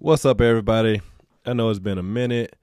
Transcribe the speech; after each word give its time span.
What's 0.00 0.24
up, 0.24 0.40
everybody? 0.40 1.02
I 1.44 1.54
know 1.54 1.70
it's 1.70 1.80
been 1.80 1.98
a 1.98 2.04
minute. 2.04 2.54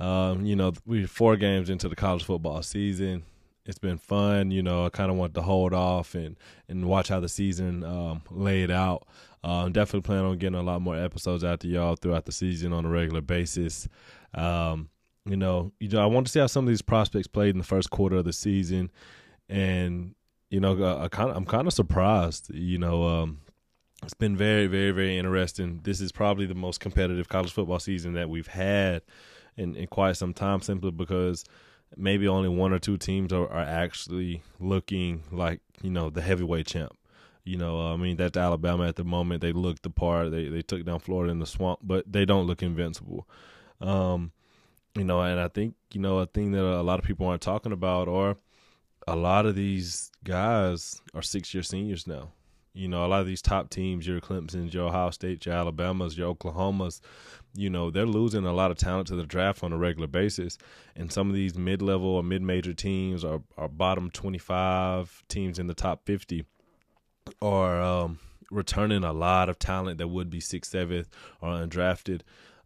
Um, 0.00 0.46
you 0.46 0.56
know, 0.56 0.72
we're 0.86 1.06
four 1.06 1.36
games 1.36 1.68
into 1.68 1.86
the 1.86 1.94
college 1.94 2.24
football 2.24 2.62
season. 2.62 3.24
It's 3.66 3.78
been 3.78 3.98
fun. 3.98 4.50
You 4.50 4.62
know, 4.62 4.86
I 4.86 4.88
kind 4.88 5.10
of 5.10 5.18
want 5.18 5.34
to 5.34 5.42
hold 5.42 5.74
off 5.74 6.14
and, 6.14 6.38
and 6.70 6.86
watch 6.86 7.08
how 7.08 7.20
the 7.20 7.28
season 7.28 7.84
um, 7.84 8.22
laid 8.30 8.70
out. 8.70 9.06
Uh, 9.44 9.64
I'm 9.66 9.72
definitely 9.72 10.06
planning 10.06 10.24
on 10.24 10.38
getting 10.38 10.58
a 10.58 10.62
lot 10.62 10.80
more 10.80 10.96
episodes 10.96 11.44
out 11.44 11.60
to 11.60 11.68
y'all 11.68 11.94
throughout 11.94 12.24
the 12.24 12.32
season 12.32 12.72
on 12.72 12.86
a 12.86 12.88
regular 12.88 13.20
basis. 13.20 13.86
Um, 14.32 14.88
you 15.26 15.36
know, 15.36 15.72
you 15.78 15.90
know, 15.90 16.02
I 16.02 16.06
want 16.06 16.26
to 16.26 16.32
see 16.32 16.40
how 16.40 16.46
some 16.46 16.64
of 16.64 16.68
these 16.68 16.80
prospects 16.80 17.26
played 17.26 17.50
in 17.50 17.58
the 17.58 17.64
first 17.64 17.90
quarter 17.90 18.16
of 18.16 18.24
the 18.24 18.32
season, 18.32 18.90
and 19.46 20.14
you 20.48 20.58
know, 20.58 20.82
I, 20.82 21.04
I 21.04 21.08
kind 21.08 21.28
of, 21.28 21.36
I'm 21.36 21.44
kind 21.44 21.66
of 21.66 21.74
surprised. 21.74 22.50
You 22.54 22.78
know, 22.78 23.04
um, 23.04 23.40
it's 24.02 24.14
been 24.14 24.36
very, 24.36 24.66
very, 24.66 24.90
very 24.90 25.16
interesting. 25.16 25.80
This 25.84 26.00
is 26.00 26.12
probably 26.12 26.46
the 26.46 26.54
most 26.54 26.80
competitive 26.80 27.28
college 27.28 27.52
football 27.52 27.78
season 27.78 28.14
that 28.14 28.28
we've 28.28 28.48
had 28.48 29.02
in, 29.56 29.76
in 29.76 29.86
quite 29.86 30.16
some 30.16 30.34
time, 30.34 30.60
simply 30.60 30.90
because 30.90 31.44
maybe 31.96 32.26
only 32.26 32.48
one 32.48 32.72
or 32.72 32.78
two 32.78 32.96
teams 32.96 33.32
are, 33.32 33.48
are 33.48 33.64
actually 33.64 34.42
looking 34.58 35.22
like 35.30 35.60
you 35.82 35.90
know 35.90 36.10
the 36.10 36.22
heavyweight 36.22 36.66
champ. 36.66 36.96
You 37.44 37.58
know, 37.58 37.92
I 37.92 37.96
mean 37.96 38.16
that's 38.16 38.36
Alabama 38.36 38.86
at 38.86 38.96
the 38.96 39.04
moment. 39.04 39.40
They 39.40 39.52
look 39.52 39.82
the 39.82 39.90
part. 39.90 40.30
They 40.30 40.48
they 40.48 40.62
took 40.62 40.84
down 40.84 41.00
Florida 41.00 41.32
in 41.32 41.38
the 41.38 41.46
swamp, 41.46 41.80
but 41.82 42.10
they 42.10 42.24
don't 42.24 42.46
look 42.46 42.62
invincible. 42.62 43.28
Um, 43.80 44.32
you 44.94 45.04
know, 45.04 45.20
and 45.20 45.40
I 45.40 45.48
think 45.48 45.74
you 45.92 46.00
know 46.00 46.18
a 46.18 46.26
thing 46.26 46.52
that 46.52 46.64
a 46.64 46.82
lot 46.82 46.98
of 46.98 47.04
people 47.04 47.26
aren't 47.26 47.42
talking 47.42 47.72
about, 47.72 48.08
or 48.08 48.36
a 49.06 49.16
lot 49.16 49.46
of 49.46 49.54
these 49.54 50.10
guys 50.24 51.00
are 51.14 51.22
six 51.22 51.52
year 51.54 51.62
seniors 51.62 52.06
now. 52.06 52.30
You 52.74 52.88
know, 52.88 53.04
a 53.04 53.08
lot 53.08 53.20
of 53.20 53.26
these 53.26 53.42
top 53.42 53.68
teams, 53.68 54.06
your 54.06 54.20
Clemson's, 54.20 54.72
your 54.72 54.88
Ohio 54.88 55.10
State, 55.10 55.44
your 55.44 55.54
Alabamas, 55.54 56.16
your 56.16 56.34
Oklahomas, 56.34 57.00
you 57.54 57.68
know, 57.68 57.90
they're 57.90 58.06
losing 58.06 58.46
a 58.46 58.52
lot 58.52 58.70
of 58.70 58.78
talent 58.78 59.08
to 59.08 59.16
the 59.16 59.26
draft 59.26 59.62
on 59.62 59.72
a 59.72 59.78
regular 59.78 60.06
basis. 60.06 60.56
And 60.96 61.12
some 61.12 61.28
of 61.28 61.34
these 61.34 61.56
mid 61.56 61.82
level 61.82 62.08
or 62.08 62.22
mid 62.22 62.42
major 62.42 62.72
teams 62.72 63.24
are, 63.24 63.42
are 63.58 63.68
bottom 63.68 64.10
25 64.10 65.24
teams 65.28 65.58
in 65.58 65.66
the 65.66 65.74
top 65.74 66.06
50 66.06 66.44
are 67.40 67.80
um, 67.80 68.18
returning 68.50 69.04
a 69.04 69.12
lot 69.12 69.48
of 69.48 69.58
talent 69.58 69.98
that 69.98 70.08
would 70.08 70.30
be 70.30 70.40
sixth, 70.40 70.72
seventh, 70.72 71.08
or 71.40 71.50
undrafted 71.50 72.22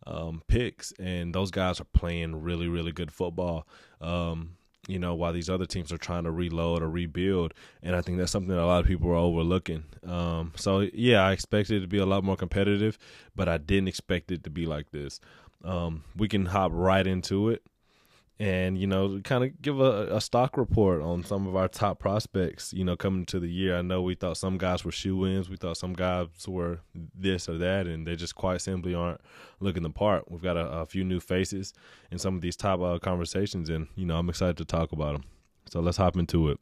um, 0.06 0.42
picks. 0.46 0.92
And 1.00 1.34
those 1.34 1.50
guys 1.50 1.80
are 1.80 1.84
playing 1.84 2.42
really, 2.42 2.68
really 2.68 2.92
good 2.92 3.10
football. 3.10 3.66
Um, 4.00 4.56
you 4.88 4.98
know, 4.98 5.14
while 5.14 5.32
these 5.32 5.50
other 5.50 5.66
teams 5.66 5.92
are 5.92 5.98
trying 5.98 6.24
to 6.24 6.30
reload 6.30 6.82
or 6.82 6.88
rebuild. 6.88 7.54
And 7.82 7.96
I 7.96 8.00
think 8.00 8.18
that's 8.18 8.32
something 8.32 8.54
that 8.54 8.62
a 8.62 8.66
lot 8.66 8.80
of 8.80 8.86
people 8.86 9.10
are 9.10 9.16
overlooking. 9.16 9.84
Um, 10.06 10.52
so, 10.56 10.80
yeah, 10.92 11.22
I 11.22 11.32
expected 11.32 11.78
it 11.78 11.80
to 11.80 11.88
be 11.88 11.98
a 11.98 12.06
lot 12.06 12.24
more 12.24 12.36
competitive, 12.36 12.98
but 13.34 13.48
I 13.48 13.58
didn't 13.58 13.88
expect 13.88 14.30
it 14.30 14.44
to 14.44 14.50
be 14.50 14.66
like 14.66 14.90
this. 14.90 15.20
Um, 15.64 16.04
we 16.16 16.28
can 16.28 16.46
hop 16.46 16.70
right 16.74 17.06
into 17.06 17.48
it 17.48 17.62
and 18.38 18.76
you 18.76 18.86
know 18.86 19.20
kind 19.24 19.44
of 19.44 19.62
give 19.62 19.80
a, 19.80 20.14
a, 20.14 20.20
stock 20.20 20.58
report 20.58 21.00
on 21.00 21.24
some 21.24 21.46
of 21.46 21.56
our 21.56 21.68
top 21.68 21.98
prospects 21.98 22.72
you 22.74 22.84
know 22.84 22.96
coming 22.96 23.24
to 23.24 23.40
the 23.40 23.48
year. 23.48 23.76
I 23.76 23.82
know 23.82 24.02
we 24.02 24.14
thought 24.14 24.36
some 24.36 24.58
guys 24.58 24.84
were 24.84 24.92
shoo-ins 24.92 25.48
we 25.48 25.56
thought 25.56 25.78
some 25.78 25.94
guys 25.94 26.28
were 26.46 26.80
this 27.14 27.48
or 27.48 27.56
that 27.58 27.86
and 27.86 28.06
they 28.06 28.14
just 28.14 28.34
quite 28.34 28.60
simply 28.60 28.94
aren't 28.94 29.20
looking 29.60 29.82
the 29.82 29.90
part. 29.90 30.30
We've 30.30 30.42
got 30.42 30.58
a, 30.58 30.66
a 30.80 30.86
few 30.86 31.02
new 31.02 31.20
faces 31.20 31.72
in 32.10 32.18
some 32.18 32.34
of 32.34 32.42
these 32.42 32.56
top 32.56 32.80
uh, 32.80 32.98
conversations 32.98 33.70
and 33.70 33.88
you 33.94 34.04
know 34.04 34.18
i'm 34.18 34.28
excited 34.28 34.58
to 34.58 34.64
talk 34.64 34.92
about 34.92 35.14
them 35.14 35.24
so 35.68 35.80
let's 35.80 35.96
hop 35.96 36.16
into 36.16 36.50
it. 36.50 36.60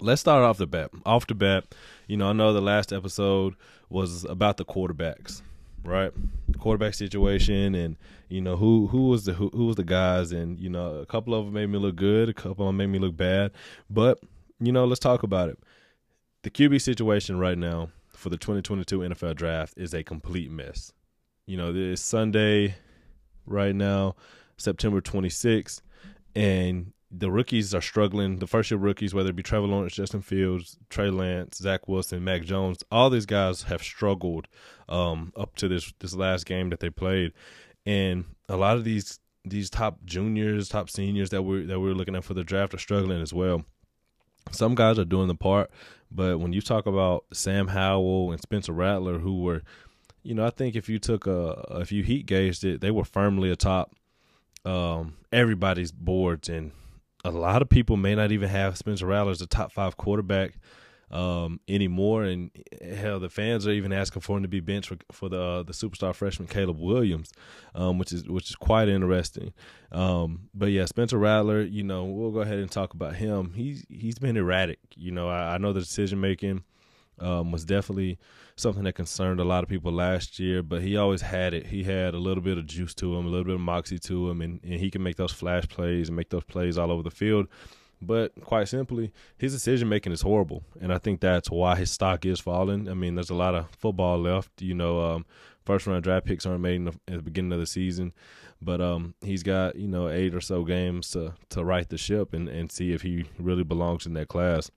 Let's 0.00 0.20
start 0.20 0.44
off 0.44 0.58
the 0.58 0.66
bat 0.66 0.90
off 1.04 1.26
the 1.26 1.34
bat. 1.34 1.74
You 2.06 2.16
know 2.16 2.28
i 2.28 2.32
know 2.32 2.52
the 2.52 2.60
last 2.60 2.92
episode 2.92 3.56
was 3.90 4.24
about 4.24 4.58
the 4.58 4.64
quarterbacks 4.64 5.42
right? 5.84 6.12
Quarterback 6.58 6.94
situation, 6.94 7.74
and 7.74 7.96
you 8.28 8.40
know 8.40 8.56
who 8.56 8.86
who 8.88 9.08
was 9.08 9.24
the 9.24 9.32
who, 9.32 9.50
who 9.50 9.66
was 9.66 9.76
the 9.76 9.84
guys, 9.84 10.32
and 10.32 10.58
you 10.58 10.68
know 10.68 10.96
a 10.96 11.06
couple 11.06 11.34
of 11.34 11.46
them 11.46 11.54
made 11.54 11.68
me 11.68 11.78
look 11.78 11.96
good, 11.96 12.28
a 12.28 12.34
couple 12.34 12.66
of 12.66 12.68
them 12.68 12.76
made 12.76 12.88
me 12.88 12.98
look 12.98 13.16
bad, 13.16 13.52
but 13.90 14.20
you 14.60 14.72
know 14.72 14.84
let's 14.84 15.00
talk 15.00 15.22
about 15.22 15.48
it. 15.48 15.58
The 16.42 16.50
QB 16.50 16.80
situation 16.80 17.38
right 17.38 17.58
now 17.58 17.90
for 18.08 18.28
the 18.30 18.36
2022 18.36 19.00
NFL 19.00 19.36
Draft 19.36 19.74
is 19.76 19.94
a 19.94 20.02
complete 20.02 20.50
mess. 20.50 20.92
You 21.46 21.56
know, 21.56 21.72
it's 21.74 22.02
Sunday 22.02 22.74
right 23.46 23.74
now, 23.74 24.16
September 24.56 25.00
26th, 25.00 25.80
and 26.34 26.92
the 27.10 27.30
rookies 27.30 27.74
are 27.74 27.80
struggling. 27.80 28.38
The 28.38 28.46
first 28.46 28.70
year 28.70 28.78
rookies, 28.78 29.14
whether 29.14 29.30
it 29.30 29.36
be 29.36 29.42
Trevor 29.42 29.66
Lawrence, 29.66 29.94
Justin 29.94 30.20
Fields, 30.20 30.78
Trey 30.90 31.10
Lance, 31.10 31.58
Zach 31.58 31.88
Wilson, 31.88 32.22
Mac 32.22 32.42
Jones, 32.42 32.84
all 32.90 33.08
these 33.10 33.26
guys 33.26 33.62
have 33.62 33.82
struggled 33.82 34.46
um, 34.88 35.32
up 35.36 35.54
to 35.56 35.68
this 35.68 35.92
this 36.00 36.14
last 36.14 36.44
game 36.46 36.70
that 36.70 36.80
they 36.80 36.90
played, 36.90 37.32
and 37.86 38.24
a 38.48 38.56
lot 38.56 38.76
of 38.76 38.84
these 38.84 39.20
these 39.44 39.70
top 39.70 40.04
juniors, 40.04 40.68
top 40.68 40.90
seniors 40.90 41.30
that 41.30 41.42
we're 41.42 41.64
that 41.64 41.80
we're 41.80 41.94
looking 41.94 42.16
at 42.16 42.24
for 42.24 42.34
the 42.34 42.44
draft 42.44 42.74
are 42.74 42.78
struggling 42.78 43.22
as 43.22 43.32
well. 43.32 43.64
Some 44.50 44.74
guys 44.74 44.98
are 44.98 45.04
doing 45.04 45.28
the 45.28 45.34
part, 45.34 45.70
but 46.10 46.40
when 46.40 46.52
you 46.52 46.60
talk 46.60 46.86
about 46.86 47.24
Sam 47.32 47.68
Howell 47.68 48.32
and 48.32 48.40
Spencer 48.40 48.72
Rattler, 48.72 49.18
who 49.18 49.42
were, 49.42 49.62
you 50.22 50.34
know, 50.34 50.46
I 50.46 50.50
think 50.50 50.74
if 50.76 50.88
you 50.88 50.98
took 50.98 51.26
a 51.26 51.64
if 51.80 51.90
you 51.90 52.02
heat 52.02 52.26
gauged 52.26 52.64
it, 52.64 52.80
they 52.82 52.90
were 52.90 53.04
firmly 53.04 53.50
atop 53.50 53.94
um, 54.64 55.14
everybody's 55.32 55.92
boards 55.92 56.48
and 56.48 56.72
a 57.28 57.38
lot 57.38 57.62
of 57.62 57.68
people 57.68 57.96
may 57.96 58.14
not 58.14 58.32
even 58.32 58.48
have 58.48 58.78
Spencer 58.78 59.06
Rattler 59.06 59.32
as 59.32 59.40
a 59.40 59.46
top 59.46 59.72
five 59.72 59.96
quarterback 59.96 60.54
um, 61.10 61.60
anymore, 61.68 62.24
and 62.24 62.50
hell, 62.82 63.18
the 63.18 63.30
fans 63.30 63.66
are 63.66 63.70
even 63.70 63.92
asking 63.92 64.22
for 64.22 64.36
him 64.36 64.42
to 64.42 64.48
be 64.48 64.60
benched 64.60 64.88
for, 64.88 64.98
for 65.10 65.28
the 65.28 65.40
uh, 65.40 65.62
the 65.62 65.72
superstar 65.72 66.14
freshman 66.14 66.48
Caleb 66.48 66.78
Williams, 66.78 67.32
um, 67.74 67.98
which 67.98 68.12
is 68.12 68.28
which 68.28 68.50
is 68.50 68.56
quite 68.56 68.88
interesting. 68.88 69.52
Um, 69.90 70.48
but 70.54 70.66
yeah, 70.66 70.84
Spencer 70.84 71.18
Rattler, 71.18 71.62
you 71.62 71.82
know, 71.82 72.04
we'll 72.04 72.30
go 72.30 72.40
ahead 72.40 72.58
and 72.58 72.70
talk 72.70 72.92
about 72.92 73.16
him. 73.16 73.54
He's 73.54 73.86
he's 73.88 74.18
been 74.18 74.36
erratic. 74.36 74.80
You 74.96 75.12
know, 75.12 75.28
I, 75.28 75.54
I 75.54 75.58
know 75.58 75.72
the 75.72 75.80
decision 75.80 76.20
making 76.20 76.62
um, 77.20 77.52
was 77.52 77.64
definitely 77.64 78.18
something 78.56 78.84
that 78.84 78.94
concerned 78.94 79.40
a 79.40 79.44
lot 79.44 79.62
of 79.62 79.68
people 79.68 79.92
last 79.92 80.38
year, 80.38 80.62
but 80.62 80.82
he 80.82 80.96
always 80.96 81.22
had 81.22 81.54
it. 81.54 81.66
He 81.66 81.84
had 81.84 82.14
a 82.14 82.18
little 82.18 82.42
bit 82.42 82.58
of 82.58 82.66
juice 82.66 82.94
to 82.94 83.16
him, 83.16 83.26
a 83.26 83.28
little 83.28 83.44
bit 83.44 83.54
of 83.54 83.60
moxie 83.60 83.98
to 84.00 84.30
him, 84.30 84.40
and, 84.40 84.60
and 84.62 84.74
he 84.74 84.90
can 84.90 85.02
make 85.02 85.16
those 85.16 85.32
flash 85.32 85.68
plays 85.68 86.08
and 86.08 86.16
make 86.16 86.30
those 86.30 86.44
plays 86.44 86.76
all 86.78 86.90
over 86.90 87.02
the 87.02 87.10
field. 87.10 87.46
But 88.00 88.32
quite 88.44 88.68
simply, 88.68 89.12
his 89.36 89.52
decision 89.52 89.88
making 89.88 90.12
is 90.12 90.22
horrible, 90.22 90.62
and 90.80 90.92
I 90.92 90.98
think 90.98 91.20
that's 91.20 91.50
why 91.50 91.76
his 91.76 91.90
stock 91.90 92.24
is 92.24 92.38
falling. 92.38 92.88
I 92.88 92.94
mean, 92.94 93.16
there's 93.16 93.30
a 93.30 93.34
lot 93.34 93.56
of 93.56 93.68
football 93.76 94.18
left. 94.18 94.62
You 94.62 94.74
know, 94.74 95.00
um, 95.00 95.26
first 95.64 95.86
round 95.86 96.04
draft 96.04 96.24
picks 96.24 96.46
aren't 96.46 96.60
made 96.60 96.84
the, 96.84 96.92
at 97.08 97.16
the 97.16 97.22
beginning 97.22 97.52
of 97.52 97.58
the 97.58 97.66
season, 97.66 98.12
but 98.62 98.80
um, 98.80 99.14
he's 99.20 99.42
got 99.42 99.74
you 99.74 99.88
know 99.88 100.08
eight 100.08 100.34
or 100.34 100.40
so 100.40 100.64
games 100.64 101.10
to 101.10 101.34
to 101.50 101.64
right 101.64 101.88
the 101.88 101.98
ship 101.98 102.34
and 102.34 102.48
and 102.48 102.70
see 102.70 102.92
if 102.92 103.02
he 103.02 103.24
really 103.38 103.64
belongs 103.64 104.06
in 104.06 104.14
that 104.14 104.28
class. 104.28 104.70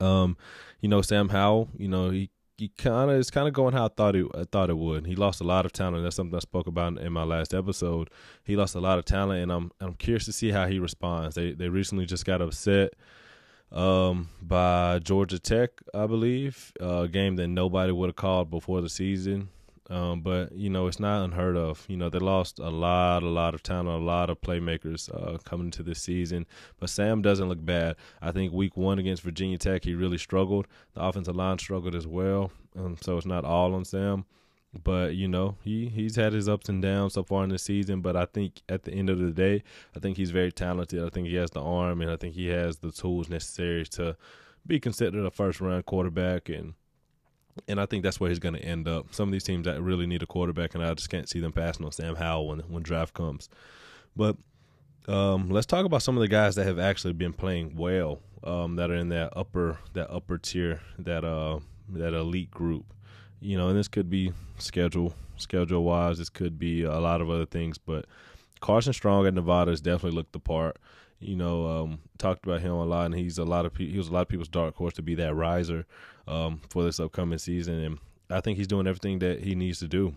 Um, 0.00 0.36
you 0.80 0.88
know, 0.88 1.02
Sam 1.02 1.28
Howell, 1.28 1.68
you 1.76 1.88
know, 1.88 2.10
he 2.10 2.30
he 2.58 2.68
kind 2.68 3.10
of 3.10 3.18
is 3.18 3.30
kind 3.30 3.46
of 3.46 3.52
going 3.52 3.74
how 3.74 3.86
I 3.86 3.88
thought 3.88 4.16
it 4.16 4.26
I 4.34 4.44
thought 4.44 4.70
it 4.70 4.78
would. 4.78 5.06
He 5.06 5.14
lost 5.14 5.40
a 5.40 5.44
lot 5.44 5.66
of 5.66 5.72
talent. 5.72 6.02
That's 6.02 6.16
something 6.16 6.34
I 6.34 6.40
spoke 6.40 6.66
about 6.66 6.98
in 6.98 7.12
my 7.12 7.24
last 7.24 7.52
episode. 7.52 8.08
He 8.44 8.56
lost 8.56 8.74
a 8.74 8.80
lot 8.80 8.98
of 8.98 9.04
talent, 9.04 9.42
and 9.42 9.52
I'm 9.52 9.70
I'm 9.80 9.94
curious 9.94 10.24
to 10.26 10.32
see 10.32 10.50
how 10.50 10.66
he 10.66 10.78
responds. 10.78 11.34
They 11.34 11.52
they 11.52 11.68
recently 11.68 12.06
just 12.06 12.24
got 12.24 12.40
upset 12.40 12.94
um, 13.72 14.30
by 14.40 15.00
Georgia 15.00 15.38
Tech, 15.38 15.70
I 15.94 16.06
believe, 16.06 16.72
a 16.80 17.08
game 17.08 17.36
that 17.36 17.48
nobody 17.48 17.92
would 17.92 18.08
have 18.08 18.16
called 18.16 18.50
before 18.50 18.80
the 18.80 18.88
season. 18.88 19.48
Um, 19.88 20.20
but 20.20 20.52
you 20.52 20.68
know, 20.68 20.86
it's 20.86 21.00
not 21.00 21.24
unheard 21.24 21.56
of. 21.56 21.84
You 21.88 21.96
know, 21.96 22.08
they 22.08 22.18
lost 22.18 22.58
a 22.58 22.70
lot, 22.70 23.22
a 23.22 23.28
lot 23.28 23.54
of 23.54 23.62
talent, 23.62 23.88
a 23.88 24.04
lot 24.04 24.30
of 24.30 24.40
playmakers 24.40 25.08
uh, 25.10 25.38
coming 25.38 25.66
into 25.66 25.82
this 25.82 26.02
season. 26.02 26.46
But 26.80 26.90
Sam 26.90 27.22
doesn't 27.22 27.48
look 27.48 27.64
bad. 27.64 27.96
I 28.20 28.32
think 28.32 28.52
Week 28.52 28.76
One 28.76 28.98
against 28.98 29.22
Virginia 29.22 29.58
Tech, 29.58 29.84
he 29.84 29.94
really 29.94 30.18
struggled. 30.18 30.66
The 30.94 31.02
offensive 31.02 31.36
line 31.36 31.58
struggled 31.58 31.94
as 31.94 32.06
well. 32.06 32.50
Um, 32.76 32.96
so 33.00 33.16
it's 33.16 33.26
not 33.26 33.44
all 33.44 33.74
on 33.74 33.84
Sam. 33.84 34.24
But 34.82 35.14
you 35.14 35.28
know, 35.28 35.56
he 35.62 35.88
he's 35.88 36.16
had 36.16 36.32
his 36.32 36.48
ups 36.48 36.68
and 36.68 36.82
downs 36.82 37.14
so 37.14 37.22
far 37.22 37.44
in 37.44 37.50
the 37.50 37.58
season. 37.58 38.00
But 38.00 38.16
I 38.16 38.26
think 38.26 38.62
at 38.68 38.82
the 38.82 38.92
end 38.92 39.08
of 39.08 39.18
the 39.18 39.30
day, 39.30 39.62
I 39.94 40.00
think 40.00 40.16
he's 40.16 40.32
very 40.32 40.52
talented. 40.52 41.02
I 41.02 41.08
think 41.08 41.28
he 41.28 41.36
has 41.36 41.50
the 41.50 41.62
arm, 41.62 42.02
and 42.02 42.10
I 42.10 42.16
think 42.16 42.34
he 42.34 42.48
has 42.48 42.78
the 42.78 42.90
tools 42.90 43.28
necessary 43.28 43.84
to 43.86 44.16
be 44.66 44.80
considered 44.80 45.24
a 45.24 45.30
first 45.30 45.60
round 45.60 45.86
quarterback 45.86 46.48
and 46.48 46.74
and 47.68 47.80
I 47.80 47.86
think 47.86 48.02
that's 48.02 48.20
where 48.20 48.30
he's 48.30 48.38
going 48.38 48.54
to 48.54 48.62
end 48.62 48.88
up. 48.88 49.14
Some 49.14 49.28
of 49.28 49.32
these 49.32 49.44
teams 49.44 49.64
that 49.64 49.80
really 49.80 50.06
need 50.06 50.22
a 50.22 50.26
quarterback, 50.26 50.74
and 50.74 50.84
I 50.84 50.92
just 50.94 51.10
can't 51.10 51.28
see 51.28 51.40
them 51.40 51.52
passing 51.52 51.84
on 51.84 51.92
Sam 51.92 52.16
Howell 52.16 52.48
when 52.48 52.60
when 52.60 52.82
draft 52.82 53.14
comes. 53.14 53.48
But 54.14 54.36
um, 55.08 55.50
let's 55.50 55.66
talk 55.66 55.84
about 55.84 56.02
some 56.02 56.16
of 56.16 56.20
the 56.20 56.28
guys 56.28 56.54
that 56.56 56.66
have 56.66 56.78
actually 56.78 57.12
been 57.12 57.32
playing 57.32 57.76
well, 57.76 58.20
um, 58.44 58.76
that 58.76 58.90
are 58.90 58.96
in 58.96 59.08
that 59.10 59.32
upper 59.36 59.78
that 59.92 60.10
upper 60.10 60.38
tier, 60.38 60.80
that 60.98 61.24
uh 61.24 61.60
that 61.90 62.14
elite 62.14 62.50
group. 62.50 62.86
You 63.40 63.56
know, 63.56 63.68
and 63.68 63.78
this 63.78 63.88
could 63.88 64.10
be 64.10 64.32
schedule 64.58 65.14
schedule 65.36 65.84
wise. 65.84 66.18
This 66.18 66.30
could 66.30 66.58
be 66.58 66.82
a 66.82 66.98
lot 66.98 67.20
of 67.20 67.30
other 67.30 67.46
things, 67.46 67.78
but 67.78 68.06
Carson 68.60 68.92
Strong 68.92 69.26
at 69.26 69.34
Nevada 69.34 69.70
has 69.70 69.80
definitely 69.80 70.16
looked 70.16 70.32
the 70.32 70.40
part 70.40 70.78
you 71.20 71.36
know, 71.36 71.66
um, 71.66 71.98
talked 72.18 72.44
about 72.44 72.60
him 72.60 72.72
a 72.72 72.84
lot, 72.84 73.06
and 73.06 73.14
he's 73.14 73.38
a 73.38 73.44
lot 73.44 73.66
of 73.66 73.74
pe- 73.74 73.90
he 73.90 73.98
was 73.98 74.08
a 74.08 74.12
lot 74.12 74.22
of 74.22 74.28
people's 74.28 74.48
dark 74.48 74.74
horse 74.76 74.94
to 74.94 75.02
be 75.02 75.14
that 75.16 75.34
riser 75.34 75.86
um, 76.28 76.60
for 76.68 76.84
this 76.84 77.00
upcoming 77.00 77.38
season, 77.38 77.80
and 77.80 77.98
I 78.30 78.40
think 78.40 78.58
he's 78.58 78.66
doing 78.66 78.86
everything 78.86 79.18
that 79.20 79.42
he 79.42 79.54
needs 79.54 79.78
to 79.80 79.88
do. 79.88 80.14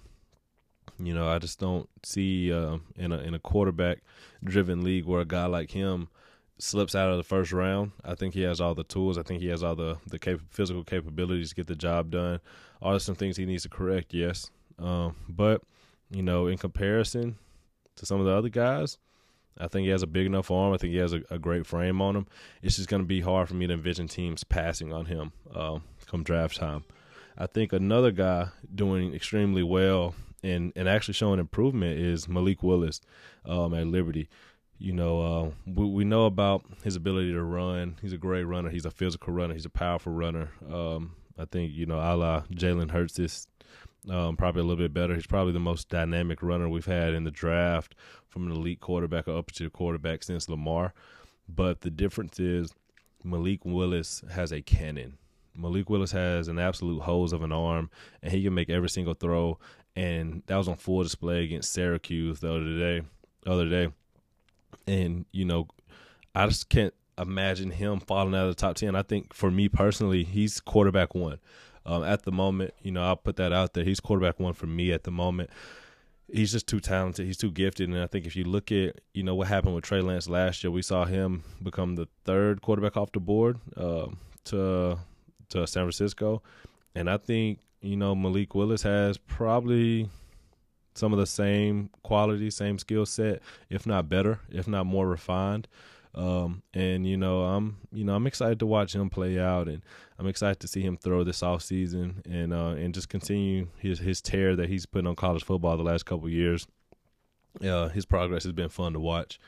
You 0.98 1.14
know, 1.14 1.30
I 1.30 1.40
just 1.40 1.60
don't 1.60 1.90
see 2.04 2.52
uh, 2.52 2.78
in 2.96 3.12
a 3.12 3.20
in 3.20 3.34
a 3.34 3.40
quarterback 3.40 4.00
driven 4.44 4.84
league 4.84 5.06
where 5.06 5.22
a 5.22 5.26
guy 5.26 5.46
like 5.46 5.72
him 5.72 6.10
slips 6.58 6.94
out 6.94 7.10
of 7.10 7.18
the 7.18 7.24
first 7.24 7.54
round. 7.54 7.92
I 8.04 8.16
think 8.16 8.34
he 8.34 8.42
has 8.42 8.60
all 8.60 8.76
the 8.76 8.84
tools. 8.84 9.18
I 9.18 9.24
think 9.24 9.42
he 9.42 9.48
has 9.48 9.64
all 9.64 9.76
the 9.76 9.98
the 10.08 10.20
cap- 10.20 10.42
physical 10.50 10.84
capabilities 10.84 11.50
to 11.50 11.56
get 11.56 11.68
the 11.68 11.76
job 11.76 12.12
done. 12.12 12.42
Are 12.82 13.00
some 13.00 13.16
things 13.16 13.38
he 13.38 13.46
needs 13.46 13.64
to 13.64 13.70
correct? 13.70 14.14
Yes, 14.14 14.50
um, 14.78 15.16
but 15.30 15.62
you 16.12 16.24
know, 16.24 16.48
in 16.48 16.58
comparison 16.58 17.38
to 17.96 18.06
some 18.06 18.20
of 18.20 18.26
the 18.26 18.34
other 18.34 18.50
guys, 18.50 18.98
I 19.58 19.68
think 19.68 19.86
he 19.86 19.92
has 19.92 20.04
a 20.04 20.08
big 20.08 20.26
enough 20.26 20.52
arm. 20.52 20.74
I 20.74 20.78
think 20.78 20.94
he 20.94 21.00
has 21.00 21.14
a, 21.14 21.22
a 21.30 21.40
great 21.40 21.66
frame 21.66 22.02
on 22.02 22.16
him. 22.16 22.28
It's 22.62 22.78
just 22.78 22.90
going 22.90 23.02
to 23.02 23.08
be 23.08 23.22
hard 23.22 23.48
for 23.48 23.56
me 23.56 23.68
to 23.68 23.74
envision 23.74 24.08
teams 24.08 24.44
passing 24.44 24.94
on 24.94 25.06
him 25.06 25.32
uh, 25.54 25.80
come 26.06 26.24
draft 26.24 26.56
time. 26.56 26.84
I 27.38 27.48
think 27.48 27.74
another 27.74 28.12
guy 28.12 28.50
doing 28.74 29.14
extremely 29.14 29.64
well 29.64 30.16
and, 30.44 30.72
and 30.76 30.88
actually 30.88 31.14
showing 31.14 31.40
improvement 31.40 32.00
is 32.00 32.28
Malik 32.28 32.64
Willis 32.64 33.02
um, 33.46 33.74
at 33.74 33.88
Liberty. 33.88 34.30
You 34.78 34.94
know, 34.94 35.22
uh, 35.22 35.52
we, 35.66 35.86
we 35.86 36.04
know 36.06 36.26
about 36.26 36.64
his 36.84 36.96
ability 36.96 37.34
to 37.34 37.44
run. 37.44 37.98
He's 38.02 38.14
a 38.14 38.18
great 38.18 38.46
runner. 38.46 38.70
He's 38.70 38.86
a 38.86 38.92
physical 38.92 39.34
runner. 39.34 39.54
He's 39.54 39.66
a 39.66 39.70
powerful 39.70 40.14
runner. 40.14 40.52
Um, 40.72 41.16
I 41.38 41.44
think, 41.46 41.74
you 41.74 41.86
know, 41.86 41.98
a 41.98 42.16
la 42.16 42.42
Jalen 42.52 42.92
Hurts 42.92 43.20
is 43.20 43.49
um, 44.08 44.38
probably 44.38 44.62
a 44.62 44.64
little 44.64 44.84
bit 44.84 44.94
better. 44.94 45.16
He's 45.16 45.28
probably 45.28 45.54
the 45.54 45.60
most 45.60 45.90
dynamic 45.90 46.42
runner 46.42 46.70
we've 46.70 46.86
had 46.86 47.14
in 47.14 47.24
the 47.24 47.32
draft 47.32 47.96
from 48.28 48.48
an 48.48 48.56
elite 48.56 48.80
quarterback 48.80 49.28
or 49.28 49.38
upper 49.38 49.54
tier 49.54 49.70
quarterback 49.70 50.24
since 50.24 50.48
Lamar. 50.48 50.94
But 51.48 51.82
the 51.82 51.90
difference 51.90 52.40
is 52.40 52.74
Malik 53.24 53.66
Willis 53.66 54.24
has 54.32 54.52
a 54.52 54.62
cannon. 54.62 55.18
Malik 55.56 55.90
Willis 55.90 56.12
has 56.12 56.48
an 56.48 56.60
absolute 56.60 57.02
hose 57.02 57.34
of 57.34 57.44
an 57.44 57.52
arm, 57.52 57.90
and 58.22 58.32
he 58.32 58.44
can 58.44 58.54
make 58.54 58.70
every 58.70 58.90
single 58.90 59.16
throw. 59.16 59.60
And 59.96 60.44
that 60.46 60.56
was 60.56 60.70
on 60.70 60.78
full 60.78 61.04
display 61.04 61.44
against 61.44 61.74
Syracuse 61.74 62.40
the 62.40 62.54
other 62.54 62.78
day. 62.78 63.06
The 63.42 63.52
other 63.52 63.70
day, 63.70 63.90
and 64.88 65.26
you 65.32 65.46
know, 65.46 65.68
I 66.36 66.46
just 66.48 66.70
can't 66.70 66.94
imagine 67.18 67.72
him 67.72 68.00
falling 68.00 68.36
out 68.36 68.48
of 68.48 68.56
the 68.56 68.62
top 68.62 68.76
ten. 68.76 68.96
I 68.96 69.02
think 69.02 69.34
for 69.34 69.50
me 69.50 69.68
personally, 69.68 70.24
he's 70.24 70.60
quarterback 70.60 71.16
one 71.16 71.40
um, 71.86 72.04
at 72.04 72.24
the 72.24 72.32
moment. 72.32 72.74
You 72.82 72.92
know, 72.92 73.04
I'll 73.04 73.16
put 73.16 73.36
that 73.38 73.54
out 73.54 73.74
there. 73.74 73.84
He's 73.84 74.00
quarterback 74.00 74.40
one 74.40 74.54
for 74.54 74.68
me 74.68 74.92
at 74.92 75.04
the 75.04 75.12
moment. 75.12 75.50
He's 76.32 76.52
just 76.52 76.68
too 76.68 76.80
talented. 76.80 77.26
He's 77.26 77.38
too 77.38 77.52
gifted, 77.52 77.90
and 77.90 77.98
I 77.98 78.06
think 78.06 78.28
if 78.28 78.36
you 78.36 78.44
look 78.44 78.72
at 78.72 79.02
you 79.14 79.24
know 79.24 79.34
what 79.34 79.48
happened 79.48 79.74
with 79.74 79.84
Trey 79.84 80.02
Lance 80.02 80.30
last 80.30 80.64
year, 80.64 80.70
we 80.70 80.84
saw 80.84 81.06
him 81.06 81.44
become 81.64 81.96
the 81.96 82.08
third 82.24 82.62
quarterback 82.62 82.98
off 82.98 83.12
the 83.12 83.20
board 83.20 83.58
uh, 83.76 84.08
to 84.46 85.00
to 85.50 85.68
San 85.68 85.84
Francisco, 85.84 86.44
and 86.94 87.10
I 87.10 87.18
think 87.18 87.60
you 87.82 87.96
know 87.98 88.14
Malik 88.14 88.54
Willis 88.54 88.84
has 88.84 89.18
probably 89.18 90.08
some 90.94 91.14
of 91.14 91.20
the 91.20 91.26
same 91.26 91.90
quality, 92.04 92.52
same 92.52 92.78
skill 92.78 93.06
set, 93.06 93.42
if 93.70 93.88
not 93.88 94.10
better, 94.10 94.40
if 94.52 94.68
not 94.68 94.86
more 94.86 95.08
refined. 95.08 95.68
Um, 96.16 96.64
and 96.74 97.06
you 97.06 97.18
know, 97.18 97.44
I'm 97.44 97.78
you 97.92 98.04
know 98.04 98.16
I'm 98.16 98.28
excited 98.28 98.60
to 98.60 98.66
watch 98.66 98.96
him 98.96 99.10
play 99.10 99.40
out, 99.40 99.68
and 99.68 99.84
I'm 100.18 100.28
excited 100.28 100.60
to 100.62 100.68
see 100.68 100.82
him 100.82 100.98
throw 100.98 101.24
this 101.24 101.44
off 101.44 101.62
season 101.62 102.22
and 102.30 102.54
uh, 102.54 102.70
and 102.78 102.94
just 102.94 103.10
continue 103.10 103.68
his 103.78 104.00
his 104.00 104.22
tear 104.22 104.56
that 104.56 104.70
he's 104.70 104.86
put 104.86 105.06
on 105.06 105.16
college 105.16 105.44
football 105.44 105.78
the 105.78 105.84
last 105.84 106.06
couple 106.06 106.28
years. 106.30 106.68
Uh, 107.64 107.90
his 107.90 108.06
progress 108.06 108.44
has 108.44 108.54
been 108.54 108.70
fun 108.70 108.94
to 108.94 109.00
watch, 109.00 109.40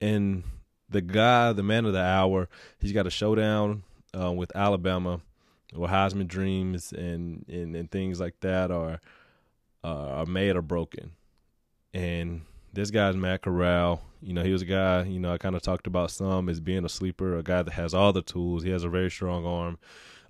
and 0.00 0.42
the 0.88 1.00
guy, 1.00 1.52
the 1.52 1.62
man 1.62 1.84
of 1.84 1.92
the 1.92 2.02
hour, 2.02 2.48
he's 2.78 2.92
got 2.92 3.06
a 3.06 3.10
showdown 3.10 3.84
uh, 4.18 4.32
with 4.32 4.54
Alabama, 4.54 5.20
where 5.74 5.90
Heisman 5.90 6.26
dreams 6.26 6.92
and, 6.92 7.44
and 7.48 7.76
and 7.76 7.90
things 7.90 8.20
like 8.20 8.40
that 8.40 8.70
are 8.70 9.00
are 9.84 10.26
made 10.26 10.56
or 10.56 10.62
broken, 10.62 11.12
and 11.92 12.42
this 12.74 12.90
guy's 12.90 13.16
Matt 13.16 13.42
Corral. 13.42 14.02
You 14.20 14.34
know, 14.34 14.42
he 14.42 14.52
was 14.52 14.62
a 14.62 14.66
guy, 14.66 15.04
you 15.04 15.20
know, 15.20 15.32
I 15.32 15.38
kind 15.38 15.54
of 15.54 15.62
talked 15.62 15.86
about 15.86 16.10
some 16.10 16.48
as 16.48 16.60
being 16.60 16.84
a 16.84 16.88
sleeper, 16.88 17.36
a 17.36 17.42
guy 17.42 17.62
that 17.62 17.72
has 17.72 17.94
all 17.94 18.12
the 18.12 18.22
tools. 18.22 18.62
He 18.62 18.70
has 18.70 18.84
a 18.84 18.88
very 18.88 19.10
strong 19.10 19.46
arm, 19.46 19.78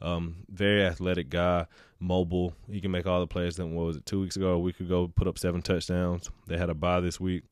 um, 0.02 0.36
very 0.50 0.84
athletic 0.84 1.30
guy, 1.30 1.66
mobile. 2.00 2.54
He 2.70 2.80
can 2.80 2.90
make 2.90 3.06
all 3.06 3.20
the 3.20 3.26
plays. 3.26 3.56
Then, 3.56 3.74
what 3.74 3.86
was 3.86 3.96
it, 3.96 4.06
two 4.06 4.20
weeks 4.20 4.36
ago, 4.36 4.50
a 4.50 4.58
week 4.58 4.80
ago, 4.80 5.10
put 5.14 5.26
up 5.26 5.38
seven 5.38 5.62
touchdowns. 5.62 6.30
They 6.46 6.58
had 6.58 6.70
a 6.70 6.74
bye 6.74 7.00
this 7.00 7.18
week. 7.18 7.44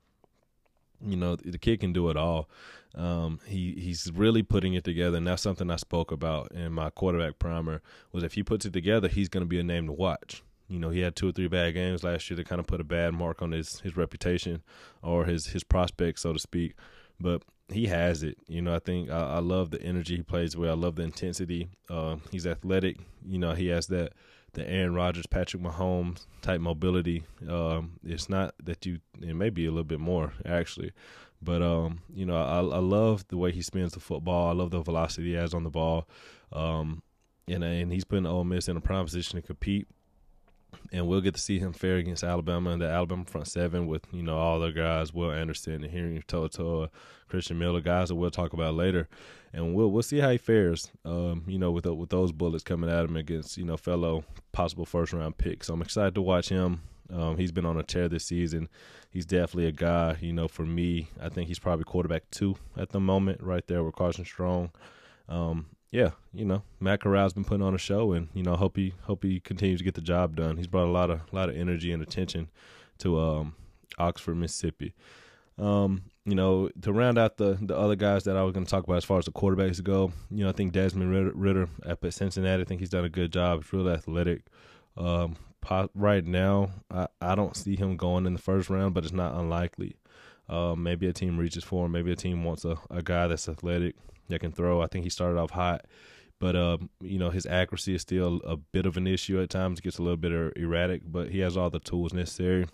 You 1.05 1.17
know, 1.17 1.37
the 1.37 1.59
kid 1.59 1.81
can 1.81 1.93
do 1.93 2.11
it 2.11 2.17
all. 2.17 2.49
Um, 2.94 3.41
he 3.47 3.73
he's 3.73 4.11
really 4.15 4.43
putting 4.43 4.75
it 4.75 4.85
together, 4.85 5.17
and 5.17 5.27
that's 5.27 5.43
something 5.43 5.71
I 5.71 5.77
spoke 5.77 6.12
about 6.12 6.53
in 6.53 6.73
my 6.73 6.91
quarterback 6.91 7.39
primer. 7.39 7.81
Was 8.12 8.23
if 8.23 8.35
he 8.35 8.43
puts 8.43 8.67
it 8.67 8.73
together, 8.73 9.09
he's 9.09 9.29
going 9.29 9.43
to 9.43 9.49
be 9.49 9.59
a 9.59 9.65
name 9.65 9.87
to 9.87 9.93
watch. 9.93 10.43
You 10.72 10.78
know, 10.78 10.88
he 10.88 11.00
had 11.00 11.14
two 11.14 11.28
or 11.28 11.32
three 11.32 11.48
bad 11.48 11.74
games 11.74 12.02
last 12.02 12.30
year 12.30 12.36
to 12.38 12.44
kind 12.44 12.58
of 12.58 12.66
put 12.66 12.80
a 12.80 12.84
bad 12.84 13.12
mark 13.12 13.42
on 13.42 13.52
his 13.52 13.80
his 13.80 13.94
reputation 13.94 14.62
or 15.02 15.26
his 15.26 15.48
his 15.48 15.64
prospects, 15.64 16.22
so 16.22 16.32
to 16.32 16.38
speak. 16.38 16.74
But 17.20 17.42
he 17.69 17.88
has 17.88 18.22
it. 18.22 18.38
You 18.48 18.62
know, 18.62 18.74
I 18.74 18.78
think 18.78 19.10
I, 19.10 19.34
I 19.34 19.38
love 19.40 19.70
the 19.70 19.82
energy 19.82 20.16
he 20.16 20.22
plays 20.22 20.56
with. 20.56 20.70
I 20.70 20.72
love 20.72 20.96
the 20.96 21.02
intensity. 21.02 21.69
Uh, 21.90 22.16
he's 22.30 22.46
athletic. 22.46 22.96
You 23.22 23.38
know, 23.38 23.52
he 23.52 23.66
has 23.66 23.88
that 23.88 24.14
the 24.54 24.66
Aaron 24.66 24.94
Rodgers, 24.94 25.26
Patrick 25.26 25.62
Mahomes 25.62 26.24
type 26.40 26.62
mobility. 26.62 27.24
Um, 27.46 27.98
it's 28.02 28.30
not 28.30 28.54
that 28.64 28.86
you. 28.86 29.00
It 29.20 29.36
may 29.36 29.50
be 29.50 29.66
a 29.66 29.70
little 29.70 29.84
bit 29.84 30.00
more 30.00 30.32
actually, 30.46 30.92
but 31.42 31.60
um, 31.60 32.00
you 32.14 32.24
know, 32.24 32.36
I, 32.36 32.60
I 32.60 32.80
love 32.80 33.28
the 33.28 33.36
way 33.36 33.52
he 33.52 33.60
spins 33.60 33.92
the 33.92 34.00
football. 34.00 34.48
I 34.48 34.54
love 34.54 34.70
the 34.70 34.80
velocity 34.80 35.28
he 35.28 35.34
has 35.34 35.52
on 35.52 35.64
the 35.64 35.70
ball. 35.70 36.08
Um, 36.50 37.02
and 37.46 37.62
and 37.62 37.92
he's 37.92 38.04
putting 38.04 38.24
Ole 38.24 38.44
Miss 38.44 38.69
in 38.69 38.76
a 38.78 38.80
prime 38.80 39.04
position 39.04 39.38
to 39.38 39.46
compete 39.46 39.86
and 40.92 41.06
we'll 41.06 41.20
get 41.20 41.34
to 41.34 41.40
see 41.40 41.58
him 41.58 41.72
fare 41.72 41.96
against 41.96 42.24
Alabama 42.24 42.70
and 42.70 42.82
the 42.82 42.88
Alabama 42.88 43.24
front 43.24 43.48
seven 43.48 43.86
with 43.86 44.06
you 44.12 44.22
know 44.22 44.36
all 44.36 44.60
their 44.60 44.72
guys, 44.72 45.12
Will 45.12 45.32
Anderson 45.32 45.84
and 45.84 45.92
Henry 45.92 46.22
To'oTo'o, 46.26 46.88
Christian 47.28 47.58
Miller, 47.58 47.80
guys 47.80 48.08
that 48.08 48.14
we'll 48.14 48.30
talk 48.30 48.52
about 48.52 48.74
later, 48.74 49.08
and 49.52 49.74
we'll 49.74 49.90
we'll 49.90 50.02
see 50.02 50.19
how 50.19 50.30
he 50.30 50.38
fares. 50.38 50.90
Um, 51.04 51.44
you 51.46 51.58
know, 51.58 51.70
with 51.70 51.86
with 51.86 52.10
those 52.10 52.32
bullets 52.32 52.64
coming 52.64 52.90
at 52.90 53.04
him 53.04 53.16
against 53.16 53.56
you 53.56 53.64
know 53.64 53.76
fellow 53.76 54.24
possible 54.52 54.84
first 54.84 55.12
round 55.12 55.38
picks. 55.38 55.69
So 55.69 55.74
I'm 55.74 55.82
excited 55.82 56.14
to 56.14 56.22
watch 56.22 56.48
him. 56.48 56.82
Um, 57.12 57.36
he's 57.36 57.52
been 57.52 57.66
on 57.66 57.78
a 57.78 57.82
tear 57.82 58.08
this 58.08 58.24
season. 58.24 58.69
He's 59.10 59.26
definitely 59.26 59.66
a 59.66 59.72
guy. 59.72 60.16
You 60.20 60.32
know, 60.32 60.48
for 60.48 60.64
me, 60.64 61.08
I 61.20 61.28
think 61.28 61.48
he's 61.48 61.58
probably 61.58 61.84
quarterback 61.84 62.30
two 62.30 62.56
at 62.76 62.90
the 62.90 63.00
moment, 63.00 63.42
right 63.42 63.66
there 63.66 63.84
with 63.84 63.96
Carson 63.96 64.24
Strong. 64.24 64.70
Um, 65.28 65.66
yeah, 65.93 66.12
you 66.33 66.47
know, 66.47 66.62
Matt 66.81 67.00
Corral's 67.00 67.35
been 67.35 67.44
putting 67.44 67.62
on 67.62 67.75
a 67.75 67.79
show, 67.79 68.12
and 68.12 68.29
you 68.33 68.43
know, 68.43 68.56
hope 68.56 68.77
he 68.77 68.94
hope 69.03 69.23
he 69.23 69.39
continues 69.41 69.79
to 69.81 69.85
get 69.85 69.94
the 69.94 70.00
job 70.00 70.35
done. 70.35 70.56
He's 70.56 70.67
brought 70.67 70.87
a 70.87 70.91
lot 70.91 71.11
of 71.11 71.21
a 71.31 71.37
lot 71.37 71.50
of 71.50 71.56
energy 71.56 71.93
and 71.93 72.03
attention 72.03 72.49
to 72.99 73.20
um, 73.20 73.55
Oxford, 73.99 74.37
Mississippi. 74.37 74.94
Um, 75.58 76.05
you 76.25 76.34
know, 76.34 76.70
to 76.81 76.93
round 76.94 77.19
out 77.19 77.37
the 77.37 77.58
the 77.61 77.77
other 77.77 77.94
guys 77.94 78.25
that 78.25 78.39
I 78.39 78.43
was 78.43 78.55
going 78.55 78.65
to 78.65 78.70
talk 78.70 78.84
about 78.84 78.96
as 78.96 79.05
far 79.05 79.19
as 79.19 79.27
the 79.27 79.32
quarterbacks 79.32 79.82
go, 79.82 80.13
you 80.31 80.44
know, 80.44 80.49
I 80.49 80.53
think 80.53 80.72
Desmond 80.72 81.34
Ridder, 81.34 81.69
at 81.84 82.15
Cincinnati, 82.15 82.63
I 82.63 82.65
think 82.65 82.81
he's 82.81 82.89
done 82.89 83.05
a 83.05 83.11
good 83.11 83.31
job. 83.31 83.63
He's 83.63 83.72
really 83.75 83.93
athletic. 83.93 84.44
Um, 84.96 85.37
right 85.94 86.25
now, 86.25 86.70
I, 86.91 87.06
I 87.20 87.34
don't 87.34 87.55
see 87.55 87.77
him 87.77 87.99
going 87.99 88.25
in 88.25 88.32
the 88.32 88.41
first 88.41 88.70
round, 88.70 88.94
but 88.94 89.05
it's 89.05 89.13
not 89.13 89.34
unlikely. 89.34 89.96
Uh, 90.49 90.75
maybe 90.75 91.06
a 91.06 91.13
team 91.13 91.39
reaches 91.39 91.65
for 91.65 91.84
him. 91.84 91.93
Maybe 91.93 92.13
a 92.13 92.17
team 92.17 92.44
wants 92.44 92.65
a, 92.65 92.79
a 92.91 93.03
guy 93.03 93.27
that's 93.27 93.49
athletic 93.49 93.94
that 94.32 94.41
can 94.41 94.53
throw. 94.53 94.82
I 94.82 94.86
think 94.86 95.05
he 95.05 95.10
started 95.10 95.39
off 95.39 95.51
hot, 95.51 95.86
but 96.39 96.56
um, 96.56 96.91
you 97.01 97.19
know 97.19 97.31
his 97.31 97.46
accuracy 97.46 97.94
is 97.94 98.03
still 98.03 98.41
a 98.44 98.56
bit 98.56 98.86
of 98.86 98.96
an 98.96 99.06
issue 99.06 99.41
at 99.41 99.51
times. 99.51 99.79
It 99.79 99.82
Gets 99.82 99.98
a 99.98 100.03
little 100.03 100.17
bit 100.17 100.32
erratic, 100.56 101.03
but 101.05 101.31
he 101.31 101.39
has 101.41 101.56
all 101.56 101.70
the 101.70 101.79
tools 101.79 102.12
necessary. 102.12 102.67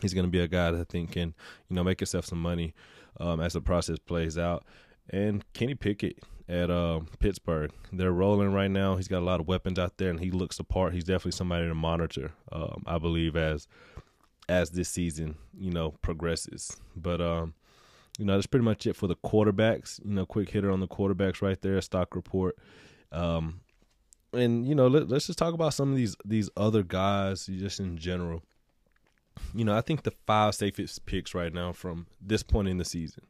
He's 0.00 0.14
going 0.14 0.26
to 0.26 0.30
be 0.30 0.40
a 0.40 0.48
guy 0.48 0.70
that 0.70 0.80
I 0.80 0.84
think 0.84 1.12
can 1.12 1.34
you 1.68 1.76
know 1.76 1.84
make 1.84 2.00
himself 2.00 2.26
some 2.26 2.40
money 2.40 2.74
um, 3.18 3.40
as 3.40 3.54
the 3.54 3.60
process 3.60 3.98
plays 3.98 4.38
out. 4.38 4.64
And 5.10 5.44
Kenny 5.52 5.74
Pickett 5.74 6.18
at 6.48 6.70
uh, 6.70 7.00
Pittsburgh, 7.18 7.70
they're 7.92 8.12
rolling 8.12 8.52
right 8.52 8.70
now. 8.70 8.96
He's 8.96 9.08
got 9.08 9.20
a 9.20 9.24
lot 9.24 9.40
of 9.40 9.48
weapons 9.48 9.78
out 9.78 9.98
there, 9.98 10.10
and 10.10 10.20
he 10.20 10.30
looks 10.30 10.56
the 10.56 10.64
part. 10.64 10.92
He's 10.92 11.04
definitely 11.04 11.32
somebody 11.32 11.66
to 11.66 11.74
monitor. 11.74 12.32
Um, 12.50 12.82
I 12.86 12.98
believe 12.98 13.36
as 13.36 13.66
as 14.48 14.70
this 14.70 14.88
season 14.88 15.36
you 15.58 15.70
know 15.70 15.92
progresses. 16.02 16.76
But 16.96 17.20
um, 17.20 17.54
you 18.18 18.24
know, 18.24 18.34
that's 18.34 18.46
pretty 18.46 18.64
much 18.64 18.86
it 18.86 18.96
for 18.96 19.06
the 19.06 19.16
quarterbacks. 19.16 20.00
You 20.04 20.14
know, 20.14 20.26
quick 20.26 20.50
hitter 20.50 20.70
on 20.70 20.80
the 20.80 20.88
quarterbacks 20.88 21.42
right 21.42 21.60
there, 21.60 21.80
stock 21.80 22.14
report. 22.14 22.56
Um, 23.10 23.60
and 24.32 24.66
you 24.66 24.74
know, 24.74 24.86
let, 24.86 25.10
us 25.12 25.26
just 25.26 25.38
talk 25.38 25.54
about 25.54 25.74
some 25.74 25.90
of 25.90 25.96
these 25.96 26.16
these 26.24 26.50
other 26.56 26.82
guys 26.82 27.46
just 27.46 27.80
in 27.80 27.96
general. 27.96 28.42
You 29.54 29.64
know, 29.64 29.76
I 29.76 29.80
think 29.80 30.02
the 30.02 30.12
five 30.26 30.54
safest 30.54 31.06
picks 31.06 31.34
right 31.34 31.52
now 31.52 31.72
from 31.72 32.06
this 32.20 32.42
point 32.42 32.68
in 32.68 32.78
the 32.78 32.84
season. 32.84 33.24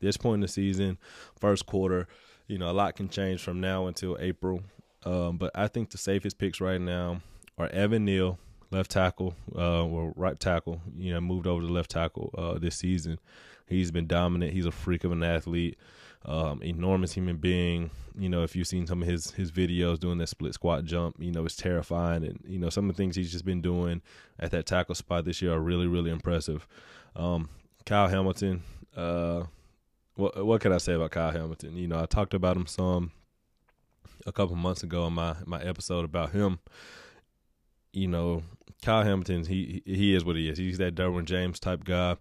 This 0.00 0.16
point 0.16 0.36
in 0.36 0.40
the 0.40 0.48
season, 0.48 0.96
first 1.38 1.66
quarter, 1.66 2.08
you 2.46 2.56
know, 2.56 2.70
a 2.70 2.72
lot 2.72 2.96
can 2.96 3.08
change 3.08 3.42
from 3.42 3.60
now 3.60 3.86
until 3.86 4.16
April. 4.20 4.62
Um, 5.04 5.38
but 5.38 5.50
I 5.54 5.68
think 5.68 5.90
the 5.90 5.98
safest 5.98 6.38
picks 6.38 6.60
right 6.60 6.80
now 6.80 7.20
are 7.58 7.68
Evan 7.68 8.04
Neal, 8.04 8.38
left 8.70 8.90
tackle, 8.90 9.34
uh, 9.56 9.84
or 9.84 10.12
right 10.16 10.38
tackle. 10.38 10.80
You 10.96 11.12
know, 11.12 11.20
moved 11.20 11.46
over 11.46 11.66
to 11.66 11.72
left 11.72 11.90
tackle 11.90 12.30
uh, 12.36 12.58
this 12.58 12.76
season. 12.76 13.18
He's 13.66 13.90
been 13.90 14.06
dominant. 14.06 14.52
He's 14.52 14.66
a 14.66 14.72
freak 14.72 15.04
of 15.04 15.12
an 15.12 15.22
athlete. 15.22 15.78
Um, 16.26 16.62
enormous 16.62 17.12
human 17.12 17.36
being. 17.36 17.90
You 18.18 18.28
know, 18.28 18.42
if 18.42 18.54
you've 18.54 18.66
seen 18.66 18.86
some 18.86 19.00
of 19.00 19.08
his 19.08 19.30
his 19.30 19.50
videos 19.50 19.98
doing 19.98 20.18
that 20.18 20.28
split 20.28 20.54
squat 20.54 20.84
jump, 20.84 21.16
you 21.18 21.32
know, 21.32 21.44
it's 21.44 21.56
terrifying. 21.56 22.24
And 22.24 22.40
you 22.46 22.58
know, 22.58 22.68
some 22.68 22.90
of 22.90 22.96
the 22.96 23.02
things 23.02 23.16
he's 23.16 23.32
just 23.32 23.44
been 23.44 23.62
doing 23.62 24.02
at 24.38 24.50
that 24.50 24.66
tackle 24.66 24.94
spot 24.94 25.24
this 25.24 25.40
year 25.40 25.54
are 25.54 25.60
really 25.60 25.86
really 25.86 26.10
impressive. 26.10 26.66
Um, 27.16 27.48
Kyle 27.86 28.08
Hamilton. 28.08 28.62
Uh, 28.94 29.44
what 30.16 30.44
what 30.44 30.60
can 30.60 30.72
I 30.72 30.78
say 30.78 30.92
about 30.92 31.12
Kyle 31.12 31.30
Hamilton? 31.30 31.76
You 31.76 31.88
know, 31.88 32.00
I 32.00 32.06
talked 32.06 32.34
about 32.34 32.56
him 32.56 32.66
some 32.66 33.12
a 34.26 34.32
couple 34.32 34.56
months 34.56 34.82
ago 34.82 35.06
in 35.06 35.14
my 35.14 35.36
my 35.46 35.62
episode 35.62 36.04
about 36.04 36.32
him. 36.32 36.58
You 37.92 38.08
know, 38.08 38.42
Kyle 38.82 39.04
Hamilton, 39.04 39.44
he 39.44 39.82
he 39.84 40.14
is 40.14 40.24
what 40.24 40.36
he 40.36 40.48
is. 40.48 40.58
He's 40.58 40.78
that 40.78 40.94
Derwin 40.94 41.24
James 41.24 41.60
type 41.60 41.84
guy. 41.84 42.16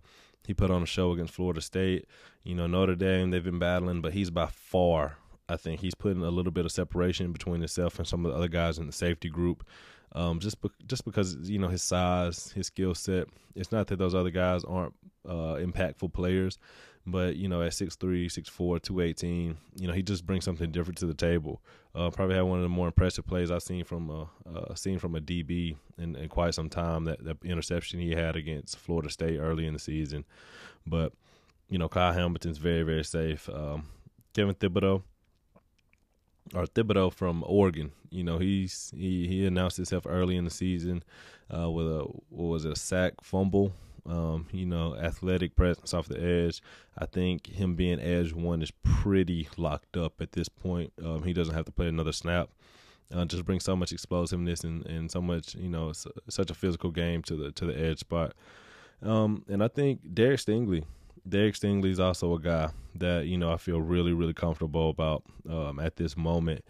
He 0.46 0.54
put 0.54 0.72
on 0.72 0.84
a 0.84 0.88
show 0.88 1.12
against 1.12 1.34
Florida 1.34 1.62
State. 1.62 2.06
You 2.44 2.56
know, 2.56 2.68
Notre 2.68 2.96
Dame, 2.96 3.30
they've 3.30 3.44
been 3.44 3.60
battling, 3.60 4.02
but 4.02 4.14
he's 4.14 4.30
by 4.30 4.48
far, 4.48 5.18
I 5.48 5.58
think, 5.58 5.82
he's 5.82 5.96
putting 5.96 6.24
a 6.24 6.32
little 6.32 6.52
bit 6.52 6.66
of 6.66 6.72
separation 6.72 7.32
between 7.32 7.60
himself 7.62 8.00
and 8.00 8.08
some 8.08 8.26
of 8.26 8.32
the 8.32 8.38
other 8.38 8.48
guys 8.48 8.78
in 8.78 8.88
the 8.88 8.94
safety 8.94 9.30
group. 9.30 9.66
Um, 10.14 10.40
just 10.40 10.60
be- 10.62 10.72
just 10.88 11.06
because 11.06 11.36
you 11.50 11.60
know 11.60 11.68
his 11.68 11.84
size, 11.84 12.52
his 12.54 12.68
skill 12.68 12.96
set. 12.96 13.28
It's 13.56 13.72
not 13.72 13.88
that 13.88 13.98
those 13.98 14.16
other 14.16 14.32
guys 14.32 14.64
aren't 14.64 14.96
uh, 15.28 15.58
impactful 15.60 16.14
players, 16.14 16.58
but 17.12 17.36
you 17.36 17.48
know, 17.48 17.62
at 17.62 17.72
6'3", 17.72 18.26
6'4", 18.26 18.82
218, 18.82 19.58
you 19.76 19.88
know, 19.88 19.94
he 19.94 20.02
just 20.02 20.26
brings 20.26 20.46
something 20.46 20.72
different 20.72 20.98
to 21.00 21.06
the 21.06 21.14
table. 21.14 21.62
Uh, 21.96 22.10
probably 22.10 22.36
had 22.36 22.44
one 22.44 22.60
of 22.60 22.64
the 22.64 22.70
more 22.70 22.88
impressive 22.88 23.26
plays 23.26 23.50
I've 23.52 23.64
seen 23.64 23.84
from 23.84 24.10
a 24.10 24.30
uh, 24.50 24.76
seen 24.76 25.00
from 25.00 25.16
a 25.16 25.20
DB 25.20 25.76
in, 25.98 26.16
in 26.16 26.30
quite 26.30 26.54
some 26.54 26.70
time. 26.70 27.06
That, 27.06 27.24
that 27.26 27.38
interception 27.44 28.00
he 28.00 28.12
had 28.12 28.36
against 28.36 28.78
Florida 28.78 29.10
State 29.10 29.40
early 29.40 29.66
in 29.66 29.74
the 29.74 29.80
season, 29.80 30.26
but 30.86 31.14
you 31.70 31.78
know, 31.78 31.90
Kyle 31.90 32.14
Hamilton's 32.14 32.58
very 32.58 32.84
very 32.84 33.04
safe. 33.04 33.50
Um, 33.50 33.88
Kevin 34.34 34.56
Thibodeaux 34.56 35.04
or 36.54 36.66
Thibodeaux 36.66 37.14
from 37.14 37.44
Oregon. 37.46 37.92
You 38.10 38.24
know, 38.24 38.38
he's 38.38 38.92
he 38.96 39.28
he 39.28 39.46
announced 39.46 39.78
himself 39.78 40.06
early 40.08 40.36
in 40.36 40.46
the 40.46 40.52
season 40.52 41.04
uh, 41.56 41.70
with 41.70 41.88
a 41.88 42.04
what 42.30 42.46
was 42.46 42.66
it, 42.66 42.72
a 42.72 42.76
sack 42.76 43.14
fumble 43.22 43.74
um, 44.06 44.48
you 44.52 44.66
know, 44.66 44.96
athletic 44.96 45.56
presence 45.56 45.94
off 45.94 46.08
the 46.08 46.22
edge. 46.22 46.62
I 46.98 47.06
think 47.06 47.48
him 47.48 47.76
being 47.76 48.00
edge 48.00 48.34
one 48.34 48.62
is 48.62 48.72
pretty 48.84 49.48
locked 49.58 49.98
up 49.98 50.22
at 50.22 50.34
this 50.34 50.50
point. 50.50 50.94
Um, 51.04 51.24
he 51.24 51.34
doesn't 51.34 51.56
have 51.56 51.66
to 51.66 51.72
play 51.72 51.88
another 51.88 52.12
snap. 52.12 52.50
Uh, 53.14 53.26
just 53.26 53.46
brings 53.46 53.64
so 53.64 53.76
much 53.76 53.92
explosiveness 53.92 54.64
and, 54.64 54.86
and 54.86 55.10
so 55.10 55.20
much, 55.20 55.56
you 55.56 55.70
know, 55.70 55.92
such 56.30 56.52
a 56.52 56.54
physical 56.54 56.92
game 56.92 57.24
to 57.24 57.36
the 57.36 57.52
to 57.54 57.66
the 57.66 57.80
edge 57.80 58.00
spot. 58.00 58.34
Um, 59.02 59.44
and 59.48 59.64
I 59.64 59.68
think 59.68 60.14
Derek 60.14 60.40
Stingley, 60.40 60.84
Derek 61.28 61.56
Stingley 61.56 61.90
is 61.90 62.00
also 62.00 62.36
a 62.36 62.40
guy 62.40 62.70
that 62.96 63.26
you 63.26 63.38
know 63.38 63.52
I 63.52 63.58
feel 63.58 63.82
really 63.82 64.14
really 64.14 64.34
comfortable 64.34 64.90
about 64.90 65.24
um, 65.50 65.80
at 65.80 65.96
this 65.96 66.16
moment. 66.16 66.64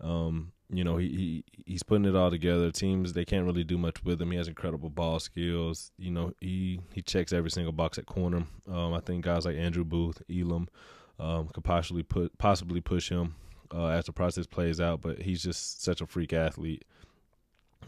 Um, 0.00 0.52
you 0.68 0.82
know, 0.82 0.96
he, 0.96 1.08
he 1.08 1.44
he's 1.64 1.82
putting 1.82 2.06
it 2.06 2.16
all 2.16 2.30
together. 2.30 2.70
Teams 2.70 3.12
they 3.12 3.24
can't 3.24 3.46
really 3.46 3.64
do 3.64 3.78
much 3.78 4.02
with 4.04 4.20
him. 4.20 4.32
He 4.32 4.36
has 4.36 4.48
incredible 4.48 4.90
ball 4.90 5.20
skills. 5.20 5.92
You 5.98 6.10
know, 6.10 6.32
he 6.40 6.80
he 6.92 7.02
checks 7.02 7.32
every 7.32 7.50
single 7.50 7.72
box 7.72 7.98
at 7.98 8.06
corner. 8.06 8.44
Um, 8.68 8.92
I 8.92 9.00
think 9.00 9.24
guys 9.24 9.44
like 9.44 9.56
Andrew 9.56 9.84
Booth, 9.84 10.22
Elam, 10.30 10.68
um, 11.20 11.48
could 11.48 11.64
possibly 11.64 12.02
put 12.02 12.36
possibly 12.38 12.80
push 12.80 13.10
him 13.10 13.36
uh, 13.72 13.88
as 13.88 14.06
the 14.06 14.12
process 14.12 14.46
plays 14.46 14.80
out. 14.80 15.00
But 15.00 15.22
he's 15.22 15.42
just 15.42 15.82
such 15.82 16.00
a 16.00 16.06
freak 16.06 16.32
athlete. 16.32 16.84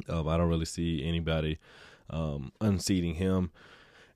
Um, 0.09 0.29
I 0.29 0.37
don't 0.37 0.49
really 0.49 0.65
see 0.65 1.05
anybody 1.05 1.59
um, 2.11 2.53
unseating 2.61 3.15
him. 3.15 3.51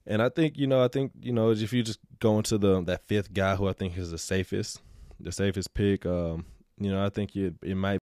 And 0.07 0.21
I 0.21 0.29
think 0.29 0.57
you 0.57 0.67
know, 0.67 0.83
I 0.83 0.87
think 0.87 1.11
you 1.21 1.33
know, 1.33 1.51
if 1.51 1.73
you 1.73 1.83
just 1.83 1.99
go 2.19 2.37
into 2.37 2.57
the 2.57 2.81
that 2.83 3.05
fifth 3.07 3.33
guy 3.33 3.55
who 3.55 3.67
I 3.67 3.73
think 3.73 3.97
is 3.97 4.11
the 4.11 4.17
safest, 4.17 4.81
the 5.19 5.33
safest 5.33 5.73
pick. 5.73 6.05
Um, 6.05 6.45
you 6.79 6.91
know, 6.91 7.05
I 7.05 7.09
think 7.09 7.35
it 7.35 7.55
it 7.61 7.75
might 7.75 7.99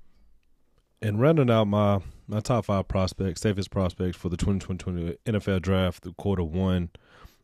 and 1.05 1.21
rounding 1.21 1.51
out 1.51 1.67
my 1.67 2.01
my 2.27 2.41
top 2.41 2.65
five 2.65 2.89
prospects, 2.89 3.43
safest 3.43 3.71
prospects 3.71 4.17
for 4.17 4.31
the 4.31 4.37
2020 4.39 5.19
NFL 5.27 5.61
draft, 5.61 6.03
the 6.03 6.15
quarter 6.15 6.43
one, 6.43 6.89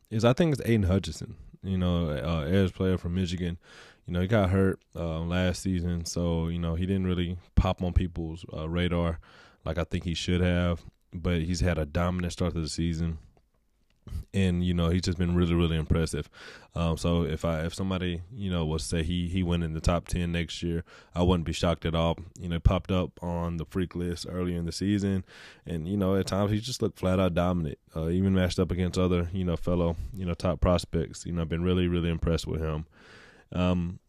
is 0.09 0.25
I 0.25 0.33
think 0.33 0.53
it's 0.53 0.61
Aidan 0.65 0.83
Hutchinson. 0.83 1.35
You 1.61 1.77
know, 1.77 2.09
uh, 2.09 2.47
edge 2.49 2.73
player 2.73 2.97
from 2.97 3.13
Michigan. 3.13 3.59
You 4.07 4.13
know, 4.13 4.21
he 4.21 4.27
got 4.27 4.49
hurt 4.49 4.79
uh, 4.95 5.19
last 5.19 5.61
season, 5.61 6.05
so 6.05 6.47
you 6.47 6.57
know 6.57 6.73
he 6.73 6.87
didn't 6.87 7.05
really 7.05 7.37
pop 7.55 7.83
on 7.83 7.93
people's 7.93 8.43
uh, 8.51 8.67
radar 8.67 9.19
like 9.63 9.77
I 9.77 9.83
think 9.83 10.05
he 10.05 10.15
should 10.15 10.41
have. 10.41 10.81
But 11.13 11.41
he's 11.41 11.59
had 11.59 11.77
a 11.77 11.85
dominant 11.85 12.33
start 12.33 12.53
to 12.55 12.61
the 12.61 12.69
season 12.69 13.19
and 14.33 14.63
you 14.63 14.73
know 14.73 14.89
he's 14.89 15.01
just 15.01 15.17
been 15.17 15.35
really 15.35 15.53
really 15.53 15.77
impressive. 15.77 16.29
Um, 16.75 16.97
so 16.97 17.23
if 17.23 17.43
I 17.43 17.61
if 17.65 17.73
somebody 17.73 18.21
you 18.33 18.49
know 18.49 18.65
was 18.65 18.83
say 18.83 19.03
he 19.03 19.27
he 19.27 19.43
went 19.43 19.63
in 19.63 19.73
the 19.73 19.81
top 19.81 20.07
ten 20.07 20.31
next 20.31 20.63
year, 20.63 20.83
I 21.13 21.23
wouldn't 21.23 21.45
be 21.45 21.53
shocked 21.53 21.85
at 21.85 21.95
all. 21.95 22.17
You 22.39 22.49
know, 22.49 22.59
popped 22.59 22.91
up 22.91 23.11
on 23.21 23.57
the 23.57 23.65
freak 23.65 23.95
list 23.95 24.25
earlier 24.29 24.57
in 24.57 24.65
the 24.65 24.71
season, 24.71 25.25
and 25.65 25.87
you 25.87 25.97
know 25.97 26.15
at 26.15 26.27
times 26.27 26.51
he 26.51 26.59
just 26.59 26.81
looked 26.81 26.99
flat 26.99 27.19
out 27.19 27.33
dominant. 27.33 27.77
Uh, 27.95 28.09
even 28.09 28.33
matched 28.33 28.59
up 28.59 28.71
against 28.71 28.97
other 28.97 29.29
you 29.33 29.43
know 29.43 29.57
fellow 29.57 29.95
you 30.13 30.25
know 30.25 30.33
top 30.33 30.61
prospects. 30.61 31.25
You 31.25 31.33
know, 31.33 31.41
I've 31.41 31.49
been 31.49 31.63
really 31.63 31.87
really 31.87 32.09
impressed 32.09 32.47
with 32.47 32.61
him. 32.61 32.85
Um, 33.51 33.99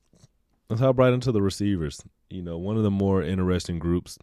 let's 0.69 0.81
hop 0.81 0.99
right 0.99 1.13
into 1.13 1.33
the 1.33 1.43
receivers. 1.43 2.03
You 2.31 2.43
know, 2.43 2.59
one 2.59 2.77
of 2.77 2.83
the 2.83 2.91
more 2.91 3.23
interesting 3.23 3.79
groups, 3.79 4.19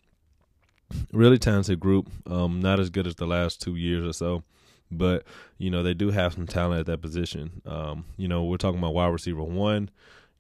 really 1.12 1.38
talented 1.38 1.80
group. 1.80 2.10
Um, 2.26 2.62
not 2.62 2.80
as 2.80 2.90
good 2.90 3.06
as 3.06 3.16
the 3.16 3.28
last 3.28 3.62
two 3.62 3.76
years 3.76 4.08
or 4.08 4.14
so 4.14 4.44
but 4.92 5.24
you 5.58 5.70
know 5.70 5.84
they 5.84 5.94
do 5.94 6.12
have 6.12 6.34
some 6.34 6.48
talent 6.48 6.82
at 6.82 6.86
that 6.88 7.02
position. 7.02 7.62
Um, 7.66 8.06
you 8.18 8.28
know, 8.28 8.44
we're 8.44 8.58
talking 8.58 8.80
about 8.80 8.94
wide 8.94 9.08
receiver 9.08 9.44
one. 9.44 9.90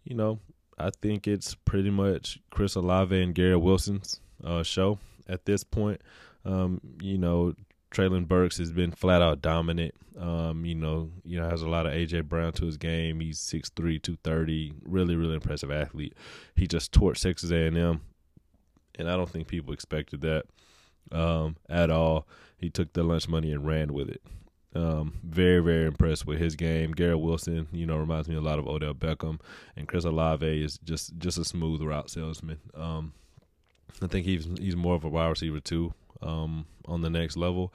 You 0.03 0.15
know, 0.15 0.39
I 0.77 0.89
think 1.01 1.27
it's 1.27 1.56
pretty 1.56 1.89
much 1.89 2.39
Chris 2.51 2.75
Olave 2.75 3.22
and 3.22 3.36
Garrett 3.36 3.62
Wilson's 3.62 4.22
uh, 4.44 4.63
show 4.63 5.00
at 5.27 5.46
this 5.46 5.63
point. 5.63 6.01
Um, 6.46 6.79
you 7.01 7.18
know, 7.18 7.53
Treylon 7.91 8.27
Burks 8.27 8.58
has 8.58 8.72
been 8.72 8.91
flat 8.91 9.22
out 9.22 9.41
dominant. 9.41 9.94
Um, 10.18 10.65
you 10.65 10.75
know, 10.75 11.12
you 11.24 11.39
know 11.39 11.50
has 11.50 11.62
a 11.62 11.70
lot 11.70 11.86
of 11.86 11.94
AJ 11.94 12.25
Brown 12.25 12.51
to 12.53 12.65
his 12.65 12.77
game. 12.77 13.20
He's 13.20 13.39
6'3", 13.39 14.01
230, 14.01 14.74
really 14.84 15.15
really 15.15 15.36
impressive 15.36 15.72
athlete. 15.72 16.15
He 16.56 16.68
just 16.68 16.91
torched 16.91 17.22
Texas 17.22 17.51
A 17.51 17.68
and 17.68 17.77
M, 17.77 18.01
and 18.98 19.10
I 19.10 19.15
don't 19.15 19.29
think 19.29 19.48
people 19.48 19.74
expected 19.74 20.22
that 20.22 20.46
um, 21.12 21.56
at 21.70 21.89
all. 21.89 22.27
He 22.58 22.70
took 22.70 22.94
the 22.94 23.03
lunch 23.03 23.29
money 23.29 23.51
and 23.51 23.65
ran 23.65 23.94
with 23.94 24.10
it. 24.10 24.22
Um, 24.75 25.19
very, 25.23 25.61
very 25.61 25.88
impressed 25.88 26.27
with 26.27 26.39
his 26.39 26.55
game. 26.55 26.91
Garrett 26.91 27.19
Wilson, 27.19 27.67
you 27.71 27.88
know, 27.88 27.97
reminds 27.97 28.29
me 28.29 28.35
a 28.35 28.41
lot 28.41 28.59
of 28.59 28.67
Odell 28.67 28.93
Beckham, 28.93 29.39
and 29.75 29.88
Chris 29.88 30.05
Olave 30.05 30.45
is 30.45 30.77
just 30.83 31.17
just 31.17 31.39
a 31.39 31.45
smooth 31.45 31.81
route 31.81 32.09
salesman. 32.09 32.59
Um, 32.75 33.13
I 34.01 34.07
think 34.07 34.25
he's 34.25 34.47
he's 34.59 34.75
more 34.75 34.95
of 34.95 35.03
a 35.03 35.09
wide 35.09 35.29
receiver 35.29 35.59
too 35.59 35.93
um, 36.21 36.65
on 36.85 37.01
the 37.01 37.09
next 37.09 37.35
level. 37.35 37.73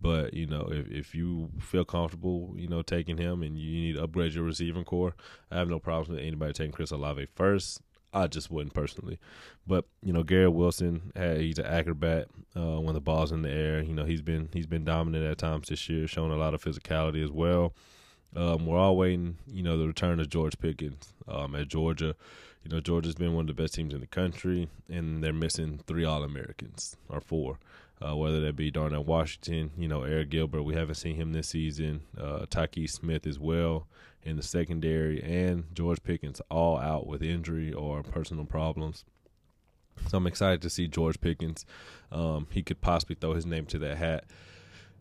But 0.00 0.34
you 0.34 0.46
know, 0.46 0.68
if 0.70 0.88
if 0.90 1.14
you 1.14 1.50
feel 1.58 1.84
comfortable, 1.84 2.54
you 2.56 2.68
know, 2.68 2.82
taking 2.82 3.16
him 3.16 3.42
and 3.42 3.58
you 3.58 3.70
need 3.70 3.96
to 3.96 4.04
upgrade 4.04 4.34
your 4.34 4.44
receiving 4.44 4.84
corps, 4.84 5.14
I 5.50 5.56
have 5.56 5.68
no 5.68 5.78
problems 5.78 6.08
with 6.08 6.18
anybody 6.18 6.52
taking 6.52 6.72
Chris 6.72 6.90
Olave 6.90 7.26
first. 7.34 7.80
I 8.12 8.26
just 8.26 8.50
wouldn't 8.50 8.74
personally. 8.74 9.18
But 9.66 9.84
you 10.02 10.12
know, 10.12 10.22
Garrett 10.22 10.52
Wilson, 10.52 11.12
hey, 11.14 11.42
he's 11.42 11.58
an 11.58 11.66
acrobat 11.66 12.28
uh, 12.56 12.80
when 12.80 12.94
the 12.94 13.00
ball's 13.00 13.32
in 13.32 13.42
the 13.42 13.50
air. 13.50 13.82
You 13.82 13.94
know, 13.94 14.04
he's 14.04 14.22
been 14.22 14.48
he's 14.52 14.66
been 14.66 14.84
dominant 14.84 15.24
at 15.24 15.38
times 15.38 15.68
this 15.68 15.88
year, 15.88 16.06
showing 16.06 16.32
a 16.32 16.36
lot 16.36 16.54
of 16.54 16.62
physicality 16.62 17.22
as 17.22 17.30
well. 17.30 17.74
Um, 18.34 18.66
we're 18.66 18.78
all 18.78 18.96
waiting, 18.96 19.38
you 19.50 19.62
know, 19.62 19.78
the 19.78 19.86
return 19.86 20.20
of 20.20 20.28
George 20.28 20.58
Pickens 20.58 21.14
um, 21.28 21.54
at 21.54 21.68
Georgia. 21.68 22.14
You 22.64 22.70
know, 22.70 22.80
Georgia's 22.80 23.14
been 23.14 23.34
one 23.34 23.48
of 23.48 23.56
the 23.56 23.62
best 23.62 23.74
teams 23.74 23.94
in 23.94 24.00
the 24.00 24.06
country, 24.06 24.68
and 24.88 25.22
they're 25.22 25.32
missing 25.32 25.80
three 25.86 26.04
All 26.04 26.24
Americans 26.24 26.96
or 27.08 27.20
four. 27.20 27.58
Uh, 28.04 28.14
whether 28.14 28.40
that 28.40 28.56
be 28.56 28.70
Darnell 28.70 29.04
Washington, 29.04 29.70
you 29.78 29.88
know, 29.88 30.02
Eric 30.02 30.28
Gilbert, 30.28 30.64
we 30.64 30.74
haven't 30.74 30.96
seen 30.96 31.16
him 31.16 31.32
this 31.32 31.48
season. 31.48 32.02
Uh, 32.18 32.44
Tykee 32.50 32.90
Smith 32.90 33.26
as 33.26 33.38
well 33.38 33.86
in 34.26 34.36
the 34.36 34.42
secondary, 34.42 35.22
and 35.22 35.64
George 35.72 36.02
Pickens 36.02 36.40
all 36.50 36.78
out 36.78 37.06
with 37.06 37.22
injury 37.22 37.72
or 37.72 38.02
personal 38.02 38.44
problems. 38.44 39.04
So 40.08 40.18
I'm 40.18 40.26
excited 40.26 40.60
to 40.62 40.70
see 40.70 40.88
George 40.88 41.20
Pickens. 41.20 41.64
Um, 42.12 42.48
he 42.50 42.62
could 42.62 42.80
possibly 42.80 43.16
throw 43.18 43.34
his 43.34 43.46
name 43.46 43.66
to 43.66 43.78
that 43.78 43.96
hat. 43.96 44.24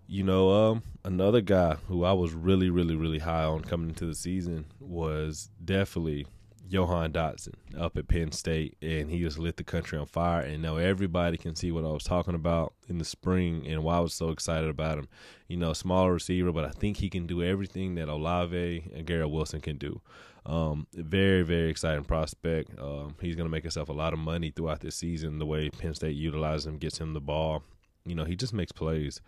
You 0.08 0.24
know, 0.24 0.52
um, 0.52 0.84
another 1.04 1.42
guy 1.42 1.78
who 1.88 2.04
I 2.04 2.14
was 2.14 2.34
really, 2.34 2.70
really, 2.70 2.96
really 2.96 3.20
high 3.20 3.44
on 3.44 3.62
coming 3.64 3.90
into 3.90 4.06
the 4.06 4.16
season 4.16 4.66
was 4.80 5.50
definitely 5.64 6.28
Jahan 6.70 7.12
Dotson 7.14 7.54
up 7.78 7.98
at 7.98 8.08
Penn 8.08 8.32
State, 8.32 8.78
and 8.82 9.10
he 9.10 9.20
just 9.20 9.38
lit 9.38 9.58
the 9.58 9.64
country 9.64 9.98
on 9.98 10.06
fire. 10.06 10.42
And 10.42 10.62
now 10.62 10.78
everybody 10.78 11.38
can 11.38 11.56
see 11.56 11.72
what 11.72 11.86
I 11.86 11.90
was 11.90 12.04
talking 12.04 12.36
about 12.36 12.74
in 12.90 12.98
the 12.98 13.06
spring 13.06 13.66
and 13.68 13.84
why 13.84 13.98
I 13.98 14.00
was 14.00 14.14
so 14.14 14.30
excited 14.30 14.70
about 14.70 14.98
him. 14.98 15.08
You 15.48 15.58
know, 15.58 15.74
smaller 15.74 16.14
receiver, 16.14 16.52
but 16.52 16.66
I 16.66 16.72
think 16.72 16.98
he 16.98 17.10
can 17.10 17.28
do 17.28 17.44
everything 17.44 17.96
that 17.96 18.10
Olave 18.10 18.92
and 18.94 19.06
Garrett 19.06 19.30
Wilson 19.30 19.62
can 19.62 19.78
do. 19.78 20.02
Um, 20.46 20.86
very, 20.94 21.42
very 21.42 21.70
exciting 21.70 22.04
prospect. 22.04 22.78
Um, 22.80 23.16
he's 23.20 23.36
going 23.36 23.48
to 23.48 23.52
make 23.52 23.64
himself 23.64 23.90
a 23.90 23.94
lot 23.94 24.14
of 24.14 24.20
money 24.20 24.52
throughout 24.52 24.82
this 24.82 24.96
season. 24.96 25.40
The 25.40 25.46
way 25.46 25.70
Penn 25.70 25.96
State 25.96 26.16
utilizes 26.16 26.68
him, 26.68 26.78
gets 26.78 27.00
him 27.00 27.14
the 27.14 27.22
ball. 27.22 27.64
You 28.06 28.16
know, 28.16 28.26
he 28.26 28.36
just 28.36 28.54
makes 28.54 28.72
plays. 28.72 29.22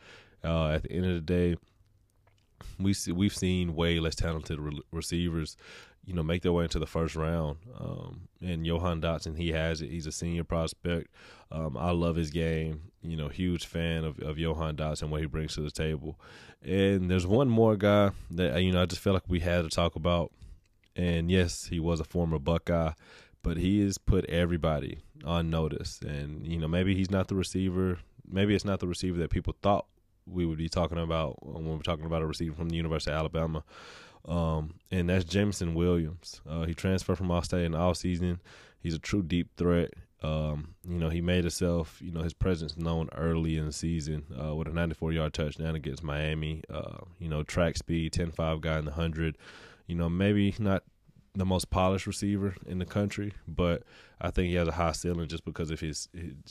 Uh, 0.44 0.70
at 0.70 0.84
the 0.84 0.92
end 0.92 1.06
of 1.06 1.14
the 1.16 1.22
day, 1.22 1.56
we 2.80 2.94
see, 2.94 3.12
we've 3.12 3.36
seen 3.36 3.76
way 3.76 4.00
less 4.00 4.16
talented 4.16 4.60
re- 4.60 4.82
receivers 4.92 5.58
you 6.08 6.14
know 6.14 6.24
make 6.24 6.42
their 6.42 6.54
way 6.54 6.64
into 6.64 6.80
the 6.80 6.88
first 6.88 7.16
round. 7.16 7.58
Um, 7.78 8.22
and 8.42 8.66
Jahan 8.66 9.02
Dotson, 9.02 9.38
he 9.38 9.50
has 9.50 9.82
it. 9.82 9.90
He's 9.90 10.08
a 10.08 10.12
senior 10.12 10.46
prospect. 10.46 11.12
Um, 11.52 11.76
I 11.78 11.92
love 11.92 12.16
his 12.16 12.32
game. 12.32 12.92
You 13.02 13.18
know, 13.18 13.28
huge 13.28 13.66
fan 13.66 14.06
of 14.06 14.18
of 14.20 14.38
Jahan 14.38 14.78
Dotson 14.78 15.10
what 15.10 15.20
he 15.20 15.28
brings 15.28 15.54
to 15.56 15.62
the 15.62 15.70
table. 15.70 16.18
And 16.64 17.12
there's 17.12 17.28
one 17.28 17.50
more 17.50 17.76
guy 17.76 18.12
that 18.32 18.64
you 18.64 18.72
know 18.72 18.82
I 18.82 18.86
just 18.86 19.02
feel 19.02 19.14
like 19.14 19.28
we 19.28 19.42
had 19.42 19.64
to 19.64 19.70
talk 19.70 19.96
about. 19.96 20.32
And 20.96 21.30
yes, 21.30 21.66
he 21.66 21.80
was 21.80 22.00
a 22.00 22.06
former 22.06 22.40
Buckeye, 22.40 22.94
but 23.44 23.58
he 23.58 23.84
has 23.84 23.98
put 23.98 24.26
everybody 24.26 25.00
on 25.26 25.50
notice. 25.50 26.00
And 26.02 26.48
you 26.48 26.58
know, 26.58 26.70
maybe 26.70 26.96
he's 26.96 27.12
not 27.12 27.28
the 27.28 27.36
receiver. 27.36 28.00
Maybe 28.26 28.56
it's 28.56 28.66
not 28.66 28.80
the 28.80 28.88
receiver 28.88 29.20
that 29.20 29.30
people 29.30 29.56
thought 29.62 29.88
we 30.26 30.46
would 30.46 30.58
be 30.58 30.70
talking 30.70 30.98
about 30.98 31.46
when 31.46 31.66
we're 31.66 31.80
talking 31.80 32.06
about 32.06 32.22
a 32.22 32.26
receiver 32.26 32.56
from 32.56 32.70
the 32.70 32.76
University 32.76 33.12
of 33.12 33.18
Alabama. 33.18 33.64
Um, 34.28 34.76
and 34.92 35.10
that's 35.10 35.26
Jameson 35.26 35.74
Williams. 35.74 36.42
Uh, 36.48 36.66
he 36.66 36.74
transferred 36.74 37.18
from 37.18 37.32
Ohio 37.32 37.42
State 37.42 37.66
in 37.66 37.72
the 37.72 37.78
all 37.78 37.94
season. 37.94 38.40
He's 38.80 38.94
a 38.94 39.00
true 39.00 39.24
deep 39.24 39.50
threat. 39.58 39.94
Um, 40.24 40.74
you 40.88 40.98
know, 40.98 41.10
he 41.10 41.22
made 41.22 41.44
himself, 41.44 42.00
you 42.02 42.12
know, 42.12 42.24
his 42.24 42.34
presence 42.34 42.76
known 42.76 43.10
early 43.16 43.58
in 43.58 43.68
the 43.68 43.72
season 43.72 44.26
uh, 44.42 44.56
with 44.56 44.68
a 44.68 44.72
94 44.72 45.14
yard 45.14 45.34
touchdown 45.34 45.76
against 45.76 46.04
Miami. 46.04 46.64
Uh, 46.70 46.98
you 47.20 47.30
know, 47.30 47.44
track 47.44 47.78
speed, 47.78 48.14
10 48.14 48.32
5 48.32 48.62
guy 48.62 48.80
in 48.80 48.86
the 48.86 48.92
100. 48.92 49.38
You 49.86 49.96
know, 49.96 50.10
maybe 50.10 50.54
not 50.60 50.84
the 51.36 51.46
most 51.46 51.70
polished 51.70 52.08
receiver 52.08 52.56
in 52.66 52.80
the 52.80 52.86
country, 52.86 53.32
but 53.48 53.84
I 54.20 54.32
think 54.32 54.50
he 54.50 54.56
has 54.56 54.68
a 54.68 54.72
high 54.72 54.92
ceiling 54.94 55.28
just 55.28 55.46
because 55.46 55.70
of 55.70 55.80
his. 55.80 56.10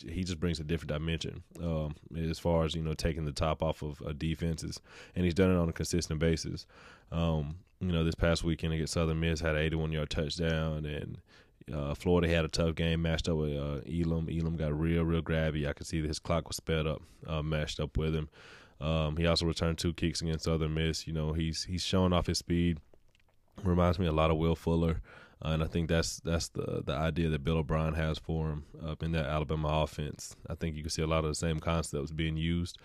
he 0.09 0.23
just 0.23 0.39
brings 0.39 0.61
a 0.61 0.65
different 0.65 0.93
dimension 0.93 1.43
um, 1.61 1.97
as 2.17 2.39
far 2.39 2.65
as 2.65 2.75
you 2.75 2.83
know 2.83 2.95
taking 2.95 3.25
the 3.25 3.33
top 3.33 3.63
off 3.63 3.83
of 3.83 4.01
uh, 4.07 4.13
defenses, 4.17 4.81
and 5.17 5.25
he's 5.25 5.35
done 5.35 5.51
it 5.51 5.57
on 5.57 5.69
a 5.69 5.73
consistent 5.73 6.21
basis. 6.21 6.67
Um, 7.11 7.57
you 7.81 7.93
know, 7.93 8.05
this 8.05 8.15
past 8.15 8.45
weekend 8.45 8.73
against 8.73 8.95
Southern 8.95 9.21
Miss 9.21 9.41
had 9.41 9.57
an 9.57 9.63
81 9.63 9.93
yard 9.93 10.11
touchdown, 10.11 10.85
and 10.85 11.19
uh, 11.73 11.95
Florida 11.95 12.29
had 12.29 12.45
a 12.45 12.49
tough 12.49 12.75
game 12.75 13.03
matched 13.03 13.29
up 13.29 13.37
with 13.37 13.57
uh, 13.57 13.81
Elam. 13.87 14.29
Elam 14.31 14.57
got 14.57 14.79
real, 14.79 15.05
real 15.05 15.23
grabby. 15.23 15.69
I 15.69 15.73
could 15.73 15.87
see 15.87 16.01
that 16.01 16.09
his 16.09 16.19
clock 16.19 16.49
was 16.49 16.57
sped 16.57 16.87
up, 16.87 17.03
uh, 17.27 17.43
matched 17.43 17.81
up 17.81 17.97
with 17.97 18.15
him. 18.15 18.29
Um, 18.81 19.17
he 19.17 19.27
also 19.27 19.47
returned 19.47 19.79
two 19.79 19.95
kicks 19.95 20.21
against 20.21 20.45
Southern 20.45 20.75
Miss. 20.75 21.07
You 21.07 21.13
know, 21.13 21.33
he's 21.33 21.65
he's 21.65 21.83
showing 21.83 22.13
off 22.13 22.27
his 22.27 22.39
speed 22.39 22.79
reminds 23.63 23.99
me 23.99 24.07
a 24.07 24.13
lot 24.13 24.31
of 24.31 24.37
Will 24.37 24.57
Fuller. 24.57 25.01
Uh, 25.45 25.49
and 25.51 25.63
I 25.63 25.67
think 25.67 25.89
that's 25.89 26.21
that's 26.21 26.49
the 26.49 26.83
the 26.85 26.95
idea 26.95 27.29
that 27.29 27.45
Bill 27.45 27.59
O'Brien 27.59 27.95
has 27.95 28.19
for 28.19 28.51
him 28.51 28.65
up 28.85 29.03
in 29.03 29.13
that 29.13 29.27
Alabama 29.27 29.83
offense. 29.83 30.35
I 30.49 30.55
think 30.55 30.77
you 30.77 30.83
can 30.83 30.91
see 30.91 31.03
a 31.03 31.07
lot 31.07 31.25
of 31.25 31.31
the 31.31 31.35
same 31.35 31.61
concepts 31.61 32.11
being 32.11 32.37
used. 32.37 32.79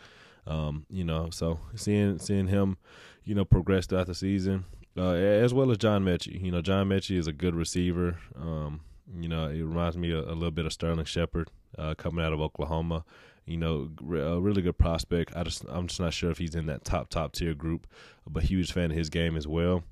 Um, 0.46 0.86
you 0.90 1.06
know, 1.06 1.30
so 1.32 1.60
seeing 1.76 2.20
seeing 2.20 2.48
him, 2.48 2.78
you 3.24 3.36
know, 3.36 3.46
progress 3.46 3.86
throughout 3.86 4.08
the 4.08 4.16
season, 4.16 4.66
uh, 4.98 5.12
as 5.12 5.54
well 5.54 5.72
as 5.72 5.78
John 5.78 6.04
Metchie. 6.04 6.42
You 6.42 6.52
know, 6.52 6.62
John 6.62 6.90
Metchie 6.90 7.18
is 7.18 7.28
a 7.28 7.34
good 7.34 7.56
receiver. 7.56 8.18
Um, 8.36 8.82
you 9.20 9.28
know, 9.28 9.46
it 9.46 9.62
reminds 9.62 9.98
me 9.98 10.12
a, 10.12 10.20
a 10.20 10.34
little 10.34 10.52
bit 10.52 10.66
of 10.66 10.74
Sterling 10.74 11.06
Shepard 11.06 11.50
uh, 11.78 11.96
coming 11.96 12.24
out 12.24 12.34
of 12.34 12.42
Oklahoma. 12.42 13.06
You 13.46 13.58
know, 13.58 13.90
a 14.00 14.40
really 14.40 14.62
good 14.62 14.78
prospect. 14.78 15.34
I 15.36 15.44
just 15.44 15.66
I'm 15.68 15.88
just 15.88 16.00
not 16.00 16.14
sure 16.14 16.30
if 16.30 16.38
he's 16.38 16.56
in 16.56 16.68
that 16.68 16.84
top 16.84 17.10
top 17.10 17.34
tier 17.34 17.54
group, 17.54 17.88
but 18.30 18.44
huge 18.44 18.72
fan 18.72 18.92
of 18.92 18.98
his 18.98 19.10
game 19.10 19.36
as 19.36 19.48
well. 19.48 19.84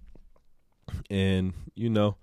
And 1.10 1.54
you 1.76 1.90
know, 1.90 2.16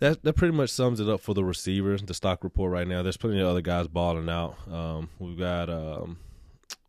that 0.00 0.22
that 0.22 0.34
pretty 0.34 0.54
much 0.54 0.70
sums 0.70 1.00
it 1.00 1.08
up 1.08 1.20
for 1.20 1.34
the 1.34 1.44
receivers. 1.44 2.02
The 2.02 2.14
stock 2.14 2.44
report 2.44 2.72
right 2.72 2.86
now. 2.86 3.02
There's 3.02 3.16
plenty 3.16 3.40
of 3.40 3.48
other 3.48 3.62
guys 3.62 3.88
balling 3.88 4.28
out. 4.28 4.56
Um, 4.70 5.08
we've 5.18 5.38
got 5.38 5.70
um, 5.70 6.18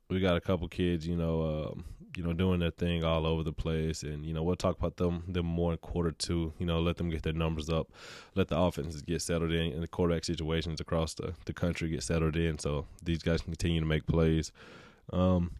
we 0.09 0.19
got 0.19 0.37
a 0.37 0.41
couple 0.41 0.67
kids, 0.67 1.07
you 1.07 1.15
know, 1.15 1.71
um, 1.71 1.85
you 2.15 2.23
know, 2.23 2.33
doing 2.33 2.59
their 2.59 2.71
thing 2.71 3.03
all 3.03 3.25
over 3.25 3.43
the 3.43 3.53
place, 3.53 4.03
and 4.03 4.25
you 4.25 4.33
know, 4.33 4.43
we'll 4.43 4.55
talk 4.55 4.77
about 4.77 4.97
them 4.97 5.23
them 5.27 5.45
more 5.45 5.71
in 5.71 5.77
quarter 5.77 6.11
two. 6.11 6.53
You 6.59 6.65
know, 6.65 6.79
let 6.79 6.97
them 6.97 7.09
get 7.09 7.23
their 7.23 7.33
numbers 7.33 7.69
up, 7.69 7.91
let 8.35 8.47
the 8.47 8.57
offenses 8.57 9.01
get 9.01 9.21
settled 9.21 9.51
in, 9.51 9.73
and 9.73 9.83
the 9.83 9.87
quarterback 9.87 10.23
situations 10.25 10.79
across 10.79 11.13
the 11.13 11.33
the 11.45 11.53
country 11.53 11.89
get 11.89 12.03
settled 12.03 12.35
in, 12.35 12.59
so 12.59 12.85
these 13.03 13.23
guys 13.23 13.41
can 13.41 13.51
continue 13.51 13.79
to 13.79 13.85
make 13.85 14.05
plays. 14.05 14.51
Um, 15.13 15.51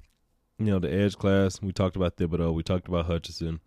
you 0.58 0.68
know, 0.68 0.80
the 0.80 0.92
edge 0.92 1.18
class 1.18 1.62
we 1.62 1.74
talked 1.74 1.96
about 1.96 2.16
Thibodeaux, 2.16 2.54
we 2.54 2.64
talked 2.64 2.88
about 2.88 3.06
Hutchinson 3.06 3.60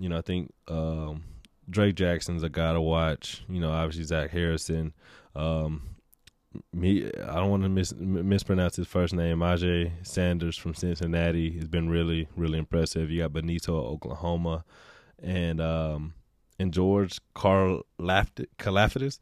you 0.00 0.08
know, 0.08 0.16
I 0.16 0.22
think 0.22 0.52
um, 0.66 1.22
Drake 1.68 1.94
Jackson's 1.94 2.42
a 2.42 2.48
guy 2.48 2.72
to 2.72 2.80
watch. 2.80 3.44
You 3.48 3.60
know, 3.60 3.70
obviously 3.70 4.04
Zach 4.04 4.30
Harrison. 4.30 4.94
Um, 5.36 5.89
me, 6.72 7.06
I 7.06 7.34
don't 7.36 7.50
want 7.50 7.62
to 7.62 7.68
mis- 7.68 7.94
mispronounce 7.94 8.76
his 8.76 8.86
first 8.86 9.14
name. 9.14 9.38
Myjai 9.38 9.92
Sanders 10.06 10.56
from 10.56 10.74
Cincinnati 10.74 11.52
has 11.58 11.68
been 11.68 11.88
really, 11.88 12.28
really 12.36 12.58
impressive. 12.58 13.10
You 13.10 13.22
got 13.22 13.32
Bonitto, 13.32 13.70
Oklahoma, 13.70 14.64
and 15.22 15.60
um, 15.60 16.14
and 16.58 16.72
George 16.72 17.20
Carl 17.34 17.82
Karlaftis. 18.00 19.18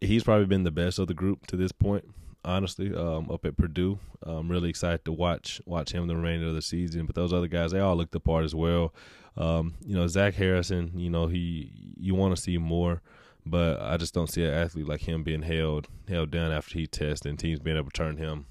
He's 0.00 0.24
probably 0.24 0.46
been 0.46 0.64
the 0.64 0.70
best 0.70 0.98
of 0.98 1.06
the 1.06 1.14
group 1.14 1.46
to 1.46 1.56
this 1.56 1.72
point 1.72 2.04
honestly, 2.44 2.94
um, 2.94 3.30
up 3.30 3.44
at 3.44 3.56
Purdue. 3.56 3.98
I'm 4.22 4.50
really 4.50 4.68
excited 4.68 5.04
to 5.06 5.12
watch 5.12 5.60
watch 5.66 5.92
him 5.92 6.06
the 6.06 6.16
remainder 6.16 6.48
of 6.48 6.54
the 6.54 6.62
season. 6.62 7.06
But 7.06 7.14
those 7.14 7.32
other 7.32 7.48
guys, 7.48 7.72
they 7.72 7.80
all 7.80 7.96
looked 7.96 8.12
the 8.12 8.20
part 8.20 8.44
as 8.44 8.54
well. 8.54 8.94
Um, 9.36 9.74
you 9.84 9.94
know, 9.94 10.06
Zach 10.06 10.34
Harrison, 10.34 10.92
you 10.98 11.10
know, 11.10 11.26
he 11.26 11.94
you 11.96 12.14
want 12.14 12.36
to 12.36 12.40
see 12.40 12.58
more, 12.58 13.02
but 13.46 13.80
I 13.80 13.96
just 13.96 14.14
don't 14.14 14.28
see 14.28 14.44
an 14.44 14.54
athlete 14.54 14.88
like 14.88 15.02
him 15.02 15.22
being 15.22 15.42
held 15.42 15.88
held 16.08 16.30
down 16.30 16.52
after 16.52 16.78
he 16.78 16.86
tests 16.86 17.26
and 17.26 17.38
teams 17.38 17.60
being 17.60 17.76
able 17.76 17.90
to 17.90 17.96
turn 17.96 18.16
him 18.16 18.46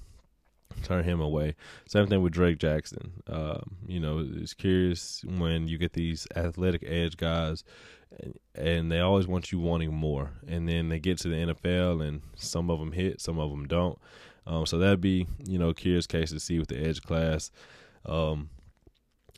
turn 0.82 1.04
him 1.04 1.20
away. 1.20 1.54
Same 1.88 2.08
thing 2.08 2.20
with 2.22 2.32
Drake 2.32 2.58
Jackson. 2.58 3.22
Um, 3.28 3.76
you 3.86 4.00
know, 4.00 4.26
it's 4.34 4.54
curious 4.54 5.24
when 5.24 5.68
you 5.68 5.78
get 5.78 5.92
these 5.92 6.26
athletic 6.36 6.84
edge 6.86 7.16
guys 7.16 7.64
and 8.54 8.90
they 8.90 9.00
always 9.00 9.26
want 9.26 9.52
you 9.52 9.58
wanting 9.58 9.92
more. 9.92 10.30
And 10.46 10.68
then 10.68 10.88
they 10.88 10.98
get 10.98 11.18
to 11.18 11.28
the 11.28 11.36
NFL, 11.36 12.06
and 12.06 12.22
some 12.36 12.70
of 12.70 12.78
them 12.78 12.92
hit, 12.92 13.20
some 13.20 13.38
of 13.38 13.50
them 13.50 13.66
don't. 13.66 13.98
Um, 14.46 14.66
so 14.66 14.78
that'd 14.78 15.00
be 15.00 15.26
you 15.46 15.58
know 15.58 15.72
curious 15.72 16.06
case 16.06 16.30
to 16.30 16.40
see 16.40 16.58
with 16.58 16.68
the 16.68 16.78
edge 16.78 17.02
class. 17.02 17.50
Um, 18.04 18.50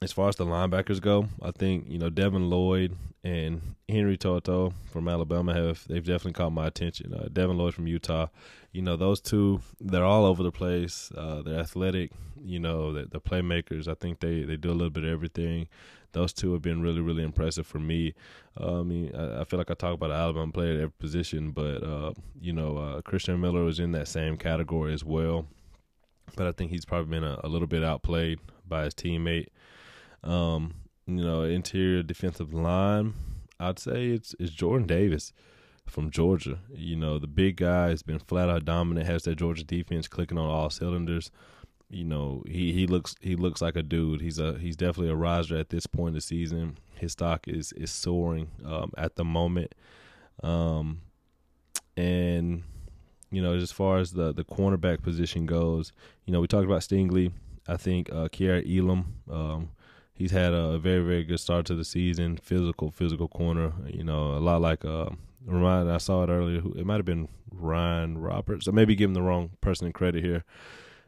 as 0.03 0.13
far 0.13 0.29
as 0.29 0.37
the 0.37 0.45
linebackers 0.45 1.01
go, 1.01 1.29
I 1.43 1.51
think 1.51 1.87
you 1.89 1.99
know 1.99 2.11
Devin 2.11 2.51
Lloyd 2.51 2.97
and 3.25 3.75
Henry 3.89 4.17
To'oTo'o 4.17 4.73
from 4.91 5.09
Alabama 5.09 5.55
have 5.55 5.87
they've 5.89 6.05
definitely 6.05 6.33
caught 6.33 6.53
my 6.53 6.67
attention. 6.67 7.15
Uh, 7.15 7.29
Devin 7.33 7.57
Lloyd 7.57 7.75
from 7.75 7.87
Utah, 7.87 8.27
you 8.73 8.83
know 8.83 8.97
those 8.97 9.21
two, 9.21 9.61
they're 9.81 10.05
all 10.05 10.25
over 10.25 10.43
the 10.43 10.53
place. 10.53 11.11
Uh, 11.17 11.43
they're 11.43 11.61
athletic, 11.61 12.13
you 12.43 12.59
know, 12.59 12.93
the, 12.93 13.07
the 13.07 13.21
playmakers. 13.21 13.89
I 13.89 13.95
think 13.95 14.21
they 14.21 14.43
they 14.43 14.57
do 14.57 14.71
a 14.71 14.73
little 14.73 14.91
bit 14.91 15.05
of 15.05 15.11
everything 15.11 15.69
those 16.17 16.33
two 16.33 16.55
have 16.55 16.63
been 16.63 16.81
really, 16.81 17.03
really 17.03 17.23
impressive 17.23 17.67
for 17.67 17.79
me. 17.79 18.15
Uh, 18.59 18.81
I 18.81 18.83
mean, 18.83 19.15
I, 19.15 19.43
I, 19.43 19.45
feel 19.45 19.59
like 19.59 19.71
I 19.71 19.75
talk 19.75 19.93
about 19.93 20.11
an 20.11 20.17
Alabama 20.17 20.51
player 20.51 20.73
at 20.73 20.77
every 20.77 20.91
position, 20.99 21.51
but 21.51 21.83
uh, 21.83 22.13
you 22.41 22.55
know, 22.55 22.79
uh, 22.79 23.03
Christian 23.03 23.39
Miller 23.39 23.65
was 23.65 23.79
in 23.79 23.93
that 23.93 24.09
same 24.09 24.39
category 24.39 24.95
as 24.95 25.05
well. 25.05 25.47
But 26.35 26.47
I 26.47 26.53
think 26.53 26.71
he's 26.71 26.87
probably 26.87 27.11
been 27.11 27.25
a, 27.25 27.39
a 27.45 27.49
little 27.49 27.69
bit 27.69 27.85
outplayed 27.85 28.41
by 28.67 28.85
his 28.85 28.95
teammate. 28.95 29.49
Um, 30.27 30.75
you 31.07 31.25
know, 31.25 31.43
interior 31.43 32.03
defensive 32.03 32.53
line, 32.53 33.15
I'd 33.61 33.79
say 33.79 34.09
it's 34.09 34.35
it's 34.39 34.53
Jordan 34.53 34.87
Davis 34.87 35.33
from 35.87 36.11
Georgia. 36.11 36.59
You 36.75 36.97
know, 36.97 37.19
the 37.19 37.29
big 37.29 37.57
guy 37.57 37.89
has 37.89 38.03
been 38.03 38.19
flat 38.19 38.51
out 38.51 38.65
dominant, 38.65 39.07
has 39.07 39.23
that 39.23 39.37
Georgia 39.37 39.65
defense 39.65 40.09
clicking 40.09 40.39
on 40.39 40.51
all 40.51 40.71
cylinders 40.71 41.31
you 41.89 42.05
know 42.05 42.43
he 42.49 42.73
he 42.73 42.87
looks 42.87 43.15
he 43.21 43.37
looks 43.37 43.63
like 43.63 43.77
a 43.77 43.83
dude. 43.83 44.21
He's 44.21 44.39
a 44.39 44.59
he's 44.59 44.77
definitely 44.77 45.11
a 45.11 45.17
riser 45.17 45.57
at 45.57 45.71
this 45.71 45.87
point 45.87 46.09
in 46.09 46.15
the 46.15 46.21
season. 46.21 46.79
His 46.95 47.13
stock 47.13 47.47
is 47.47 47.73
is 47.73 47.91
soaring 47.91 48.49
um, 48.65 48.93
at 48.97 49.17
the 49.17 49.25
moment, 49.25 49.75
um, 50.43 51.01
and 51.97 52.65
you 53.31 53.41
know 53.41 53.55
as 53.55 53.73
far 53.73 53.99
as 53.99 54.13
the 54.13 54.33
the 54.33 54.45
cornerback 54.45 55.03
position 55.03 55.47
goes, 55.47 55.93
you 56.25 56.33
know 56.33 56.41
we 56.41 56.47
talked 56.47 56.67
about 56.67 56.81
Stingley. 56.83 57.33
I 57.69 57.77
think 57.77 58.11
uh, 58.13 58.29
Elam. 58.41 59.15
Um, 59.31 59.71
he's 60.17 60.33
had 60.33 60.53
a 60.53 60.79
very 60.79 61.05
very 61.05 61.25
good 61.25 61.41
start 61.41 61.67
to 61.67 61.75
the 61.75 61.85
season. 61.85 62.37
Physical 62.37 62.91
physical 62.91 63.29
corner. 63.29 63.73
You 63.87 64.05
know 64.05 64.33
a 64.33 64.41
lot 64.41 64.61
like 64.61 64.85
uh, 64.85 65.11
remind 65.45 65.91
I 65.91 65.99
saw 65.99 66.25
it 66.25 66.31
earlier. 66.31 66.63
It 66.77 66.85
might 66.85 66.97
have 66.97 67.05
been 67.05 67.29
Ryan 67.51 68.19
Roberts. 68.19 68.69
I 68.69 68.73
may 68.73 68.85
be 68.85 68.97
giving 68.97 69.15
the 69.15 69.23
wrong 69.23 69.51
person 69.61 69.93
credit 69.93 70.25
here. 70.25 70.45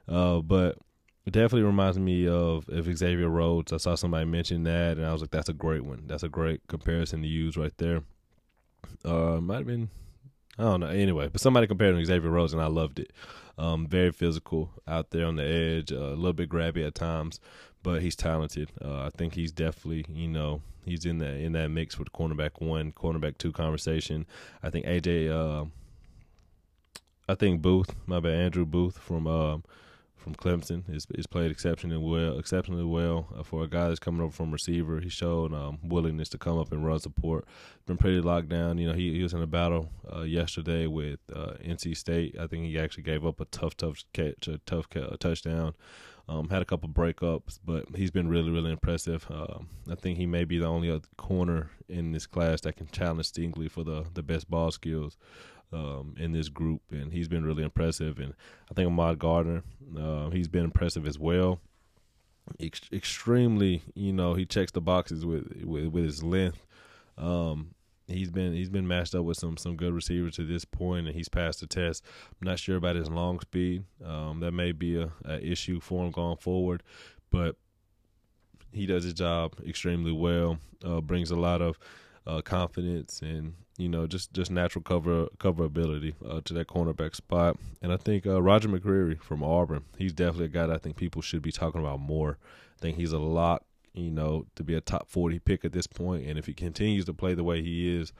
Uh, 0.08 0.40
but 0.40 0.78
it 1.26 1.32
definitely 1.32 1.64
reminds 1.64 1.98
me 1.98 2.26
of, 2.26 2.66
of 2.70 2.96
Xavier 2.96 3.28
Rhodes. 3.28 3.72
I 3.72 3.76
saw 3.76 3.94
somebody 3.94 4.24
mention 4.24 4.62
that, 4.62 4.96
and 4.96 5.04
I 5.04 5.12
was 5.12 5.20
like, 5.20 5.30
that's 5.30 5.50
a 5.50 5.52
great 5.54 5.84
one. 5.84 6.04
That's 6.06 6.22
a 6.22 6.28
great 6.28 6.66
comparison 6.68 7.20
to 7.20 7.28
use 7.28 7.56
right 7.56 7.76
there. 7.76 8.02
Uh, 9.04 9.38
might 9.38 9.58
have 9.58 9.66
been, 9.66 9.90
I 10.58 10.62
don't 10.62 10.80
know. 10.80 10.86
Anyway, 10.86 11.28
but 11.28 11.42
somebody 11.42 11.66
compared 11.66 11.94
him 11.94 12.00
to 12.00 12.06
Xavier 12.06 12.30
Rhodes, 12.30 12.54
and 12.54 12.62
I 12.62 12.68
loved 12.68 12.98
it. 12.98 13.12
Um, 13.58 13.86
very 13.86 14.10
physical 14.10 14.70
out 14.86 15.10
there 15.10 15.26
on 15.26 15.36
the 15.36 15.44
edge, 15.44 15.92
uh, 15.92 15.96
a 15.96 16.16
little 16.16 16.32
bit 16.32 16.48
grabby 16.48 16.86
at 16.86 16.94
times, 16.94 17.40
but 17.88 18.02
he's 18.02 18.16
talented. 18.16 18.70
Uh, 18.84 19.04
I 19.04 19.10
think 19.16 19.32
he's 19.32 19.50
definitely, 19.50 20.04
you 20.14 20.28
know, 20.28 20.60
he's 20.84 21.06
in 21.06 21.16
that 21.18 21.36
in 21.36 21.52
that 21.52 21.70
mix 21.70 21.98
with 21.98 22.12
cornerback 22.12 22.60
one, 22.60 22.92
cornerback 22.92 23.38
two 23.38 23.50
conversation. 23.50 24.26
I 24.62 24.68
think 24.68 24.84
AJ, 24.84 25.30
uh, 25.30 25.64
I 27.30 27.34
think 27.34 27.62
Booth, 27.62 27.94
my 28.04 28.20
bad, 28.20 28.34
Andrew 28.34 28.66
Booth 28.66 28.98
from. 28.98 29.26
Um, 29.26 29.64
from 30.16 30.34
Clemson. 30.34 30.82
He's, 30.90 31.06
he's 31.14 31.28
played 31.28 31.52
exceptionally 31.52 31.96
well, 31.96 32.40
exceptionally 32.40 32.84
well 32.84 33.28
uh, 33.38 33.44
for 33.44 33.62
a 33.62 33.68
guy 33.68 33.86
that's 33.86 34.00
coming 34.00 34.20
over 34.20 34.32
from 34.32 34.50
receiver. 34.50 34.98
He 35.00 35.08
showed 35.08 35.54
um, 35.54 35.78
willingness 35.82 36.28
to 36.30 36.38
come 36.38 36.58
up 36.58 36.72
and 36.72 36.84
run 36.84 36.98
support. 36.98 37.46
Been 37.86 37.96
pretty 37.96 38.20
locked 38.20 38.48
down. 38.48 38.78
You 38.78 38.88
know, 38.88 38.94
he, 38.94 39.12
he 39.12 39.22
was 39.22 39.32
in 39.32 39.40
a 39.40 39.46
battle 39.46 39.90
uh, 40.12 40.22
yesterday 40.22 40.88
with 40.88 41.20
uh, 41.32 41.52
NC 41.64 41.96
State. 41.96 42.36
I 42.38 42.48
think 42.48 42.66
he 42.66 42.78
actually 42.80 43.04
gave 43.04 43.24
up 43.24 43.40
a 43.40 43.44
tough, 43.44 43.76
tough 43.76 44.02
catch, 44.12 44.48
a 44.48 44.58
tough 44.66 44.88
a 44.96 45.16
touchdown. 45.16 45.74
Um, 46.30 46.50
had 46.50 46.60
a 46.60 46.66
couple 46.66 46.90
breakups, 46.90 47.58
but 47.64 47.86
he's 47.96 48.10
been 48.10 48.28
really, 48.28 48.50
really 48.50 48.70
impressive. 48.70 49.26
Uh, 49.30 49.60
I 49.90 49.94
think 49.94 50.18
he 50.18 50.26
may 50.26 50.44
be 50.44 50.58
the 50.58 50.66
only 50.66 50.90
other 50.90 51.08
corner 51.16 51.70
in 51.88 52.12
this 52.12 52.26
class 52.26 52.60
that 52.62 52.76
can 52.76 52.86
challenge 52.88 53.32
Stingley 53.32 53.70
for 53.70 53.82
the, 53.82 54.04
the 54.12 54.22
best 54.22 54.50
ball 54.50 54.70
skills 54.70 55.16
um, 55.72 56.14
in 56.18 56.32
this 56.32 56.50
group, 56.50 56.82
and 56.90 57.12
he's 57.12 57.28
been 57.28 57.46
really 57.46 57.62
impressive. 57.62 58.18
And 58.18 58.34
I 58.70 58.74
think 58.74 58.88
Ahmad 58.88 59.18
Gardner, 59.18 59.62
uh, 59.98 60.28
he's 60.28 60.48
been 60.48 60.64
impressive 60.64 61.06
as 61.06 61.18
well. 61.18 61.60
Ex- 62.60 62.90
extremely, 62.92 63.82
you 63.94 64.12
know, 64.12 64.34
he 64.34 64.44
checks 64.44 64.72
the 64.72 64.80
boxes 64.80 65.24
with 65.24 65.64
with, 65.64 65.86
with 65.86 66.04
his 66.04 66.22
length. 66.22 66.64
Um, 67.16 67.74
he's 68.08 68.30
been 68.30 68.52
he's 68.52 68.70
been 68.70 68.88
matched 68.88 69.14
up 69.14 69.24
with 69.24 69.36
some 69.36 69.56
some 69.56 69.76
good 69.76 69.92
receivers 69.92 70.36
to 70.36 70.46
this 70.46 70.64
point, 70.64 71.06
and 71.06 71.14
he's 71.14 71.28
passed 71.28 71.60
the 71.60 71.66
test. 71.66 72.04
I'm 72.40 72.46
not 72.46 72.58
sure 72.58 72.76
about 72.76 72.96
his 72.96 73.10
long 73.10 73.40
speed. 73.40 73.84
Um, 74.04 74.40
that 74.40 74.52
may 74.52 74.72
be 74.72 75.00
a, 75.00 75.12
a, 75.24 75.44
issue 75.44 75.80
for 75.80 76.04
him 76.04 76.10
going 76.10 76.38
forward, 76.38 76.82
but 77.30 77.56
he 78.72 78.86
does 78.86 79.04
his 79.04 79.14
job 79.14 79.54
extremely 79.66 80.12
well. 80.12 80.58
Uh, 80.84 81.00
brings 81.00 81.30
a 81.30 81.36
lot 81.36 81.60
of 81.60 81.78
uh, 82.26 82.40
confidence 82.42 83.20
and 83.22 83.54
you 83.78 83.88
know 83.88 84.06
just 84.06 84.32
just 84.32 84.50
natural 84.50 84.82
cover 84.82 85.26
cover 85.38 85.64
ability 85.64 86.14
uh, 86.28 86.40
to 86.44 86.54
that 86.54 86.68
cornerback 86.68 87.14
spot. 87.14 87.56
And 87.82 87.92
I 87.92 87.96
think 87.96 88.26
uh, 88.26 88.40
Roger 88.42 88.68
McCreary 88.68 89.20
from 89.20 89.42
Auburn, 89.42 89.84
he's 89.96 90.12
definitely 90.12 90.46
a 90.46 90.48
guy 90.48 90.66
that 90.66 90.74
I 90.74 90.78
think 90.78 90.96
people 90.96 91.22
should 91.22 91.42
be 91.42 91.52
talking 91.52 91.80
about 91.80 92.00
more. 92.00 92.38
I 92.78 92.80
think 92.80 92.96
he's 92.96 93.12
a 93.12 93.18
lot, 93.18 93.64
you 93.98 94.10
know, 94.10 94.46
to 94.56 94.64
be 94.64 94.74
a 94.74 94.80
top 94.80 95.08
forty 95.08 95.38
pick 95.38 95.64
at 95.64 95.72
this 95.72 95.86
point. 95.86 96.26
And 96.26 96.38
if 96.38 96.46
he 96.46 96.54
continues 96.54 97.04
to 97.06 97.14
play 97.14 97.34
the 97.34 97.44
way 97.44 97.62
he 97.62 97.96
is, 97.96 98.12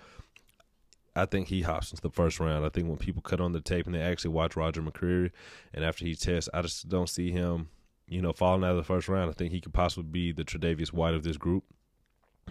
I 1.17 1.27
think 1.27 1.49
he 1.49 1.63
hops 1.63 1.91
into 1.91 2.03
the 2.03 2.11
first 2.11 2.39
round. 2.39 2.65
I 2.65 2.69
think 2.69 2.89
when 2.89 2.99
people 2.99 3.23
cut 3.23 3.41
on 3.41 3.53
the 3.53 3.61
tape 3.61 3.87
and 3.87 3.95
they 3.95 4.01
actually 4.01 4.31
watch 4.31 4.57
Roger 4.57 4.83
McCreary, 4.83 5.33
and 5.75 5.85
after 5.85 6.05
he 6.05 6.15
tests, 6.15 6.49
I 6.55 6.63
just 6.63 6.89
don't 6.89 7.09
see 7.09 7.31
him, 7.33 7.69
you 8.07 8.23
know, 8.23 8.33
falling 8.33 8.63
out 8.63 8.71
of 8.71 8.77
the 8.77 8.85
first 8.85 9.09
round. 9.09 9.31
I 9.31 9.33
think 9.33 9.53
he 9.53 9.61
could 9.61 9.75
possibly 9.75 10.09
be 10.11 10.33
the 10.33 10.45
Tre'Davious 10.45 10.93
White 10.93 11.15
of 11.15 11.25
this 11.25 11.37
group. 11.37 11.65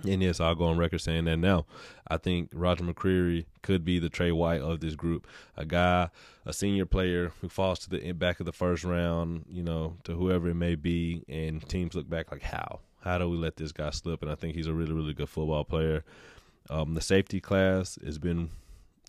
And 0.05 0.21
yes, 0.21 0.39
I'll 0.39 0.53
go 0.53 0.65
on 0.65 0.77
record 0.77 1.01
saying 1.01 1.25
that 1.25 1.37
now. 1.37 1.65
I 2.07 2.17
think 2.17 2.49
Roger 2.53 2.83
McCreary 2.83 3.45
could 3.63 3.83
be 3.83 3.97
the 3.97 4.09
Trey 4.09 4.31
White 4.31 4.61
of 4.61 4.79
this 4.79 4.93
group. 4.93 5.25
A 5.55 5.65
guy, 5.65 6.09
a 6.45 6.53
senior 6.53 6.85
player 6.85 7.31
who 7.41 7.49
falls 7.49 7.79
to 7.79 7.89
the 7.89 8.11
back 8.11 8.39
of 8.39 8.45
the 8.45 8.51
first 8.51 8.83
round, 8.83 9.45
you 9.49 9.63
know, 9.63 9.97
to 10.03 10.13
whoever 10.13 10.49
it 10.49 10.55
may 10.55 10.75
be, 10.75 11.23
and 11.27 11.67
teams 11.67 11.95
look 11.95 12.07
back 12.07 12.31
like, 12.31 12.43
how? 12.43 12.81
How 13.01 13.17
do 13.17 13.29
we 13.29 13.37
let 13.37 13.55
this 13.55 13.71
guy 13.71 13.89
slip? 13.91 14.21
And 14.21 14.31
I 14.31 14.35
think 14.35 14.55
he's 14.55 14.67
a 14.67 14.73
really, 14.73 14.93
really 14.93 15.13
good 15.13 15.29
football 15.29 15.63
player. 15.63 16.03
Um, 16.69 16.95
the 16.95 17.01
safety 17.01 17.39
class 17.39 17.97
has 18.03 18.17
been 18.17 18.49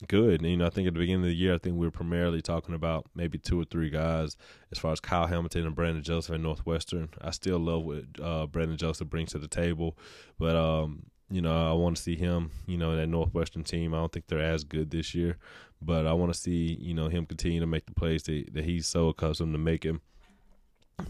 good. 0.07 0.40
And, 0.40 0.51
you 0.51 0.57
know, 0.57 0.66
I 0.66 0.70
think 0.70 0.87
at 0.87 0.94
the 0.94 1.01
beginning 1.01 1.22
of 1.22 1.29
the 1.29 1.35
year, 1.35 1.55
I 1.55 1.59
think 1.59 1.77
we 1.77 1.87
were 1.87 1.90
primarily 1.90 2.40
talking 2.40 2.74
about 2.74 3.07
maybe 3.14 3.38
two 3.38 3.61
or 3.61 3.64
three 3.64 3.90
guys 3.90 4.37
as 4.70 4.79
far 4.79 4.92
as 4.92 5.01
Kyle 5.01 5.27
Hamilton 5.27 5.66
and 5.66 5.74
Brandon 5.74 6.03
Joseph 6.03 6.35
at 6.35 6.40
Northwestern. 6.40 7.09
I 7.20 7.31
still 7.33 7.59
love 7.59 7.85
what 7.85 8.05
uh, 8.22 8.46
Brandon 8.46 8.77
Joseph 8.77 9.09
brings 9.09 9.33
to 9.33 9.38
the 9.38 9.48
table, 9.48 9.96
but 10.38 10.55
um, 10.55 11.07
you 11.31 11.42
know, 11.42 11.70
I 11.70 11.72
want 11.74 11.96
to 11.96 12.03
see 12.03 12.16
him, 12.16 12.53
you 12.66 12.79
know, 12.79 12.96
that 12.96 13.07
Northwestern 13.09 13.64
team. 13.64 13.92
I 13.92 13.98
don't 13.98 14.12
think 14.12 14.29
they're 14.29 14.40
as 14.40 14.64
good 14.64 14.90
this 14.90 15.14
year, 15.14 15.37
but 15.83 16.07
I 16.07 16.12
want 16.12 16.33
to 16.33 16.38
see, 16.38 16.79
you 16.81 16.94
know, 16.94 17.09
him 17.09 17.27
continue 17.27 17.61
to 17.61 17.66
make 17.66 17.87
the 17.87 17.92
plays 17.92 18.22
that, 18.24 18.55
that 18.55 18.64
he's 18.64 18.87
so 18.87 19.09
accustomed 19.09 19.53
to 19.53 19.59
making. 19.59 20.01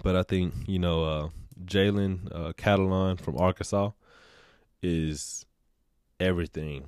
But 0.03 0.17
I 0.17 0.23
think, 0.23 0.55
you 0.67 0.79
know, 0.79 1.05
uh, 1.05 1.29
Jalen 1.65 2.29
uh, 2.33 2.53
Catalon 2.55 3.21
from 3.21 3.39
Arkansas 3.39 3.91
is 4.83 5.45
everything 6.21 6.87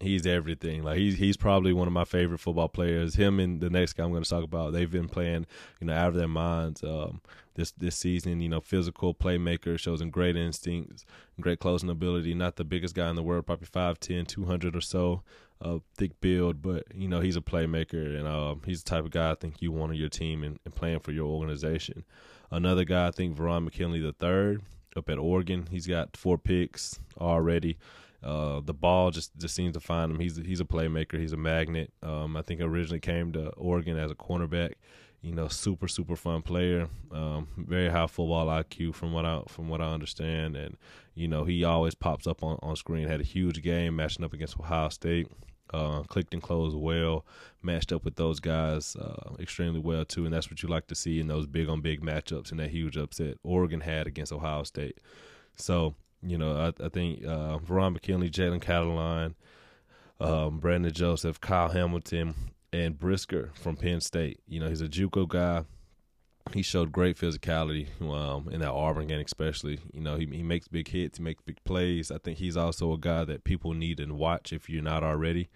he's 0.00 0.26
everything. 0.26 0.82
Like 0.82 0.98
he's 0.98 1.16
he's 1.16 1.36
probably 1.36 1.72
one 1.72 1.86
of 1.86 1.92
my 1.92 2.04
favorite 2.04 2.38
football 2.38 2.68
players. 2.68 3.14
Him 3.14 3.40
and 3.40 3.60
the 3.60 3.70
next 3.70 3.94
guy 3.94 4.04
I'm 4.04 4.10
going 4.10 4.22
to 4.22 4.28
talk 4.28 4.44
about, 4.44 4.72
they've 4.72 4.90
been 4.90 5.08
playing, 5.08 5.46
you 5.80 5.86
know, 5.86 5.94
out 5.94 6.08
of 6.08 6.14
their 6.14 6.28
minds 6.28 6.82
um, 6.82 7.20
this 7.54 7.72
this 7.72 7.96
season. 7.96 8.40
You 8.40 8.48
know, 8.48 8.60
physical 8.60 9.14
playmaker, 9.14 9.78
shows 9.78 10.00
them 10.00 10.10
great 10.10 10.36
instincts, 10.36 11.04
great 11.40 11.60
closing 11.60 11.90
ability. 11.90 12.34
Not 12.34 12.56
the 12.56 12.64
biggest 12.64 12.94
guy 12.94 13.08
in 13.08 13.16
the 13.16 13.22
world, 13.22 13.46
probably 13.46 13.66
5'10", 13.66 14.26
200 14.26 14.76
or 14.76 14.80
so, 14.80 15.22
uh, 15.60 15.78
thick 15.96 16.20
build, 16.20 16.62
but 16.62 16.84
you 16.94 17.08
know 17.08 17.20
he's 17.20 17.36
a 17.36 17.40
playmaker 17.40 18.18
and 18.18 18.26
uh, 18.26 18.56
he's 18.64 18.82
the 18.82 18.90
type 18.90 19.04
of 19.04 19.10
guy 19.10 19.30
I 19.30 19.34
think 19.34 19.62
you 19.62 19.72
want 19.72 19.92
on 19.92 19.98
your 19.98 20.08
team 20.08 20.42
and, 20.42 20.58
and 20.64 20.74
playing 20.74 21.00
for 21.00 21.12
your 21.12 21.26
organization. 21.26 22.04
Another 22.50 22.84
guy 22.84 23.08
I 23.08 23.10
think 23.10 23.36
Verone 23.36 23.64
McKinley 23.64 24.00
the 24.00 24.12
third 24.12 24.62
up 24.96 25.08
at 25.10 25.18
Oregon. 25.18 25.66
He's 25.70 25.86
got 25.86 26.16
four 26.16 26.38
picks 26.38 26.98
already. 27.18 27.76
Uh, 28.22 28.60
the 28.60 28.74
ball 28.74 29.10
just, 29.10 29.36
just 29.36 29.54
seems 29.54 29.74
to 29.74 29.80
find 29.80 30.10
him. 30.10 30.18
He's 30.18 30.36
he's 30.36 30.60
a 30.60 30.64
playmaker. 30.64 31.18
He's 31.18 31.32
a 31.32 31.36
magnet. 31.36 31.92
Um, 32.02 32.36
I 32.36 32.42
think 32.42 32.60
originally 32.60 33.00
came 33.00 33.32
to 33.32 33.50
Oregon 33.50 33.96
as 33.98 34.10
a 34.10 34.14
cornerback. 34.14 34.72
You 35.22 35.32
know, 35.32 35.48
super 35.48 35.88
super 35.88 36.16
fun 36.16 36.42
player. 36.42 36.88
Um, 37.12 37.48
very 37.56 37.88
high 37.88 38.06
football 38.06 38.46
IQ 38.46 38.94
from 38.94 39.12
what 39.12 39.24
I 39.24 39.42
from 39.48 39.68
what 39.68 39.80
I 39.80 39.92
understand, 39.92 40.56
and 40.56 40.76
you 41.14 41.28
know 41.28 41.44
he 41.44 41.64
always 41.64 41.94
pops 41.94 42.26
up 42.26 42.42
on, 42.42 42.58
on 42.62 42.76
screen. 42.76 43.06
Had 43.06 43.20
a 43.20 43.24
huge 43.24 43.62
game 43.62 43.96
matching 43.96 44.24
up 44.24 44.32
against 44.32 44.58
Ohio 44.58 44.88
State. 44.88 45.28
Uh, 45.72 46.02
clicked 46.04 46.32
and 46.32 46.42
closed 46.42 46.76
well, 46.76 47.24
matched 47.60 47.92
up 47.92 48.04
with 48.04 48.14
those 48.14 48.38
guys 48.38 48.94
uh, 48.96 49.34
extremely 49.40 49.80
well 49.80 50.04
too, 50.04 50.24
and 50.24 50.32
that's 50.32 50.48
what 50.48 50.62
you 50.62 50.68
like 50.68 50.86
to 50.86 50.94
see 50.94 51.18
in 51.18 51.26
those 51.26 51.46
big 51.46 51.68
on 51.68 51.80
big 51.80 52.00
matchups 52.02 52.50
and 52.50 52.60
that 52.60 52.70
huge 52.70 52.96
upset 52.96 53.36
Oregon 53.42 53.80
had 53.80 54.06
against 54.06 54.32
Ohio 54.32 54.62
State. 54.62 54.98
So 55.56 55.94
you 56.22 56.38
know, 56.38 56.56
I, 56.56 56.84
I 56.84 56.88
think 56.88 57.24
uh, 57.24 57.58
Verone 57.58 57.94
McKinley, 57.94 58.30
Jalen 58.30 58.62
Catalon, 58.62 59.34
um, 60.20 60.58
Brandon 60.58 60.92
Joseph, 60.92 61.40
Kyle 61.40 61.68
Hamilton, 61.68 62.34
and 62.72 62.98
Brisker 62.98 63.50
from 63.54 63.76
Penn 63.76 64.00
State. 64.00 64.40
You 64.48 64.60
know, 64.60 64.68
he's 64.68 64.80
a 64.80 64.88
JUCO 64.88 65.28
guy. 65.28 65.64
He 66.52 66.62
showed 66.62 66.92
great 66.92 67.16
physicality 67.16 67.88
um, 68.00 68.48
in 68.48 68.60
that 68.60 68.70
Auburn 68.70 69.08
game, 69.08 69.20
especially. 69.20 69.80
You 69.92 70.00
know, 70.00 70.16
he 70.16 70.26
he 70.26 70.42
makes 70.42 70.68
big 70.68 70.88
hits, 70.88 71.18
he 71.18 71.24
makes 71.24 71.42
big 71.42 71.62
plays. 71.64 72.10
I 72.10 72.18
think 72.18 72.38
he's 72.38 72.56
also 72.56 72.92
a 72.92 72.98
guy 72.98 73.24
that 73.24 73.44
people 73.44 73.74
need 73.74 74.00
and 74.00 74.12
watch 74.12 74.52
if 74.52 74.70
you're 74.70 74.82
not 74.82 75.02
already. 75.02 75.48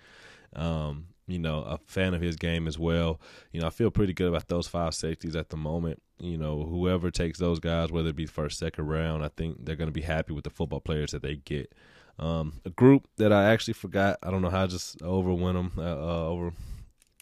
Um, 0.55 1.07
you 1.31 1.39
know, 1.39 1.63
a 1.63 1.79
fan 1.87 2.13
of 2.13 2.21
his 2.21 2.37
game 2.37 2.67
as 2.67 2.79
well. 2.79 3.21
You 3.53 3.61
know, 3.61 3.69
I 3.69 3.71
feel 3.71 3.91
pretty 3.91 4.13
good 4.13 4.29
about 4.29 4.49
those 4.49 4.67
five 4.67 4.95
safeties 4.95 5.37
at 5.37 5.51
the 5.51 5.57
moment. 5.57 6.03
You 6.19 6.37
know, 6.37 6.65
whoever 6.65 7.11
takes 7.11 7.39
those 7.39 7.61
guys, 7.61 7.93
whether 7.93 8.09
it 8.09 8.17
be 8.17 8.27
first, 8.27 8.59
second 8.59 8.87
round, 8.87 9.25
I 9.25 9.29
think 9.29 9.65
they're 9.65 9.77
going 9.77 9.89
to 9.89 9.93
be 9.93 10.03
happy 10.03 10.33
with 10.33 10.45
the 10.45 10.51
football 10.51 10.81
players 10.81 11.13
that 11.13 11.23
they 11.23 11.37
get. 11.37 11.73
Um, 12.19 12.61
a 12.65 12.71
group 12.71 13.07
that 13.17 13.33
I 13.33 13.51
actually 13.51 13.75
forgot, 13.75 14.19
I 14.23 14.31
don't 14.31 14.43
know 14.43 14.51
how 14.51 14.65
I 14.65 14.67
just 14.67 14.99
overwent 14.99 15.55
them 15.55 15.73
uh, 15.79 15.83
uh, 15.83 16.27
over, 16.27 16.53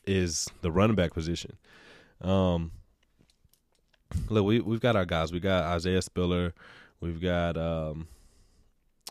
is 0.07 0.49
the 0.63 0.73
running 0.73 0.97
back 0.97 1.13
position. 1.13 1.57
Um, 2.21 2.73
look, 4.29 4.45
we 4.45 4.61
we've 4.61 4.81
got 4.81 4.97
our 4.97 5.05
guys. 5.05 5.33
We 5.33 5.41
got 5.41 5.65
Isaiah 5.65 6.03
Spiller. 6.03 6.55
We've 7.01 7.21
got 7.21 7.57
um, 7.57 8.09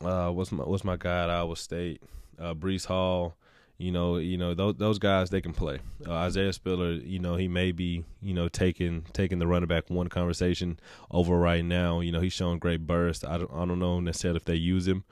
uh, 0.04 0.30
what's 0.30 0.52
my 0.52 0.64
what's 0.64 0.84
my 0.84 0.98
guy 0.98 1.24
at 1.24 1.30
Iowa 1.30 1.56
State? 1.56 2.02
Uh, 2.40 2.54
Breece 2.54 2.86
Hall. 2.86 3.36
You 3.78 3.92
know, 3.92 4.18
you 4.18 4.38
know 4.38 4.56
those 4.56 4.76
those 4.76 4.98
guys 5.00 5.30
they 5.30 5.42
can 5.42 5.54
play. 5.54 5.80
Uh, 6.06 6.14
Isaiah 6.14 6.52
Spiller, 6.52 6.94
you 6.94 7.20
know, 7.20 7.36
he 7.36 7.48
may 7.48 7.72
be 7.72 8.04
you 8.22 8.34
know 8.34 8.48
taking 8.48 9.04
taking 9.14 9.38
the 9.38 9.46
running 9.46 9.68
back 9.68 9.90
one 9.90 10.08
conversation 10.08 10.80
over 11.12 11.38
right 11.38 11.64
now. 11.64 12.00
You 12.00 12.12
know, 12.12 12.20
he's 12.20 12.34
showing 12.34 12.58
great 12.58 12.88
burst. 12.88 13.24
I 13.24 13.38
don't 13.38 13.52
I 13.54 13.66
don't 13.66 13.80
know 13.80 14.00
necessarily 14.00 14.38
if 14.38 14.46
they 14.46 14.56
use 14.56 14.88
him 14.88 15.04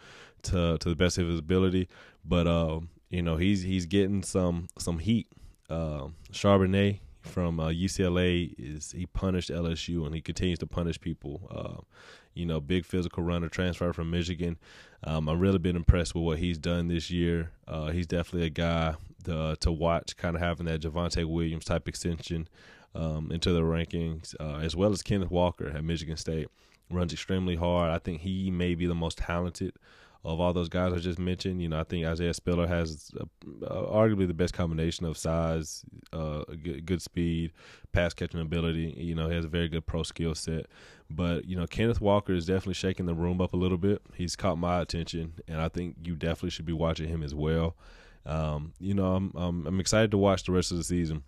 to 0.43 0.79
to 0.79 0.89
the 0.89 0.95
best 0.95 1.19
of 1.19 1.27
his 1.27 1.39
ability, 1.39 1.87
but 2.23 2.47
uh, 2.47 2.79
you 3.09 3.21
know 3.21 3.37
he's 3.37 3.61
he's 3.61 3.85
getting 3.85 4.23
some 4.23 4.67
some 4.79 4.97
heat. 4.97 5.27
Uh, 5.69 6.07
Charbonnet 6.31 6.99
from 7.25 7.59
uh, 7.59 7.69
UCLA 7.69 8.53
is 8.57 8.91
he 8.91 9.05
punished 9.05 9.49
LSU 9.49 10.05
and 10.05 10.15
he 10.15 10.21
continues 10.21 10.59
to 10.59 10.67
punish 10.67 10.99
people. 10.99 11.41
Uh, 11.51 11.81
you 12.33 12.45
know, 12.45 12.59
big 12.59 12.85
physical 12.85 13.23
runner, 13.23 13.47
transfer 13.47 13.93
from 13.93 14.11
Michigan. 14.11 14.57
Um, 15.03 15.29
I've 15.29 15.39
really 15.39 15.57
been 15.57 15.75
impressed 15.75 16.13
with 16.13 16.23
what 16.23 16.37
he's 16.37 16.57
done 16.57 16.89
this 16.89 17.09
year. 17.09 17.51
Uh, 17.67 17.91
he's 17.91 18.07
definitely 18.07 18.47
a 18.47 18.49
guy 18.49 18.95
to, 19.23 19.55
to 19.61 19.71
watch, 19.71 20.17
kind 20.17 20.35
of 20.35 20.41
having 20.41 20.65
that 20.65 20.81
Javonte 20.81 21.25
Williams 21.25 21.65
type 21.65 21.87
extension 21.87 22.47
um, 22.93 23.31
into 23.31 23.51
the 23.53 23.61
rankings, 23.61 24.35
uh, 24.39 24.57
as 24.57 24.75
well 24.75 24.91
as 24.91 25.01
Kenneth 25.01 25.31
Walker 25.31 25.69
at 25.69 25.83
Michigan 25.83 26.17
State. 26.17 26.47
Runs 26.91 27.13
extremely 27.13 27.55
hard. 27.55 27.89
I 27.91 27.97
think 27.97 28.21
he 28.21 28.51
may 28.51 28.75
be 28.75 28.85
the 28.85 28.95
most 28.95 29.17
talented 29.17 29.73
of 30.25 30.39
all 30.39 30.53
those 30.53 30.69
guys 30.69 30.91
I 30.91 30.97
just 30.97 31.19
mentioned. 31.19 31.61
You 31.61 31.69
know, 31.69 31.79
I 31.79 31.83
think 31.83 32.05
Isaiah 32.05 32.33
Spiller 32.33 32.67
has 32.67 33.11
arguably 33.61 34.27
the 34.27 34.33
best 34.33 34.53
combination 34.53 35.05
of 35.05 35.17
size, 35.17 35.85
uh, 36.11 36.43
good, 36.63 36.85
good, 36.85 37.01
speed, 37.01 37.51
pass 37.91 38.13
catching 38.13 38.41
ability. 38.41 38.95
You 38.97 39.13
know, 39.13 39.29
he 39.29 39.35
has 39.35 39.45
a 39.45 39.49
very 39.49 39.69
good 39.69 39.85
pro 39.85 40.01
skill 40.03 40.33
set. 40.33 40.65
But 41.09 41.45
you 41.45 41.55
know, 41.55 41.67
Kenneth 41.67 42.01
Walker 42.01 42.33
is 42.33 42.47
definitely 42.47 42.73
shaking 42.73 43.05
the 43.05 43.13
room 43.13 43.39
up 43.39 43.53
a 43.53 43.57
little 43.57 43.77
bit. 43.77 44.01
He's 44.15 44.35
caught 44.35 44.57
my 44.57 44.81
attention, 44.81 45.33
and 45.47 45.61
I 45.61 45.69
think 45.69 45.97
you 46.03 46.15
definitely 46.15 46.49
should 46.49 46.65
be 46.65 46.73
watching 46.73 47.07
him 47.07 47.21
as 47.21 47.35
well. 47.35 47.75
Um, 48.25 48.73
you 48.79 48.95
know, 48.95 49.13
I'm, 49.13 49.31
I'm 49.35 49.67
I'm 49.67 49.79
excited 49.79 50.09
to 50.11 50.17
watch 50.17 50.43
the 50.43 50.51
rest 50.51 50.71
of 50.71 50.77
the 50.77 50.83
season. 50.83 51.23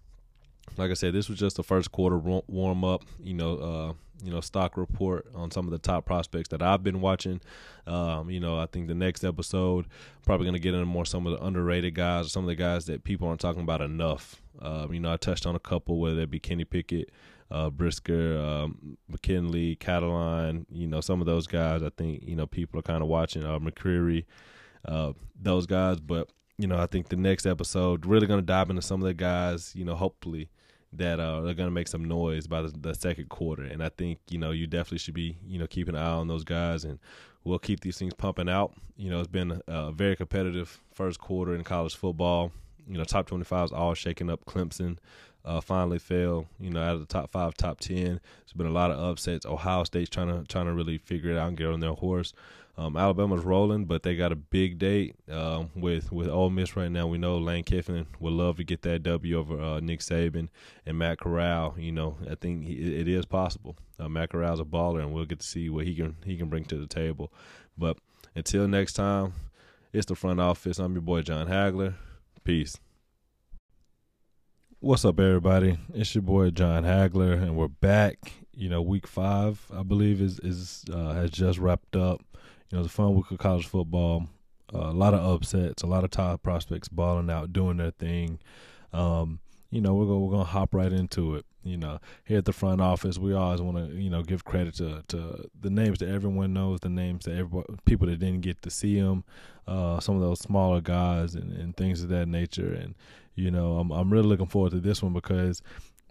Like 0.75 0.91
I 0.91 0.95
said, 0.95 1.13
this 1.13 1.29
was 1.29 1.39
just 1.39 1.55
the 1.55 1.63
first 1.63 1.91
quarter 1.91 2.17
warm 2.17 2.83
up. 2.83 3.03
You 3.19 3.33
know, 3.33 3.57
uh, 3.57 3.93
you 4.23 4.31
know, 4.31 4.41
stock 4.41 4.77
report 4.77 5.27
on 5.35 5.51
some 5.51 5.65
of 5.65 5.71
the 5.71 5.77
top 5.77 6.05
prospects 6.05 6.49
that 6.49 6.61
I've 6.61 6.83
been 6.83 7.01
watching. 7.01 7.41
Um, 7.85 8.29
you 8.29 8.39
know, 8.39 8.59
I 8.59 8.65
think 8.65 8.87
the 8.87 8.95
next 8.95 9.23
episode 9.23 9.85
probably 10.25 10.45
going 10.45 10.55
to 10.55 10.59
get 10.59 10.73
into 10.73 10.85
more 10.85 11.05
some 11.05 11.27
of 11.27 11.37
the 11.37 11.45
underrated 11.45 11.95
guys, 11.95 12.31
some 12.31 12.43
of 12.43 12.47
the 12.47 12.55
guys 12.55 12.85
that 12.87 13.03
people 13.03 13.27
aren't 13.27 13.39
talking 13.39 13.61
about 13.61 13.81
enough. 13.81 14.41
Um, 14.59 14.93
you 14.93 14.99
know, 14.99 15.13
I 15.13 15.17
touched 15.17 15.45
on 15.45 15.55
a 15.55 15.59
couple, 15.59 15.99
whether 15.99 16.21
it 16.21 16.31
be 16.31 16.39
Kenny 16.39 16.65
Pickett, 16.65 17.11
uh, 17.51 17.69
Brisker, 17.69 18.37
um, 18.37 18.97
McKinley, 19.07 19.75
Catalon. 19.75 20.65
You 20.71 20.87
know, 20.87 21.01
some 21.01 21.21
of 21.21 21.27
those 21.27 21.47
guys. 21.47 21.83
I 21.83 21.89
think 21.89 22.23
you 22.23 22.35
know 22.35 22.47
people 22.47 22.79
are 22.79 22.83
kind 22.83 23.01
of 23.01 23.07
watching. 23.07 23.45
Uh, 23.45 23.59
McCreary, 23.59 24.25
uh, 24.85 25.13
those 25.39 25.65
guys, 25.65 25.99
but 25.99 26.29
you 26.57 26.67
know, 26.67 26.77
I 26.77 26.87
think 26.87 27.09
the 27.09 27.15
next 27.15 27.45
episode 27.45 28.05
really 28.05 28.25
going 28.25 28.39
to 28.39 28.45
dive 28.45 28.69
into 28.69 28.81
some 28.81 29.01
of 29.01 29.07
the 29.07 29.13
guys. 29.13 29.73
You 29.75 29.85
know, 29.85 29.95
hopefully 29.95 30.49
that 30.93 31.19
uh, 31.19 31.39
are 31.39 31.53
going 31.53 31.67
to 31.67 31.71
make 31.71 31.87
some 31.87 32.05
noise 32.05 32.47
by 32.47 32.61
the, 32.61 32.69
the, 32.69 32.95
second 32.95 33.29
quarter. 33.29 33.63
And 33.63 33.83
I 33.83 33.89
think 33.89 34.19
you 34.29 34.37
know 34.37 34.51
you 34.51 34.67
definitely 34.67 34.99
should 34.99 35.13
be 35.13 35.37
you 35.47 35.59
know 35.59 35.67
keeping 35.67 35.95
an 35.95 36.01
eye 36.01 36.11
on 36.11 36.27
those 36.27 36.43
guys, 36.43 36.83
and 36.83 36.99
we'll 37.43 37.59
keep 37.59 37.81
these 37.81 37.97
things 37.97 38.13
pumping 38.13 38.49
out. 38.49 38.73
You 38.95 39.09
know, 39.09 39.19
it's 39.19 39.27
been 39.27 39.61
a 39.67 39.91
very 39.91 40.15
competitive 40.15 40.79
first 40.93 41.19
quarter 41.19 41.55
in 41.55 41.63
college 41.63 41.95
football. 41.95 42.51
You 42.87 42.97
know, 42.97 43.03
top 43.03 43.27
twenty 43.27 43.43
five 43.43 43.65
is 43.65 43.71
all 43.71 43.93
shaking 43.93 44.29
up. 44.29 44.45
Clemson 44.45 44.97
uh, 45.43 45.61
finally 45.61 45.99
fell. 45.99 46.45
You 46.59 46.69
know, 46.69 46.81
out 46.81 46.95
of 46.95 46.99
the 47.01 47.05
top 47.05 47.31
five, 47.31 47.55
top 47.55 47.79
ten. 47.79 48.19
There's 48.45 48.53
been 48.55 48.67
a 48.67 48.71
lot 48.71 48.91
of 48.91 48.99
upsets. 48.99 49.45
Ohio 49.45 49.83
State's 49.83 50.09
trying 50.09 50.27
to 50.29 50.47
trying 50.47 50.65
to 50.65 50.73
really 50.73 50.97
figure 50.97 51.31
it 51.31 51.37
out 51.37 51.49
and 51.49 51.57
get 51.57 51.67
on 51.67 51.79
their 51.79 51.93
horse. 51.93 52.33
Um, 52.79 52.95
Alabama's 52.95 53.43
rolling, 53.43 53.85
but 53.85 54.03
they 54.03 54.15
got 54.15 54.31
a 54.31 54.35
big 54.35 54.77
date 54.77 55.15
um, 55.31 55.71
with 55.75 56.11
with 56.11 56.29
Ole 56.29 56.51
Miss 56.51 56.75
right 56.75 56.91
now. 56.91 57.07
We 57.07 57.17
know 57.17 57.39
Lane 57.39 57.63
Kiffin 57.63 58.05
would 58.19 58.33
love 58.33 58.57
to 58.57 58.63
get 58.63 58.83
that 58.83 59.01
W 59.01 59.37
over 59.37 59.59
uh, 59.59 59.79
Nick 59.79 60.01
Saban 60.01 60.49
and 60.85 60.99
Matt 60.99 61.19
Corral. 61.19 61.73
You 61.79 61.91
know, 61.91 62.17
I 62.29 62.35
think 62.35 62.65
he, 62.65 62.99
it 62.99 63.07
is 63.07 63.25
possible. 63.25 63.77
Uh, 63.99 64.07
Matt 64.09 64.29
Corral's 64.29 64.59
a 64.59 64.63
baller, 64.63 65.01
and 65.01 65.11
we'll 65.11 65.25
get 65.25 65.39
to 65.39 65.47
see 65.47 65.71
what 65.71 65.85
he 65.85 65.95
can 65.95 66.17
he 66.23 66.37
can 66.37 66.49
bring 66.49 66.65
to 66.65 66.77
the 66.77 66.85
table. 66.85 67.33
But 67.75 67.97
until 68.35 68.67
next 68.67 68.93
time, 68.93 69.33
it's 69.91 70.05
the 70.05 70.15
front 70.15 70.39
office. 70.39 70.77
I'm 70.77 70.93
your 70.93 71.01
boy 71.01 71.23
John 71.23 71.47
Hagler. 71.47 71.95
Peace. 72.43 72.77
What's 74.79 75.03
up, 75.03 75.19
everybody? 75.19 75.79
It's 75.95 76.13
your 76.13 76.21
boy 76.21 76.51
John 76.51 76.83
Hagler, 76.83 77.41
and 77.41 77.57
we're 77.57 77.67
back. 77.67 78.33
You 78.53 78.69
know, 78.69 78.83
week 78.83 79.07
five, 79.07 79.65
I 79.73 79.81
believe, 79.81 80.21
is 80.21 80.37
is 80.39 80.85
uh, 80.93 81.13
has 81.13 81.31
just 81.31 81.57
wrapped 81.57 81.95
up. 81.95 82.21
You 82.69 82.77
know, 82.77 82.83
a 82.83 82.87
fun 82.87 83.15
week 83.15 83.31
of 83.31 83.37
college 83.37 83.65
football. 83.65 84.27
Uh, 84.73 84.89
a 84.89 84.93
lot 84.93 85.13
of 85.13 85.25
upsets, 85.25 85.81
a 85.81 85.87
lot 85.87 86.03
of 86.03 86.09
top 86.09 86.43
prospects 86.43 86.89
balling 86.89 87.29
out, 87.29 87.53
doing 87.53 87.77
their 87.77 87.91
thing. 87.91 88.39
Um, 88.91 89.39
you 89.71 89.79
know, 89.79 89.93
we're 89.93 90.05
gonna, 90.05 90.19
we're 90.19 90.31
gonna 90.31 90.43
hop 90.43 90.73
right 90.73 90.91
into 90.91 91.35
it. 91.35 91.45
You 91.63 91.77
know, 91.77 91.99
here 92.25 92.37
at 92.37 92.45
the 92.45 92.53
front 92.53 92.81
office, 92.81 93.17
we 93.17 93.33
always 93.33 93.61
want 93.61 93.77
to 93.77 93.95
you 93.95 94.09
know 94.09 94.23
give 94.23 94.45
credit 94.45 94.75
to 94.75 95.03
to 95.09 95.49
the 95.59 95.69
names 95.69 95.99
that 95.99 96.09
everyone 96.09 96.53
knows, 96.53 96.79
the 96.81 96.89
names 96.89 97.25
that 97.25 97.37
everybody, 97.37 97.77
people 97.85 98.07
that 98.07 98.19
didn't 98.19 98.41
get 98.41 98.61
to 98.61 98.69
see 98.69 98.99
them, 98.99 99.23
uh, 99.67 99.99
some 99.99 100.15
of 100.15 100.21
those 100.21 100.39
smaller 100.39 100.81
guys 100.81 101.35
and, 101.35 101.51
and 101.53 101.75
things 101.75 102.03
of 102.03 102.09
that 102.09 102.27
nature. 102.27 102.73
And 102.73 102.95
you 103.35 103.51
know, 103.51 103.77
I'm 103.77 103.91
I'm 103.91 104.11
really 104.11 104.27
looking 104.27 104.47
forward 104.47 104.71
to 104.71 104.79
this 104.79 105.01
one 105.03 105.13
because 105.13 105.61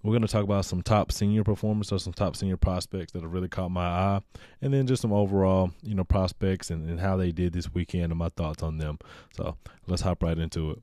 we're 0.07 0.13
going 0.13 0.23
to 0.23 0.29
talk 0.29 0.45
about 0.45 0.65
some 0.65 0.83
top 0.83 1.11
senior 1.11 1.43
performers 1.43 1.91
or 1.91 1.99
some 1.99 2.13
top 2.13 2.37
senior 2.37 2.57
prospects 2.57 3.13
that 3.13 3.23
have 3.23 3.33
really 3.33 3.49
caught 3.49 3.71
my 3.71 3.87
eye, 3.87 4.21
and 4.63 4.73
then 4.73 4.87
just 4.87 5.03
some 5.03 5.13
overall, 5.13 5.73
you 5.83 5.95
know, 5.95 6.05
prospects 6.05 6.71
and, 6.71 6.89
and 6.89 7.01
how 7.01 7.17
they 7.17 7.33
did 7.33 7.53
this 7.53 7.75
weekend 7.75 8.13
and 8.13 8.19
my 8.19 8.29
thoughts 8.31 8.63
on 8.63 8.79
them. 8.79 8.99
So 9.37 9.57
let's 9.87 10.03
hop 10.03 10.23
right 10.23 10.39
into 10.39 10.71
it. 10.71 10.83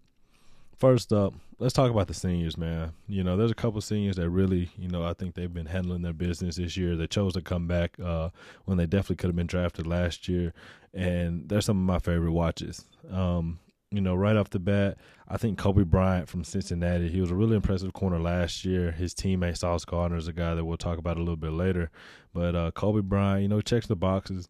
First 0.78 1.14
up, 1.14 1.34
let's 1.60 1.74
talk 1.74 1.90
about 1.90 2.08
the 2.08 2.14
seniors, 2.14 2.58
man. 2.58 2.92
You 3.08 3.24
know, 3.24 3.38
there's 3.38 3.52
a 3.52 3.56
couple 3.56 3.80
seniors 3.80 4.18
that 4.18 4.30
really, 4.30 4.70
you 4.78 4.90
know, 4.90 5.06
I 5.06 5.14
think 5.14 5.36
they've 5.36 5.54
been 5.54 5.68
handling 5.68 6.02
their 6.02 6.12
business 6.12 6.58
this 6.58 6.76
year. 6.76 6.98
They 6.98 7.08
chose 7.08 7.34
to 7.34 7.42
come 7.42 7.68
back 7.68 7.98
uh, 8.04 8.30
when 8.66 8.78
they 8.78 8.86
definitely 8.86 9.16
could 9.18 9.30
have 9.30 9.36
been 9.36 9.48
drafted 9.48 9.88
last 9.88 10.28
year, 10.28 10.54
and 10.94 11.48
they're 11.48 11.62
some 11.62 11.78
of 11.78 11.86
my 11.86 12.00
favorite 12.00 12.34
watches. 12.34 12.86
Um, 13.10 13.60
you 13.94 14.02
know, 14.02 14.16
right 14.16 14.36
off 14.36 14.50
the 14.50 14.60
bat, 14.60 14.98
I 15.28 15.38
think 15.38 15.60
Coby 15.60 15.86
Bryant 15.86 16.28
from 16.28 16.44
Cincinnati, 16.44 17.10
he 17.10 17.22
was 17.22 17.30
a 17.30 17.36
really 17.36 17.56
impressive 17.56 17.94
corner 17.94 18.20
last 18.20 18.66
year. 18.66 18.92
His 18.92 19.14
teammate 19.14 19.58
Sauce 19.58 19.86
Gardner 19.86 20.18
is 20.18 20.28
a 20.28 20.34
guy 20.34 20.56
that 20.56 20.66
we'll 20.66 20.78
talk 20.78 20.98
about 20.98 21.18
a 21.18 21.20
little 21.20 21.36
bit 21.36 21.52
later. 21.52 21.92
But 22.34 22.56
uh, 22.56 22.72
Coby 22.72 23.04
Bryant, 23.04 23.44
you 23.44 23.48
know, 23.48 23.62
checks 23.62 23.86
the 23.86 23.96
boxes. 23.96 24.50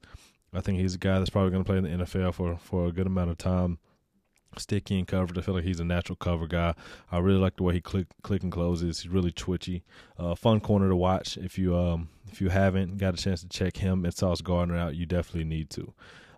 I 0.54 0.62
think 0.62 0.80
he's 0.80 0.96
a 0.96 1.00
guy 1.00 1.20
that's 1.20 1.30
probably 1.30 1.52
going 1.52 1.64
to 1.64 1.68
play 1.68 1.78
in 1.78 1.84
the 1.84 2.06
NFL 2.06 2.36
for, 2.36 2.58
for 2.58 2.86
a 2.88 2.92
good 2.92 3.08
amount 3.08 3.32
of 3.32 3.38
time. 3.38 3.80
Sticky 4.58 5.00
and 5.00 5.08
covered. 5.08 5.38
I 5.38 5.42
feel 5.42 5.56
like 5.56 5.64
he's 5.64 5.80
a 5.80 5.84
natural 5.84 6.16
cover 6.16 6.48
guy. 6.48 6.76
I 7.12 7.18
really 7.18 7.40
like 7.40 7.58
the 7.58 7.64
way 7.64 7.74
he 7.74 7.82
click 7.82 8.06
click 8.22 8.44
and 8.44 8.52
closes. 8.52 9.02
He's 9.02 9.12
really 9.12 9.32
twitchy. 9.32 9.84
Uh, 10.16 10.36
fun 10.36 10.60
corner 10.60 10.90
to 10.90 10.96
watch. 10.96 11.38
If 11.38 11.58
you 11.58 11.76
um 11.76 12.10
if 12.32 12.40
you 12.40 12.50
haven't 12.50 12.98
got 12.98 13.16
a 13.16 13.18
chance 13.18 13.42
to 13.42 13.50
check 13.50 13.78
him 13.78 14.06
and 14.06 14.14
Sauce 14.14 14.42
Gardner 14.42 14.78
out, 14.78 14.96
you 14.96 15.08
definitely 15.08 15.46
need 15.46 15.72
to. 15.72 15.94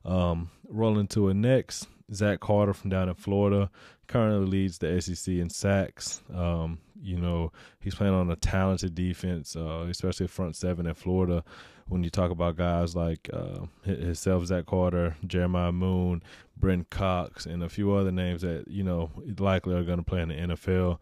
Um, 0.06 0.50
rolling 0.70 1.08
to 1.08 1.28
a 1.28 1.34
next. 1.34 1.88
Zach 2.14 2.40
Carter 2.40 2.74
from 2.74 2.90
down 2.90 3.10
in 3.10 3.16
Florida 3.16 3.70
currently 4.08 4.46
leads 4.46 4.78
the 4.78 5.02
SEC 5.02 5.34
in 5.34 5.50
sacks. 5.50 6.22
Um, 6.34 6.80
you 7.02 7.18
know, 7.18 7.52
he's 7.80 7.96
playing 7.96 8.14
on 8.14 8.30
a 8.30 8.36
talented 8.36 8.96
defense, 8.96 9.56
uh, 9.56 9.86
especially 9.90 10.28
front 10.28 10.56
seven 10.56 10.86
in 10.86 10.94
Florida. 10.94 11.44
When 11.88 12.04
you 12.04 12.10
talk 12.10 12.32
about 12.32 12.56
guys 12.56 12.96
like 12.96 13.30
uh, 13.32 13.66
himself, 13.84 14.46
Zach 14.46 14.66
Carter, 14.66 15.16
Jeremiah 15.26 15.72
Moon, 15.72 16.24
Brent 16.58 16.90
Cox, 16.90 17.46
and 17.46 17.64
a 17.64 17.70
few 17.70 17.94
other 17.94 18.12
names 18.12 18.42
that 18.42 18.68
you 18.68 18.84
know 18.84 19.12
likely 19.38 19.76
are 19.76 19.84
going 19.84 20.00
to 20.00 20.04
play 20.04 20.22
in 20.22 20.30
the 20.30 20.36
NFL. 20.36 20.98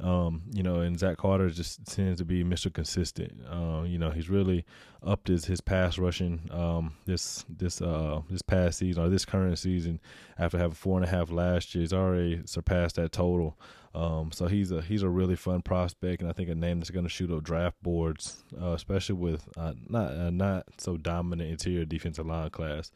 Um, 0.00 0.42
you 0.52 0.62
know, 0.62 0.80
and 0.80 0.98
Zach 0.98 1.16
Carter 1.16 1.50
just 1.50 1.84
tends 1.84 2.18
to 2.20 2.24
be 2.24 2.44
Mr. 2.44 2.72
Consistent. 2.72 3.40
Uh, 3.50 3.82
you 3.84 3.98
know, 3.98 4.10
he's 4.10 4.30
really 4.30 4.64
upped 5.02 5.26
his, 5.26 5.46
his 5.46 5.60
pass 5.60 5.98
rushing 5.98 6.48
um, 6.52 6.94
this 7.04 7.44
this 7.48 7.82
uh, 7.82 8.20
this 8.30 8.42
past 8.42 8.78
season 8.78 9.02
or 9.02 9.08
this 9.08 9.24
current 9.24 9.58
season. 9.58 10.00
After 10.38 10.56
having 10.56 10.74
four 10.74 10.98
and 10.98 11.04
a 11.04 11.10
half 11.10 11.32
last 11.32 11.74
year, 11.74 11.82
he's 11.82 11.92
already 11.92 12.42
surpassed 12.44 12.96
that 12.96 13.10
total. 13.10 13.58
Um, 13.94 14.30
so 14.30 14.46
he's 14.46 14.70
a 14.70 14.82
he's 14.82 15.02
a 15.02 15.08
really 15.08 15.34
fun 15.34 15.62
prospect, 15.62 16.22
and 16.22 16.30
I 16.30 16.32
think 16.32 16.48
a 16.48 16.54
name 16.54 16.78
that's 16.78 16.90
going 16.90 17.06
to 17.06 17.10
shoot 17.10 17.32
up 17.32 17.42
draft 17.42 17.82
boards, 17.82 18.44
uh, 18.60 18.72
especially 18.72 19.16
with 19.16 19.48
uh, 19.56 19.72
not 19.88 20.12
uh, 20.12 20.30
not 20.30 20.66
so 20.78 20.96
dominant 20.96 21.50
interior 21.50 21.84
defensive 21.84 22.26
line 22.26 22.50
class. 22.50 22.92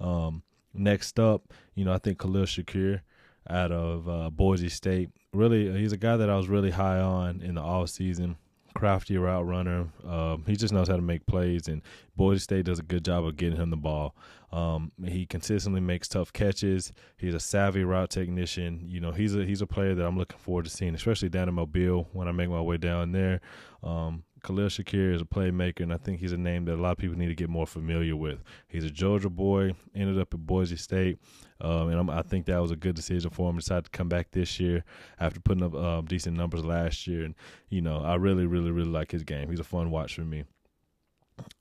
Um, 0.00 0.44
next 0.72 1.18
up, 1.18 1.52
you 1.74 1.84
know, 1.84 1.92
I 1.92 1.98
think 1.98 2.18
Khalil 2.18 2.44
Shakir 2.44 3.00
out 3.48 3.72
of 3.72 4.08
uh, 4.08 4.30
Boise 4.30 4.68
State. 4.68 5.10
Really, 5.32 5.76
he's 5.78 5.92
a 5.92 5.96
guy 5.96 6.16
that 6.16 6.30
I 6.30 6.36
was 6.36 6.48
really 6.48 6.70
high 6.70 6.98
on 6.98 7.42
in 7.42 7.56
the 7.56 7.60
off 7.60 7.90
season. 7.90 8.36
Crafty 8.74 9.16
route 9.16 9.46
runner. 9.46 9.86
Um, 10.04 10.42
he 10.46 10.56
just 10.56 10.72
knows 10.74 10.88
how 10.88 10.96
to 10.96 11.02
make 11.02 11.26
plays, 11.26 11.68
and 11.68 11.80
Boise 12.16 12.40
State 12.40 12.64
does 12.64 12.80
a 12.80 12.82
good 12.82 13.04
job 13.04 13.24
of 13.24 13.36
getting 13.36 13.56
him 13.56 13.70
the 13.70 13.76
ball. 13.76 14.16
Um, 14.50 14.92
he 15.04 15.26
consistently 15.26 15.80
makes 15.80 16.08
tough 16.08 16.32
catches. 16.32 16.92
He's 17.16 17.34
a 17.34 17.40
savvy 17.40 17.84
route 17.84 18.10
technician. 18.10 18.84
You 18.86 19.00
know, 19.00 19.12
he's 19.12 19.34
a 19.34 19.44
he's 19.44 19.60
a 19.60 19.66
player 19.66 19.94
that 19.94 20.04
I'm 20.04 20.18
looking 20.18 20.38
forward 20.38 20.64
to 20.64 20.70
seeing, 20.70 20.94
especially 20.94 21.28
down 21.28 21.48
in 21.48 21.54
Mobile 21.54 22.08
when 22.12 22.26
I 22.26 22.32
make 22.32 22.50
my 22.50 22.60
way 22.60 22.76
down 22.76 23.12
there. 23.12 23.40
Um, 23.82 24.24
Khalil 24.44 24.68
Shakir 24.68 25.14
is 25.14 25.22
a 25.22 25.24
playmaker, 25.24 25.80
and 25.80 25.92
I 25.92 25.96
think 25.96 26.20
he's 26.20 26.32
a 26.32 26.36
name 26.36 26.66
that 26.66 26.74
a 26.74 26.80
lot 26.80 26.92
of 26.92 26.98
people 26.98 27.16
need 27.16 27.28
to 27.28 27.34
get 27.34 27.48
more 27.48 27.66
familiar 27.66 28.14
with. 28.14 28.44
He's 28.68 28.84
a 28.84 28.90
Georgia 28.90 29.30
boy, 29.30 29.72
ended 29.94 30.20
up 30.20 30.34
at 30.34 30.46
Boise 30.46 30.76
State, 30.76 31.18
um, 31.64 31.88
and 31.88 31.98
I'm, 31.98 32.10
i 32.10 32.22
think 32.22 32.46
that 32.46 32.60
was 32.60 32.70
a 32.70 32.76
good 32.76 32.94
decision 32.94 33.30
for 33.30 33.48
him. 33.48 33.56
Decided 33.56 33.84
to 33.84 33.90
come 33.90 34.08
back 34.08 34.30
this 34.32 34.60
year 34.60 34.84
after 35.18 35.40
putting 35.40 35.64
up 35.64 35.74
um, 35.74 36.04
decent 36.04 36.36
numbers 36.36 36.64
last 36.64 37.06
year, 37.06 37.24
and 37.24 37.34
you 37.68 37.80
know 37.80 37.98
I 37.98 38.16
really, 38.16 38.46
really, 38.46 38.70
really 38.70 38.90
like 38.90 39.12
his 39.12 39.22
game. 39.22 39.48
He's 39.48 39.60
a 39.60 39.64
fun 39.64 39.90
watch 39.90 40.14
for 40.14 40.22
me. 40.22 40.44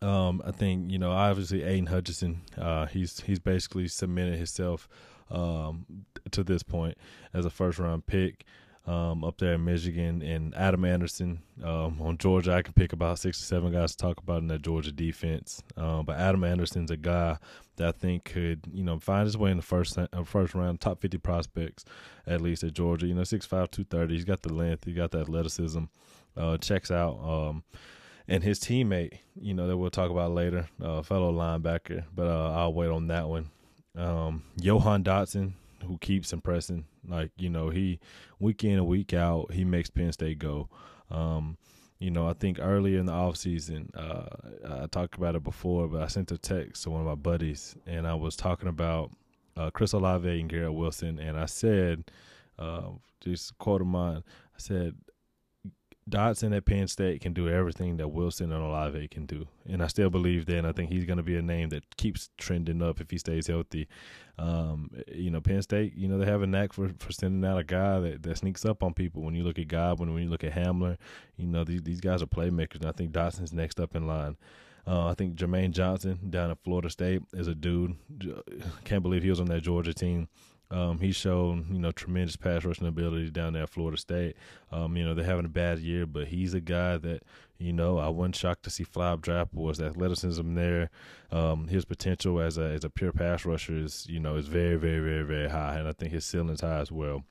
Um, 0.01 0.41
I 0.45 0.51
think 0.51 0.91
you 0.91 0.99
know 0.99 1.11
obviously 1.11 1.63
Aidan 1.63 1.87
Hutchinson, 1.87 2.41
uh, 2.57 2.85
he's 2.87 3.21
he's 3.21 3.39
basically 3.39 3.87
cemented 3.87 4.35
himself 4.37 4.89
um, 5.31 5.85
to 6.31 6.43
this 6.43 6.63
point 6.63 6.97
as 7.33 7.45
a 7.45 7.49
first 7.49 7.79
round 7.79 8.05
pick 8.05 8.45
um, 8.85 9.23
up 9.23 9.37
there 9.37 9.53
in 9.53 9.63
Michigan, 9.65 10.21
and 10.21 10.53
Adam 10.55 10.83
Anderson 10.83 11.41
um, 11.63 12.01
on 12.01 12.17
Georgia. 12.17 12.53
I 12.53 12.61
can 12.61 12.73
pick 12.73 12.93
about 12.93 13.19
six 13.19 13.41
or 13.41 13.45
seven 13.45 13.71
guys 13.71 13.91
to 13.91 13.97
talk 13.97 14.19
about 14.19 14.41
in 14.41 14.47
that 14.47 14.61
Georgia 14.61 14.91
defense. 14.91 15.63
Um, 15.77 16.05
but 16.05 16.17
Adam 16.17 16.43
Anderson's 16.43 16.91
a 16.91 16.97
guy 16.97 17.37
that 17.77 17.87
I 17.87 17.91
think 17.91 18.25
could, 18.25 18.67
you 18.73 18.83
know, 18.83 18.99
find 18.99 19.25
his 19.25 19.37
way 19.37 19.51
in 19.51 19.57
the 19.57 19.63
first 19.63 19.97
uh, 19.97 20.07
first 20.25 20.53
round, 20.53 20.81
top 20.81 21.01
fifty 21.01 21.17
prospects 21.17 21.85
at 22.27 22.41
least 22.41 22.63
at 22.63 22.73
Georgia. 22.73 23.07
You 23.07 23.15
know, 23.15 23.21
6'5", 23.21 23.47
230. 23.49 24.13
He's 24.13 24.25
got 24.25 24.41
the 24.41 24.53
length, 24.53 24.85
he 24.85 24.93
got 24.93 25.11
the 25.11 25.21
athleticism. 25.21 25.83
Uh, 26.35 26.57
checks 26.57 26.89
out. 26.89 27.19
Um, 27.19 27.63
and 28.27 28.43
his 28.43 28.59
teammate, 28.59 29.19
you 29.39 29.53
know, 29.53 29.67
that 29.67 29.77
we'll 29.77 29.89
talk 29.89 30.09
about 30.09 30.31
later, 30.31 30.67
uh, 30.81 31.01
fellow 31.01 31.31
linebacker, 31.31 32.05
but 32.15 32.27
uh, 32.27 32.53
I'll 32.53 32.73
wait 32.73 32.89
on 32.89 33.07
that 33.07 33.27
one. 33.27 33.49
Um, 33.95 34.43
Jahan 34.59 35.03
Dotson, 35.03 35.53
who 35.87 35.97
keeps 35.97 36.33
impressing. 36.33 36.85
Like 37.07 37.31
you 37.37 37.49
know, 37.49 37.69
he 37.69 37.99
week 38.39 38.63
in 38.63 38.73
and 38.73 38.87
week 38.87 39.13
out, 39.13 39.51
he 39.51 39.63
makes 39.63 39.89
Penn 39.89 40.11
State 40.11 40.39
go. 40.39 40.69
Um, 41.11 41.57
you 41.99 42.11
know, 42.11 42.27
I 42.27 42.33
think 42.33 42.59
earlier 42.59 42.99
in 42.99 43.05
the 43.05 43.13
off 43.13 43.37
season, 43.37 43.89
uh, 43.95 44.25
I 44.67 44.87
talked 44.87 45.15
about 45.15 45.35
it 45.35 45.43
before, 45.43 45.87
but 45.87 46.01
I 46.01 46.07
sent 46.07 46.31
a 46.31 46.37
text 46.37 46.83
to 46.83 46.89
one 46.89 46.99
of 46.99 47.07
my 47.07 47.15
buddies, 47.15 47.75
and 47.87 48.05
I 48.05 48.13
was 48.13 48.35
talking 48.35 48.67
about 48.67 49.11
uh, 49.55 49.69
Chris 49.69 49.93
Olave 49.93 50.27
and 50.27 50.49
Garrett 50.49 50.73
Wilson, 50.73 51.17
and 51.17 51.39
I 51.39 51.45
said, 51.45 52.11
uh, 52.59 52.89
just 53.21 53.57
quote 53.57 53.79
of 53.79 53.87
mine, 53.87 54.23
I 54.27 54.57
said, 54.57 54.95
Dotson 56.09 56.55
at 56.55 56.65
Penn 56.65 56.87
State 56.87 57.21
can 57.21 57.33
do 57.33 57.47
everything 57.47 57.97
that 57.97 58.09
Wilson 58.09 58.51
and 58.51 58.61
Olave 58.61 59.07
can 59.07 59.25
do, 59.25 59.47
and 59.67 59.81
I 59.81 59.87
still 59.87 60.09
believe 60.09 60.45
that. 60.47 60.57
And 60.57 60.67
I 60.67 60.73
think 60.73 60.91
he's 60.91 61.05
going 61.05 61.17
to 61.17 61.23
be 61.23 61.37
a 61.37 61.41
name 61.41 61.69
that 61.69 61.95
keeps 61.95 62.29
trending 62.37 62.81
up 62.81 62.99
if 62.99 63.09
he 63.09 63.17
stays 63.17 63.47
healthy. 63.47 63.87
Um, 64.37 64.89
you 65.07 65.31
know, 65.31 65.39
Penn 65.39 65.61
State, 65.61 65.95
you 65.95 66.07
know, 66.07 66.17
they 66.17 66.25
have 66.25 66.41
a 66.41 66.47
knack 66.47 66.73
for, 66.73 66.91
for 66.99 67.11
sending 67.13 67.49
out 67.49 67.57
a 67.57 67.63
guy 67.63 67.99
that, 67.99 68.23
that 68.23 68.37
sneaks 68.37 68.65
up 68.65 68.83
on 68.83 68.93
people. 68.93 69.21
When 69.21 69.35
you 69.35 69.43
look 69.43 69.59
at 69.59 69.67
Godwin, 69.69 70.13
when 70.13 70.23
you 70.23 70.29
look 70.29 70.43
at 70.43 70.53
Hamler, 70.53 70.97
you 71.37 71.47
know, 71.47 71.63
these 71.63 71.81
these 71.83 72.01
guys 72.01 72.21
are 72.21 72.27
playmakers, 72.27 72.81
and 72.81 72.87
I 72.87 72.91
think 72.91 73.11
Dotson's 73.11 73.53
next 73.53 73.79
up 73.79 73.95
in 73.95 74.05
line. 74.05 74.35
Uh, 74.85 75.07
I 75.07 75.13
think 75.13 75.35
Jermaine 75.35 75.71
Johnson 75.71 76.19
down 76.29 76.51
at 76.51 76.61
Florida 76.63 76.89
State 76.89 77.21
is 77.31 77.47
a 77.47 77.55
dude. 77.55 77.95
Can't 78.83 79.01
believe 79.01 79.23
he 79.23 79.29
was 79.29 79.39
on 79.39 79.47
that 79.47 79.61
Georgia 79.61 79.93
team. 79.93 80.27
Um, 80.73 80.99
he's 80.99 81.15
shown, 81.15 81.67
you 81.71 81.77
know, 81.77 81.91
tremendous 81.91 82.35
pass 82.35 82.65
rushing 82.65 82.87
ability 82.87 83.29
down 83.29 83.53
there 83.53 83.63
at 83.63 83.69
Florida 83.69 83.95
State. 83.95 84.35
Um, 84.71 84.97
you 84.97 85.05
know, 85.05 85.13
they're 85.13 85.23
having 85.23 85.45
a 85.45 85.49
bad 85.49 85.77
year, 85.77 86.07
but 86.07 86.27
he's 86.27 86.55
a 86.55 86.59
guy 86.59 86.97
that, 86.97 87.21
you 87.59 87.71
know, 87.71 87.99
I 87.99 88.09
wasn't 88.09 88.35
shocked 88.35 88.63
to 88.63 88.71
see 88.71 88.83
draft 89.21 89.53
boards. 89.53 89.77
The 89.77 89.85
athleticism 89.85 90.55
there, 90.55 90.89
um, 91.31 91.67
his 91.67 91.85
potential 91.85 92.41
as 92.41 92.57
a 92.57 92.63
as 92.63 92.83
a 92.83 92.89
pure 92.89 93.11
pass 93.11 93.45
rusher 93.45 93.77
is, 93.77 94.07
you 94.09 94.19
know, 94.19 94.35
is 94.35 94.47
very, 94.47 94.75
very, 94.75 94.99
very, 94.99 95.23
very 95.23 95.49
high, 95.49 95.75
and 95.77 95.87
I 95.87 95.93
think 95.93 96.11
his 96.11 96.25
ceiling's 96.25 96.61
high 96.61 96.79
as 96.79 96.91
well. 96.91 97.23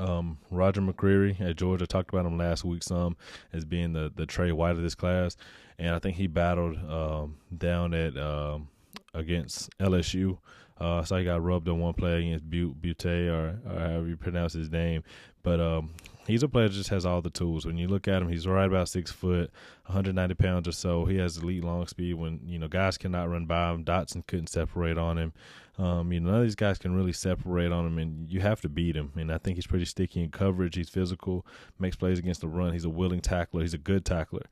Um, 0.00 0.38
Roger 0.50 0.80
McCreary 0.80 1.40
at 1.40 1.56
Georgia 1.56 1.86
talked 1.86 2.12
about 2.12 2.26
him 2.26 2.38
last 2.38 2.64
week 2.64 2.82
some 2.82 3.16
as 3.52 3.64
being 3.64 3.92
the 3.92 4.12
the 4.14 4.26
Tre 4.26 4.50
White 4.50 4.72
of 4.72 4.82
this 4.82 4.96
class, 4.96 5.36
and 5.78 5.94
I 5.94 6.00
think 6.00 6.16
he 6.16 6.26
battled 6.26 6.76
um, 6.90 7.36
down 7.56 7.94
at 7.94 8.16
um, 8.18 8.68
against 9.14 9.70
LSU. 9.78 10.38
Uh, 10.82 11.04
so 11.04 11.16
he 11.16 11.24
got 11.24 11.44
rubbed 11.44 11.68
on 11.68 11.78
one 11.78 11.94
play 11.94 12.18
against 12.18 12.50
Butte, 12.50 12.82
Butte 12.82 13.06
or, 13.06 13.60
or 13.64 13.78
however 13.78 14.08
you 14.08 14.16
pronounce 14.16 14.52
his 14.52 14.68
name. 14.68 15.04
But 15.44 15.60
um, 15.60 15.90
he's 16.26 16.42
a 16.42 16.48
player 16.48 16.66
that 16.66 16.74
just 16.74 16.90
has 16.90 17.06
all 17.06 17.22
the 17.22 17.30
tools. 17.30 17.64
When 17.64 17.76
you 17.76 17.86
look 17.86 18.08
at 18.08 18.20
him, 18.20 18.28
he's 18.28 18.48
right 18.48 18.66
about 18.66 18.88
six 18.88 19.12
foot, 19.12 19.52
190 19.86 20.34
pounds 20.34 20.66
or 20.66 20.72
so. 20.72 21.04
He 21.04 21.18
has 21.18 21.36
elite 21.36 21.62
long 21.62 21.86
speed. 21.86 22.14
When 22.14 22.40
you 22.44 22.58
know 22.58 22.66
guys 22.66 22.98
cannot 22.98 23.30
run 23.30 23.46
by 23.46 23.70
him, 23.70 23.84
Dotson 23.84 24.26
couldn't 24.26 24.48
separate 24.48 24.98
on 24.98 25.18
him. 25.18 25.32
Um, 25.78 26.12
you 26.12 26.18
know, 26.18 26.30
none 26.30 26.40
of 26.40 26.46
these 26.46 26.56
guys 26.56 26.78
can 26.78 26.96
really 26.96 27.12
separate 27.12 27.70
on 27.70 27.86
him, 27.86 27.98
and 27.98 28.28
you 28.28 28.40
have 28.40 28.60
to 28.62 28.68
beat 28.68 28.96
him. 28.96 29.12
And 29.14 29.30
I 29.30 29.38
think 29.38 29.58
he's 29.58 29.68
pretty 29.68 29.84
sticky 29.84 30.24
in 30.24 30.30
coverage. 30.30 30.74
He's 30.74 30.88
physical, 30.88 31.46
makes 31.78 31.94
plays 31.94 32.18
against 32.18 32.40
the 32.40 32.48
run. 32.48 32.72
He's 32.72 32.84
a 32.84 32.90
willing 32.90 33.20
tackler. 33.20 33.62
He's 33.62 33.72
a 33.72 33.78
good 33.78 34.04
tackler. 34.04 34.46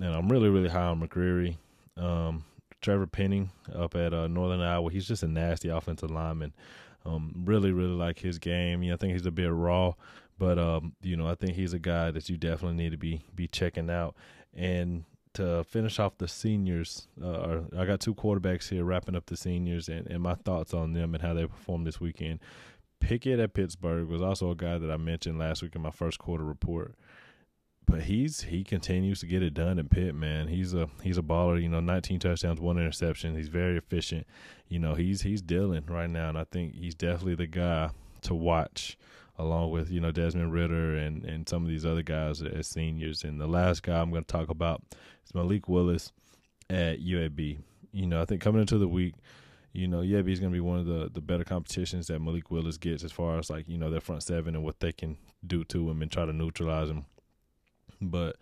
And 0.00 0.14
I'm 0.14 0.30
really, 0.30 0.48
really 0.48 0.70
high 0.70 0.86
on 0.86 1.06
McCreary. 1.06 1.58
Um, 1.98 2.44
Trevor 2.84 3.06
Penning 3.06 3.50
up 3.74 3.96
at 3.96 4.12
uh, 4.12 4.28
Northern 4.28 4.60
Iowa. 4.60 4.92
He's 4.92 5.08
just 5.08 5.22
a 5.22 5.26
nasty 5.26 5.70
offensive 5.70 6.10
lineman. 6.10 6.52
Um, 7.06 7.32
really, 7.46 7.72
really 7.72 7.94
like 7.94 8.18
his 8.18 8.38
game. 8.38 8.82
You 8.82 8.90
know, 8.90 8.94
I 8.94 8.98
think 8.98 9.14
he's 9.14 9.24
a 9.24 9.30
bit 9.30 9.50
raw, 9.50 9.94
but 10.38 10.58
um, 10.58 10.94
you 11.00 11.16
know, 11.16 11.26
I 11.26 11.34
think 11.34 11.54
he's 11.54 11.72
a 11.72 11.78
guy 11.78 12.10
that 12.10 12.28
you 12.28 12.36
definitely 12.36 12.76
need 12.76 12.90
to 12.90 12.98
be 12.98 13.24
be 13.34 13.48
checking 13.48 13.88
out. 13.88 14.14
And 14.52 15.04
to 15.32 15.64
finish 15.64 15.98
off 15.98 16.18
the 16.18 16.28
seniors, 16.28 17.08
uh, 17.22 17.60
I 17.74 17.86
got 17.86 18.00
two 18.00 18.14
quarterbacks 18.14 18.68
here 18.68 18.84
wrapping 18.84 19.16
up 19.16 19.26
the 19.26 19.36
seniors 19.36 19.88
and, 19.88 20.06
and 20.06 20.22
my 20.22 20.34
thoughts 20.34 20.74
on 20.74 20.92
them 20.92 21.14
and 21.14 21.22
how 21.22 21.32
they 21.32 21.46
performed 21.46 21.86
this 21.86 22.02
weekend. 22.02 22.40
Pickett 23.00 23.40
at 23.40 23.54
Pittsburgh 23.54 24.08
was 24.08 24.20
also 24.20 24.50
a 24.50 24.54
guy 24.54 24.76
that 24.76 24.90
I 24.90 24.98
mentioned 24.98 25.38
last 25.38 25.62
week 25.62 25.74
in 25.74 25.80
my 25.80 25.90
first 25.90 26.18
quarter 26.18 26.44
report 26.44 26.94
but 27.86 28.02
he's 28.02 28.42
he 28.42 28.64
continues 28.64 29.20
to 29.20 29.26
get 29.26 29.42
it 29.42 29.54
done 29.54 29.78
in 29.78 29.88
Pitt, 29.88 30.14
man. 30.14 30.48
He's 30.48 30.74
a 30.74 30.88
he's 31.02 31.18
a 31.18 31.22
baller. 31.22 31.60
You 31.60 31.68
know, 31.68 31.80
19 31.80 32.18
touchdowns, 32.18 32.60
one 32.60 32.78
interception. 32.78 33.36
He's 33.36 33.48
very 33.48 33.76
efficient. 33.76 34.26
You 34.68 34.78
know, 34.78 34.94
he's 34.94 35.22
he's 35.22 35.42
dealing 35.42 35.84
right 35.86 36.08
now, 36.08 36.30
and 36.30 36.38
I 36.38 36.44
think 36.44 36.74
he's 36.74 36.94
definitely 36.94 37.34
the 37.34 37.46
guy 37.46 37.90
to 38.22 38.34
watch, 38.34 38.96
along 39.38 39.70
with 39.70 39.90
you 39.90 40.00
know 40.00 40.12
Desmond 40.12 40.52
Ridder 40.52 40.96
and 40.96 41.24
and 41.24 41.48
some 41.48 41.62
of 41.62 41.68
these 41.68 41.84
other 41.84 42.02
guys 42.02 42.42
as 42.42 42.66
seniors. 42.66 43.22
And 43.22 43.40
the 43.40 43.46
last 43.46 43.82
guy 43.82 44.00
I'm 44.00 44.10
going 44.10 44.24
to 44.24 44.32
talk 44.32 44.48
about 44.48 44.82
is 45.24 45.34
Malik 45.34 45.68
Willis 45.68 46.12
at 46.70 47.00
UAB. 47.00 47.58
You 47.92 48.06
know, 48.06 48.22
I 48.22 48.24
think 48.24 48.40
coming 48.40 48.60
into 48.60 48.78
the 48.78 48.88
week. 48.88 49.14
You 49.76 49.88
know, 49.88 50.02
UAB 50.02 50.30
is 50.30 50.38
going 50.38 50.52
to 50.52 50.56
be 50.56 50.60
one 50.60 50.78
of 50.78 50.86
the, 50.86 51.10
the 51.12 51.20
better 51.20 51.42
competitions 51.42 52.06
that 52.06 52.20
Malik 52.20 52.48
Willis 52.48 52.76
gets 52.76 53.02
as 53.02 53.10
far 53.10 53.40
as 53.40 53.50
like, 53.50 53.68
you 53.68 53.76
know, 53.76 53.90
their 53.90 54.00
front 54.00 54.22
seven 54.22 54.54
and 54.54 54.62
what 54.62 54.78
they 54.78 54.92
can 54.92 55.16
do 55.44 55.64
to 55.64 55.90
him 55.90 56.00
and 56.00 56.12
try 56.12 56.24
to 56.24 56.32
neutralize 56.32 56.88
him 56.88 57.06
but 58.10 58.36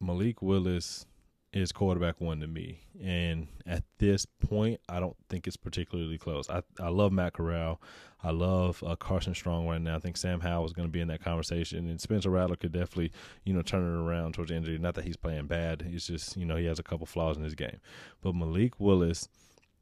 Malik 0.00 0.42
Willis 0.42 1.06
is 1.52 1.72
quarterback 1.72 2.20
one 2.20 2.40
to 2.40 2.46
me. 2.46 2.80
And 3.02 3.48
at 3.64 3.82
this 3.98 4.26
point, 4.26 4.80
I 4.88 5.00
don't 5.00 5.16
think 5.30 5.46
it's 5.46 5.56
particularly 5.56 6.18
close. 6.18 6.50
I, 6.50 6.62
I 6.78 6.88
love 6.88 7.12
Matt 7.12 7.32
Corral. 7.32 7.80
I 8.22 8.30
love 8.30 8.82
uh, 8.86 8.96
Carson 8.96 9.34
Strong 9.34 9.66
right 9.66 9.80
now. 9.80 9.96
I 9.96 9.98
think 9.98 10.16
Sam 10.16 10.40
Howell 10.40 10.66
is 10.66 10.72
going 10.72 10.88
to 10.88 10.92
be 10.92 11.00
in 11.00 11.08
that 11.08 11.22
conversation. 11.22 11.88
And 11.88 12.00
Spencer 12.00 12.28
Rattler 12.28 12.56
could 12.56 12.72
definitely, 12.72 13.12
you 13.44 13.54
know, 13.54 13.62
turn 13.62 13.82
it 13.82 13.98
around 13.98 14.34
towards 14.34 14.50
the 14.50 14.56
injury. 14.56 14.76
Not 14.76 14.96
that 14.96 15.04
he's 15.04 15.16
playing 15.16 15.46
bad. 15.46 15.86
It's 15.90 16.06
just, 16.06 16.36
you 16.36 16.44
know, 16.44 16.56
he 16.56 16.66
has 16.66 16.78
a 16.78 16.82
couple 16.82 17.06
flaws 17.06 17.36
in 17.36 17.44
his 17.44 17.54
game. 17.54 17.80
But 18.20 18.34
Malik 18.34 18.78
Willis, 18.78 19.28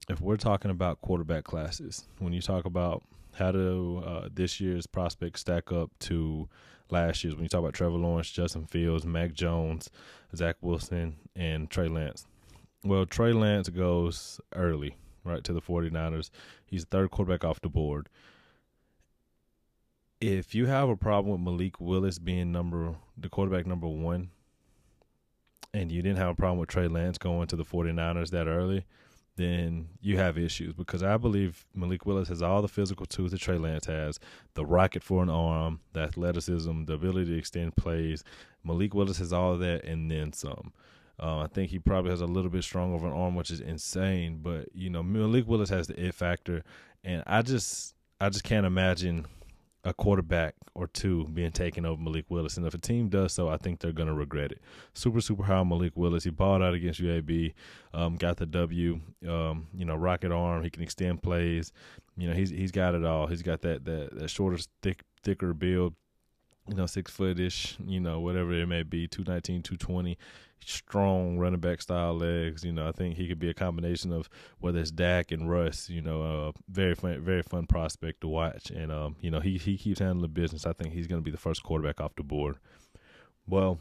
if 0.09 0.21
we're 0.21 0.37
talking 0.37 0.71
about 0.71 1.01
quarterback 1.01 1.45
classes, 1.45 2.07
when 2.19 2.33
you 2.33 2.43
talk 2.43 2.67
about 2.67 3.03
how 3.35 3.51
do 3.51 4.03
uh, 4.07 4.29
this 4.33 4.61
year's 4.61 4.87
prospects 4.87 5.41
stack 5.41 5.73
up 5.73 5.91
to– 6.01 6.49
last 6.91 7.25
year's 7.25 7.35
when 7.35 7.45
you 7.45 7.49
talk 7.49 7.61
about 7.61 7.75
Trevor 7.75 7.97
Lawrence, 7.97 8.31
Justin 8.31 8.67
Fields, 8.67 9.05
Mac 9.05 9.33
Jones, 9.33 9.91
Zach 10.35 10.57
Wilson, 10.61 11.17
and 11.35 11.71
Trey 11.71 11.89
Lance. 11.89 12.27
Well, 12.85 13.07
Trey 13.07 13.33
Lance 13.33 13.69
goes 13.69 14.41
early, 14.55 14.97
right, 15.25 15.43
to 15.45 15.53
the 15.53 15.63
49ers. 15.63 16.31
He's 16.67 16.85
the 16.85 16.91
third 16.91 17.11
quarterback 17.11 17.45
off 17.45 17.61
the 17.61 17.69
board. 17.69 18.09
If 20.21 20.55
you 20.55 20.67
have 20.67 20.89
a 20.89 20.97
problem 20.97 21.33
with 21.33 21.41
Malik 21.41 21.81
Willis 21.81 22.19
being 22.19 22.53
number 22.53 22.95
the 23.17 23.29
quarterback 23.29 23.67
number 23.67 23.89
one, 23.89 24.31
and 25.73 25.91
you 25.91 26.03
didn't 26.03 26.19
have 26.19 26.31
a 26.31 26.35
problem 26.35 26.59
with 26.59 26.69
Trey 26.69 26.89
Lance 26.89 27.19
going 27.19 27.49
to 27.49 27.57
the 27.57 27.65
49ers 27.65 28.31
that 28.31 28.47
early, 28.47 28.85
then 29.37 29.89
you 30.01 30.17
have 30.17 30.39
issues 30.39 30.73
because 30.73 31.03
I 31.03 31.17
believe 31.17 31.67
Malik 31.75 32.07
Willis 32.07 32.29
has 32.29 32.43
all 32.43 32.63
the 32.63 32.69
physical 32.69 33.07
tools 33.07 33.33
that 33.33 33.41
Trey 33.41 33.59
Lance 33.59 33.87
has 33.87 34.21
the 34.55 34.65
rocket 34.65 35.03
for 35.03 35.23
an 35.23 35.31
arm, 35.31 35.81
the 35.93 36.01
athleticism, 36.01 36.85
the 36.85 36.93
ability 36.95 37.33
to 37.33 37.39
extend 37.39 37.77
plays. 37.77 38.23
Malik 38.63 38.95
Willis 38.95 39.19
has 39.19 39.33
all 39.33 39.55
of 39.55 39.61
that 39.61 39.85
and 39.85 40.11
then 40.11 40.33
some. 40.33 40.73
Uh, 41.21 41.41
I 41.41 41.47
think 41.47 41.71
he 41.71 41.79
probably 41.79 42.11
has 42.11 42.21
a 42.21 42.27
little 42.27 42.51
bit 42.51 42.65
stronger 42.65 42.97
of 42.97 43.05
an 43.05 43.13
arm, 43.13 43.35
which 43.35 43.51
is 43.51 43.61
insane. 43.61 44.41
But 44.43 44.69
you 44.75 44.91
know, 44.91 45.03
Malik 45.03 45.47
Willis 45.47 45.71
has 45.71 45.87
the 45.87 46.07
it 46.07 46.15
factor, 46.15 46.63
and 47.03 47.23
I 47.27 47.43
just, 47.43 47.95
I 48.21 48.29
just 48.31 48.45
can't 48.45 48.67
imagine 48.67 49.27
a 49.85 49.93
quarterback 49.93 50.55
or 50.75 50.87
two 50.87 51.27
being 51.35 51.53
taken 51.53 51.85
over 51.85 52.01
Malik 52.01 52.25
Willis. 52.29 52.57
And 52.57 52.67
if 52.67 52.75
a 52.75 52.79
team 52.79 53.09
does 53.09 53.33
so, 53.33 53.49
I 53.49 53.59
think 53.59 53.81
they're 53.81 53.93
going 53.93 54.09
to 54.09 54.15
regret 54.15 54.51
it. 54.51 54.61
Super, 54.95 55.21
super 55.21 55.43
high 55.43 55.63
Malik 55.63 55.93
Willis. 55.95 56.25
He 56.25 56.31
balled 56.31 56.63
out 56.63 56.75
against 56.75 57.03
UAB, 57.03 57.53
um, 57.93 58.17
got 58.17 58.39
the 58.39 58.47
W, 58.47 59.01
um, 59.29 59.67
you 59.75 59.85
know, 59.85 59.95
rocket 59.95 60.33
arm. 60.33 60.63
He 60.63 60.71
can 60.71 60.83
extend 60.83 61.23
plays. 61.23 61.73
You 62.17 62.29
know, 62.29 62.35
he's 62.35 62.51
he's 62.51 62.73
got 62.73 62.95
it 62.95 63.05
all. 63.05 63.27
He's 63.27 63.43
got 63.43 63.61
that 63.63 63.85
that, 63.85 64.19
that 64.19 64.31
shorter, 64.31 64.59
thick, 64.83 65.03
thicker 65.23 65.53
build 65.53 65.95
you 66.69 66.75
know, 66.75 66.87
six 66.87 67.13
footish, 67.13 67.77
you 67.87 68.01
know, 68.01 68.21
whatever 68.21 68.53
it 68.53 68.67
may 68.67 68.83
be, 68.83 69.07
219, 69.07 69.63
220, 69.63 70.17
strong 70.65 71.39
running 71.39 71.61
back 71.61 71.83
style 71.83 72.15
legs. 72.15 72.65
You 72.65 72.73
know, 72.73 72.89
I 72.89 72.93
think 72.93 73.17
he 73.17 73.29
could 73.29 73.39
be 73.39 73.51
a 73.51 73.55
combination 73.55 74.13
of 74.13 74.29
whether 74.61 74.79
it's 74.79 74.91
Dak 74.91 75.31
and 75.31 75.51
Russ, 75.51 75.91
you 75.91 76.01
know, 76.01 76.23
uh, 76.23 76.53
very 76.69 76.95
fun, 76.95 77.21
very 77.21 77.43
fun 77.43 77.67
prospect 77.67 78.23
to 78.23 78.29
watch. 78.29 78.71
And, 78.71 78.91
um, 78.91 79.17
you 79.21 79.31
know, 79.31 79.41
he, 79.41 79.59
he 79.59 79.77
keeps 79.77 80.01
handling 80.01 80.23
the 80.23 80.29
business. 80.29 80.67
I 80.67 80.73
think 80.73 80.95
he's 80.95 81.07
going 81.07 81.21
to 81.21 81.25
be 81.25 81.31
the 81.31 81.37
first 81.37 81.63
quarterback 81.63 82.01
off 82.01 82.17
the 82.17 82.23
board. 82.23 82.57
Well, 83.47 83.79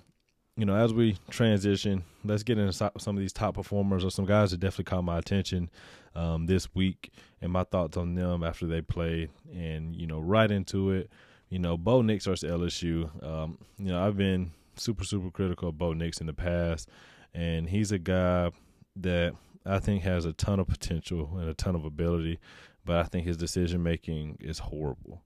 you 0.58 0.66
know, 0.66 0.76
as 0.76 0.94
we 0.94 1.18
transition, 1.30 2.04
let's 2.24 2.44
get 2.44 2.60
into 2.60 2.74
some 2.74 3.16
of 3.16 3.22
these 3.22 3.34
top 3.34 3.56
performers 3.56 4.04
or 4.04 4.12
some 4.12 4.26
guys 4.26 4.52
that 4.52 4.60
definitely 4.60 4.86
caught 4.86 5.04
my 5.04 5.18
attention 5.18 5.70
um, 6.16 6.46
this 6.46 6.76
week 6.76 7.12
and 7.42 7.52
my 7.52 7.64
thoughts 7.64 7.98
on 7.98 8.14
them 8.14 8.44
after 8.44 8.68
they 8.68 8.82
played. 8.82 9.30
And, 9.56 9.96
you 9.96 10.06
know, 10.06 10.20
right 10.20 10.52
into 10.52 10.92
it 10.92 11.10
you 11.54 11.60
know, 11.60 11.78
Bo 11.78 12.02
Nix 12.02 12.26
versus 12.26 12.50
LSU. 12.50 13.24
Um, 13.24 13.60
you 13.78 13.92
know, 13.92 14.04
I've 14.04 14.18
been 14.18 14.50
super, 14.76 15.04
super 15.04 15.30
critical 15.30 15.70
of 15.70 15.78
Bo 15.78 15.94
Nix 15.94 16.20
in 16.20 16.26
the 16.26 16.34
past, 16.34 16.90
and 17.32 17.70
he's 17.70 17.92
a 17.92 18.00
guy 18.00 18.50
that 18.96 19.36
I 19.64 19.78
think 19.78 20.02
has 20.02 20.26
a 20.26 20.34
ton 20.34 20.60
of 20.60 20.68
potential 20.68 21.30
and 21.38 21.48
a 21.48 21.54
ton 21.54 21.76
of 21.76 21.86
ability, 21.86 22.40
but 22.84 22.98
I 22.98 23.04
think 23.04 23.28
his 23.28 23.38
decision 23.38 23.84
making 23.84 24.40
is 24.42 24.58
horrible. 24.58 25.22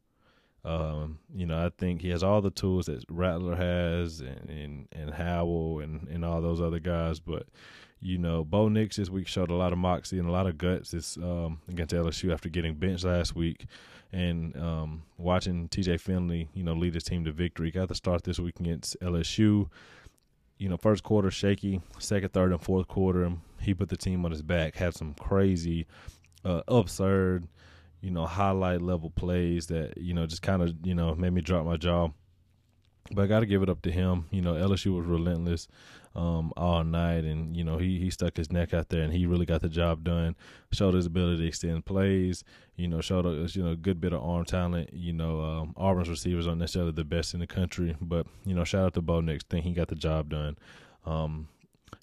Um, 0.65 1.19
you 1.33 1.45
know, 1.45 1.65
I 1.65 1.71
think 1.77 2.01
he 2.01 2.09
has 2.09 2.23
all 2.23 2.41
the 2.41 2.51
tools 2.51 2.87
that 2.87 3.05
Rattler 3.07 3.55
has 3.55 4.19
and 4.19 4.49
and, 4.49 4.87
and 4.91 5.13
Howell 5.13 5.79
and, 5.79 6.09
and 6.09 6.25
all 6.25 6.41
those 6.41 6.59
other 6.59 6.79
guys, 6.79 7.21
but 7.21 7.47
you 8.01 8.17
know, 8.17 8.43
Bo 8.43 8.67
Nix 8.67 8.97
this 8.97 9.09
week 9.09 9.29
showed 9.29 9.49
a 9.49 9.55
lot 9.55 9.71
of 9.71 9.79
moxie 9.79 10.19
and 10.19 10.27
a 10.27 10.33
lot 10.33 10.45
of 10.45 10.57
guts 10.57 10.91
this 10.91 11.15
um, 11.15 11.61
against 11.69 11.95
LSU 11.95 12.33
after 12.33 12.49
getting 12.49 12.75
benched 12.75 13.05
last 13.05 13.33
week 13.33 13.65
and 14.11 14.55
um, 14.57 15.03
watching 15.17 15.67
TJ 15.69 15.99
Finley, 15.99 16.49
you 16.53 16.63
know, 16.63 16.73
lead 16.73 16.93
his 16.93 17.03
team 17.03 17.25
to 17.25 17.31
victory. 17.31 17.71
Got 17.71 17.89
the 17.89 17.95
start 17.95 18.23
this 18.23 18.39
week 18.39 18.59
against 18.59 18.99
LSU. 19.01 19.69
You 20.57 20.69
know, 20.69 20.77
first 20.77 21.03
quarter 21.03 21.29
shaky, 21.29 21.81
second, 21.99 22.33
third, 22.33 22.51
and 22.51 22.61
fourth 22.61 22.87
quarter, 22.87 23.31
he 23.61 23.73
put 23.73 23.89
the 23.89 23.97
team 23.97 24.25
on 24.25 24.31
his 24.31 24.41
back. 24.41 24.75
Had 24.75 24.95
some 24.95 25.13
crazy, 25.13 25.85
uh, 26.43 26.61
absurd, 26.67 27.47
you 28.01 28.09
know, 28.09 28.25
highlight 28.25 28.81
level 28.81 29.09
plays 29.11 29.67
that 29.67 29.97
you 29.97 30.13
know 30.13 30.25
just 30.25 30.41
kind 30.41 30.61
of 30.61 30.73
you 30.83 30.95
know 30.95 31.13
made 31.15 31.33
me 31.33 31.41
drop 31.41 31.65
my 31.65 31.77
jaw. 31.77 32.09
but 33.11 33.23
I 33.23 33.27
got 33.27 33.41
to 33.41 33.45
give 33.45 33.61
it 33.61 33.69
up 33.69 33.81
to 33.83 33.91
him. 33.91 34.25
You 34.31 34.41
know, 34.41 34.53
LSU 34.53 34.97
was 34.97 35.05
relentless 35.05 35.67
um, 36.17 36.51
all 36.57 36.83
night, 36.83 37.23
and 37.23 37.55
you 37.55 37.63
know 37.63 37.77
he 37.77 37.99
he 37.99 38.09
stuck 38.09 38.35
his 38.35 38.51
neck 38.51 38.73
out 38.73 38.89
there, 38.89 39.03
and 39.03 39.13
he 39.13 39.25
really 39.25 39.45
got 39.45 39.61
the 39.61 39.69
job 39.69 40.03
done. 40.03 40.35
Showed 40.73 40.95
his 40.95 41.05
ability 41.05 41.43
to 41.43 41.47
extend 41.47 41.85
plays. 41.85 42.43
You 42.75 42.87
know, 42.87 42.99
showed 42.99 43.25
a 43.25 43.47
you 43.51 43.63
know 43.63 43.71
a 43.71 43.75
good 43.75 44.01
bit 44.01 44.13
of 44.13 44.23
arm 44.23 44.43
talent. 44.43 44.89
You 44.91 45.13
know, 45.13 45.41
um, 45.41 45.73
Auburn's 45.77 46.09
receivers 46.09 46.47
aren't 46.47 46.59
necessarily 46.59 46.91
the 46.91 47.05
best 47.05 47.33
in 47.33 47.39
the 47.39 47.47
country, 47.47 47.95
but 48.01 48.25
you 48.45 48.55
know, 48.55 48.63
shout 48.63 48.85
out 48.85 48.93
to 48.95 49.01
Bo 49.01 49.21
Nix. 49.21 49.43
Think 49.43 49.63
he 49.63 49.73
got 49.73 49.87
the 49.89 49.95
job 49.95 50.29
done. 50.29 50.57
Um, 51.05 51.47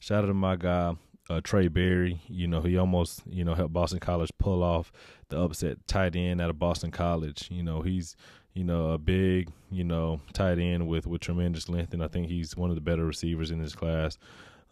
shout 0.00 0.24
out 0.24 0.28
to 0.28 0.34
my 0.34 0.56
guy 0.56 0.94
uh, 1.30 1.40
Trae 1.40 1.72
Barry. 1.72 2.20
You 2.28 2.46
know, 2.46 2.60
he 2.60 2.76
almost 2.76 3.22
you 3.28 3.44
know 3.44 3.54
helped 3.54 3.72
Boston 3.72 4.00
College 4.00 4.30
pull 4.38 4.62
off 4.62 4.92
the 5.28 5.40
upset 5.40 5.86
tight 5.86 6.16
end 6.16 6.40
out 6.40 6.50
of 6.50 6.58
Boston 6.58 6.90
College. 6.90 7.48
You 7.50 7.62
know, 7.62 7.82
he's 7.82 8.16
you 8.54 8.64
know 8.64 8.92
a 8.92 8.98
big 8.98 9.50
you 9.70 9.84
know 9.84 10.20
tight 10.32 10.58
end 10.58 10.88
with 10.88 11.06
with 11.06 11.20
tremendous 11.20 11.68
length, 11.68 11.92
and 11.92 12.02
I 12.02 12.08
think 12.08 12.28
he's 12.28 12.56
one 12.56 12.70
of 12.70 12.76
the 12.76 12.80
better 12.80 13.04
receivers 13.04 13.50
in 13.50 13.60
this 13.60 13.74
class. 13.74 14.16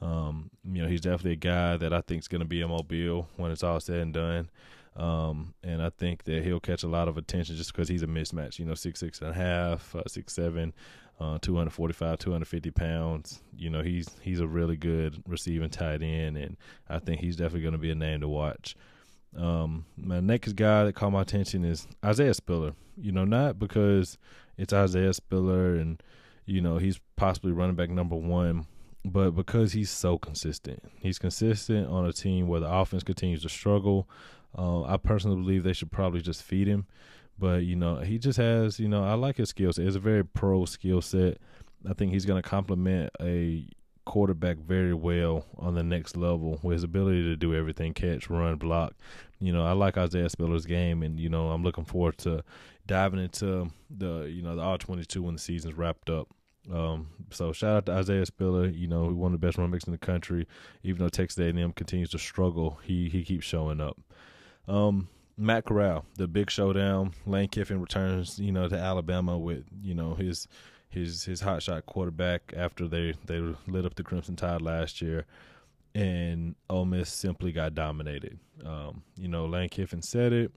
Um, 0.00 0.50
you 0.64 0.82
know, 0.82 0.88
he's 0.88 1.00
definitely 1.00 1.32
a 1.32 1.36
guy 1.36 1.76
that 1.76 1.92
I 1.92 2.00
think 2.00 2.22
is 2.22 2.28
going 2.28 2.40
to 2.40 2.46
be 2.46 2.60
a 2.60 2.68
mobile 2.68 3.28
when 3.36 3.52
it's 3.52 3.62
all 3.62 3.78
said 3.78 3.98
and 3.98 4.12
done. 4.12 4.50
Um, 4.96 5.54
and 5.62 5.80
I 5.80 5.90
think 5.90 6.24
that 6.24 6.44
he'll 6.44 6.60
catch 6.60 6.82
a 6.82 6.88
lot 6.88 7.08
of 7.08 7.16
attention 7.16 7.56
just 7.56 7.72
because 7.72 7.88
he's 7.88 8.02
a 8.02 8.06
mismatch. 8.06 8.58
You 8.58 8.64
know, 8.64 8.74
six 8.74 9.00
six 9.00 9.20
and 9.20 9.30
a 9.30 9.34
half, 9.34 9.94
uh, 9.94 10.02
six 10.06 10.32
seven, 10.32 10.74
uh, 11.20 11.38
245, 11.40 12.18
250 12.18 12.70
pounds. 12.72 13.42
You 13.56 13.70
know, 13.70 13.82
he's 13.82 14.08
he's 14.20 14.40
a 14.40 14.46
really 14.46 14.76
good 14.76 15.22
receiving 15.26 15.70
tight 15.70 16.02
end, 16.02 16.36
and 16.36 16.56
I 16.88 16.98
think 16.98 17.20
he's 17.20 17.36
definitely 17.36 17.62
going 17.62 17.72
to 17.72 17.78
be 17.78 17.90
a 17.90 17.94
name 17.94 18.20
to 18.20 18.28
watch. 18.28 18.76
Um, 19.36 19.86
my 19.96 20.20
next 20.20 20.54
guy 20.54 20.84
that 20.84 20.94
caught 20.94 21.12
my 21.12 21.22
attention 21.22 21.64
is 21.64 21.86
Isaiah 22.04 22.34
Spiller. 22.34 22.74
You 22.96 23.12
know, 23.12 23.24
not 23.24 23.58
because 23.58 24.18
it's 24.58 24.72
Isaiah 24.72 25.14
Spiller 25.14 25.76
and 25.76 26.02
you 26.44 26.60
know 26.60 26.78
he's 26.78 27.00
possibly 27.16 27.52
running 27.52 27.76
back 27.76 27.90
number 27.90 28.16
one, 28.16 28.66
but 29.04 29.30
because 29.30 29.72
he's 29.72 29.90
so 29.90 30.18
consistent. 30.18 30.82
He's 31.00 31.18
consistent 31.18 31.88
on 31.88 32.06
a 32.06 32.12
team 32.12 32.48
where 32.48 32.60
the 32.60 32.70
offense 32.70 33.02
continues 33.02 33.42
to 33.42 33.48
struggle. 33.48 34.08
Uh, 34.56 34.82
I 34.82 34.98
personally 34.98 35.40
believe 35.40 35.62
they 35.62 35.72
should 35.72 35.90
probably 35.90 36.20
just 36.20 36.42
feed 36.42 36.68
him. 36.68 36.86
But 37.38 37.64
you 37.64 37.76
know, 37.76 37.96
he 37.96 38.18
just 38.18 38.38
has 38.38 38.78
you 38.78 38.88
know 38.88 39.04
I 39.04 39.14
like 39.14 39.36
his 39.36 39.48
skill 39.48 39.72
set. 39.72 39.86
It's 39.86 39.96
a 39.96 40.00
very 40.00 40.24
pro 40.24 40.64
skill 40.66 41.00
set. 41.00 41.38
I 41.88 41.94
think 41.94 42.12
he's 42.12 42.26
going 42.26 42.40
to 42.40 42.48
complement 42.48 43.10
a 43.20 43.66
quarterback 44.04 44.58
very 44.58 44.94
well 44.94 45.44
on 45.58 45.74
the 45.74 45.82
next 45.82 46.16
level 46.16 46.58
with 46.62 46.74
his 46.74 46.84
ability 46.84 47.22
to 47.22 47.36
do 47.36 47.54
everything 47.54 47.94
catch, 47.94 48.28
run, 48.28 48.56
block. 48.56 48.94
You 49.40 49.52
know, 49.52 49.64
I 49.64 49.72
like 49.72 49.96
Isaiah 49.96 50.28
Spiller's 50.28 50.66
game, 50.66 51.02
and 51.02 51.18
you 51.18 51.28
know, 51.28 51.50
I'm 51.50 51.62
looking 51.62 51.84
forward 51.84 52.18
to 52.18 52.44
diving 52.86 53.20
into 53.20 53.70
the 53.90 54.24
you 54.24 54.42
know 54.42 54.56
the 54.56 54.62
all 54.62 54.78
22 54.78 55.22
when 55.22 55.34
the 55.34 55.40
season's 55.40 55.74
wrapped 55.74 56.10
up. 56.10 56.28
Um, 56.72 57.08
so 57.30 57.52
shout 57.52 57.76
out 57.76 57.86
to 57.86 57.92
Isaiah 57.92 58.26
Spiller. 58.26 58.66
You 58.68 58.86
know, 58.86 59.06
one 59.06 59.34
of 59.34 59.40
the 59.40 59.46
best 59.46 59.58
run 59.58 59.70
backs 59.70 59.84
in 59.84 59.92
the 59.92 59.98
country. 59.98 60.46
Even 60.82 61.02
though 61.02 61.08
Texas 61.08 61.38
A&M 61.38 61.72
continues 61.72 62.10
to 62.10 62.18
struggle, 62.18 62.78
he 62.82 63.08
he 63.08 63.24
keeps 63.24 63.44
showing 63.44 63.80
up. 63.80 63.98
Um, 64.68 65.08
Matt 65.36 65.64
Corral, 65.64 66.04
the 66.16 66.28
big 66.28 66.50
showdown. 66.50 67.12
Lane 67.26 67.48
Kiffin 67.48 67.80
returns, 67.80 68.38
you 68.38 68.52
know, 68.52 68.68
to 68.68 68.76
Alabama 68.76 69.38
with 69.38 69.64
you 69.82 69.94
know 69.94 70.14
his 70.14 70.46
his 70.92 71.24
his 71.24 71.42
hotshot 71.42 71.86
quarterback 71.86 72.52
after 72.56 72.86
they 72.86 73.14
they 73.26 73.40
lit 73.66 73.86
up 73.86 73.94
the 73.94 74.02
Crimson 74.02 74.36
Tide 74.36 74.62
last 74.62 75.00
year, 75.00 75.26
and 75.94 76.54
Ole 76.68 76.84
Miss 76.84 77.10
simply 77.10 77.52
got 77.52 77.74
dominated. 77.74 78.38
Um, 78.64 79.02
you 79.16 79.28
know, 79.28 79.46
Lane 79.46 79.68
Kiffin 79.68 80.02
said 80.02 80.32
it. 80.32 80.52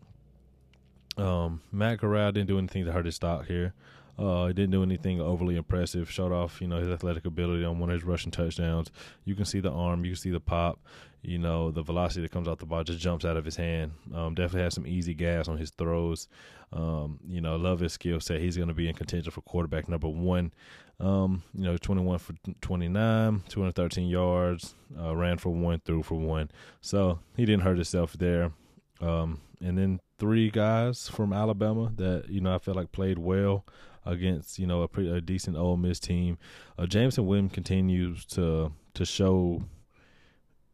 Um, 1.18 1.62
Matt 1.72 2.00
Corral 2.00 2.32
didn't 2.34 2.48
do 2.48 2.58
anything 2.58 2.86
to 2.86 2.92
hurt 2.92 3.06
his 3.06 3.16
stock 3.16 3.48
here. 3.48 3.74
Uh, 4.18 4.48
he 4.48 4.54
didn't 4.54 4.72
do 4.72 4.84
anything 4.84 5.20
overly 5.20 5.56
impressive. 5.56 6.10
Showed 6.10 6.32
off, 6.32 6.62
you 6.62 6.68
know, 6.68 6.78
his 6.78 6.90
athletic 6.90 7.26
ability 7.26 7.66
on 7.66 7.80
one 7.80 7.90
of 7.90 7.96
his 7.96 8.04
rushing 8.04 8.32
touchdowns. 8.32 8.92
You 9.24 9.36
can 9.36 9.46
see 9.46 9.60
the 9.60 9.72
arm, 9.72 10.06
you 10.06 10.12
can 10.12 10.22
see 10.22 10.32
the 10.32 10.40
pop. 10.40 10.80
You 11.26 11.40
know, 11.40 11.72
the 11.72 11.82
velocity 11.82 12.22
that 12.22 12.32
comes 12.32 12.48
out 12.48 12.60
the 12.60 12.66
ball 12.66 12.84
just 12.84 13.00
jumps 13.00 13.26
out 13.26 13.38
of 13.38 13.46
his 13.46 13.56
hand. 13.56 13.92
Um, 14.14 14.36
definitely 14.36 14.62
has 14.62 14.76
some 14.76 14.88
easy 14.88 15.14
gas 15.14 15.48
on 15.48 15.58
his 15.58 15.72
throws. 15.72 16.28
Um, 16.72 17.20
you 17.28 17.42
know, 17.42 17.56
love 17.56 17.80
his 17.80 17.94
skill 17.94 18.20
set. 18.20 18.42
He's 18.42 18.58
going 18.58 18.68
to 18.68 18.74
be 18.74 18.88
in 18.88 18.96
contention 18.96 19.32
for 19.32 19.42
quarterback 19.42 19.90
number 19.90 20.08
one. 20.08 20.54
Um, 21.00 21.44
you 21.54 21.64
know, 21.64 21.78
21 21.78 22.20
for 22.20 22.34
29, 22.62 23.44
213 23.50 24.08
yards, 24.08 24.76
uh, 24.98 25.16
ran 25.16 25.38
for 25.38 25.50
one, 25.50 25.82
threw 25.84 26.04
for 26.04 26.16
one. 26.16 26.50
So 26.82 27.20
he 27.36 27.46
didn't 27.46 27.64
hurt 27.64 27.78
himself 27.78 28.14
there. 28.14 28.52
Um, 29.02 29.42
and 29.62 29.78
then 29.78 30.00
three 30.20 30.50
guys 30.50 31.10
from 31.10 31.34
Alabama 31.34 31.92
that, 31.98 32.30
you 32.30 32.40
know, 32.40 32.56
I 32.56 32.60
felt 32.60 32.78
like 32.78 32.92
played 32.92 33.18
well 33.18 33.66
against, 34.06 34.60
you 34.60 34.68
know, 34.68 34.84
a, 34.84 34.88
pretty, 34.88 35.10
a 35.10 35.20
decent 35.20 35.58
Ole 35.58 35.78
Miss 35.78 36.00
team. 36.00 36.38
Uh, 36.78 36.86
Jameson 36.86 37.26
Williams 37.26 37.52
continues 37.52 38.26
to 38.26 38.72
to 38.94 39.06
show 39.06 39.62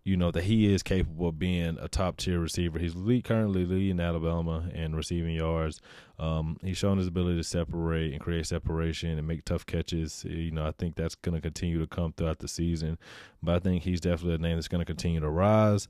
you 0.04 0.18
know 0.18 0.32
that 0.32 0.44
he 0.44 0.74
is 0.74 0.82
capable 0.82 1.28
of 1.28 1.38
being 1.38 1.78
a 1.80 1.88
top 1.88 2.18
tier 2.18 2.40
receiver. 2.40 2.80
He's 2.80 2.96
lead, 2.96 3.24
currently 3.24 3.66
leading 3.66 4.00
Alabama 4.00 4.68
in 4.74 4.96
receiving 4.96 5.36
yards. 5.36 5.80
Um, 6.18 6.58
he's 6.64 6.78
shown 6.78 6.98
his 6.98 7.08
ability 7.08 7.38
to 7.38 7.44
separate 7.44 8.14
and 8.14 8.22
create 8.22 8.48
separation 8.48 9.18
and 9.18 9.28
make 9.28 9.46
tough 9.46 9.66
catches. 9.66 10.24
You 10.24 10.52
know, 10.52 10.66
I 10.66 10.72
think 10.72 10.96
that's 10.96 11.16
going 11.16 11.36
to 11.36 11.42
continue 11.42 11.80
to 11.80 11.88
come 11.88 12.14
throughout 12.14 12.40
the 12.40 12.48
season. 12.48 12.98
But 13.44 13.56
I 13.56 13.60
think 13.60 13.84
he's 13.84 14.02
definitely 14.02 14.36
a 14.36 14.40
name 14.40 14.58
that's 14.58 14.68
going 14.68 14.82
to 14.82 14.86
continue 14.86 15.20
to 15.20 15.30
rise. 15.30 15.88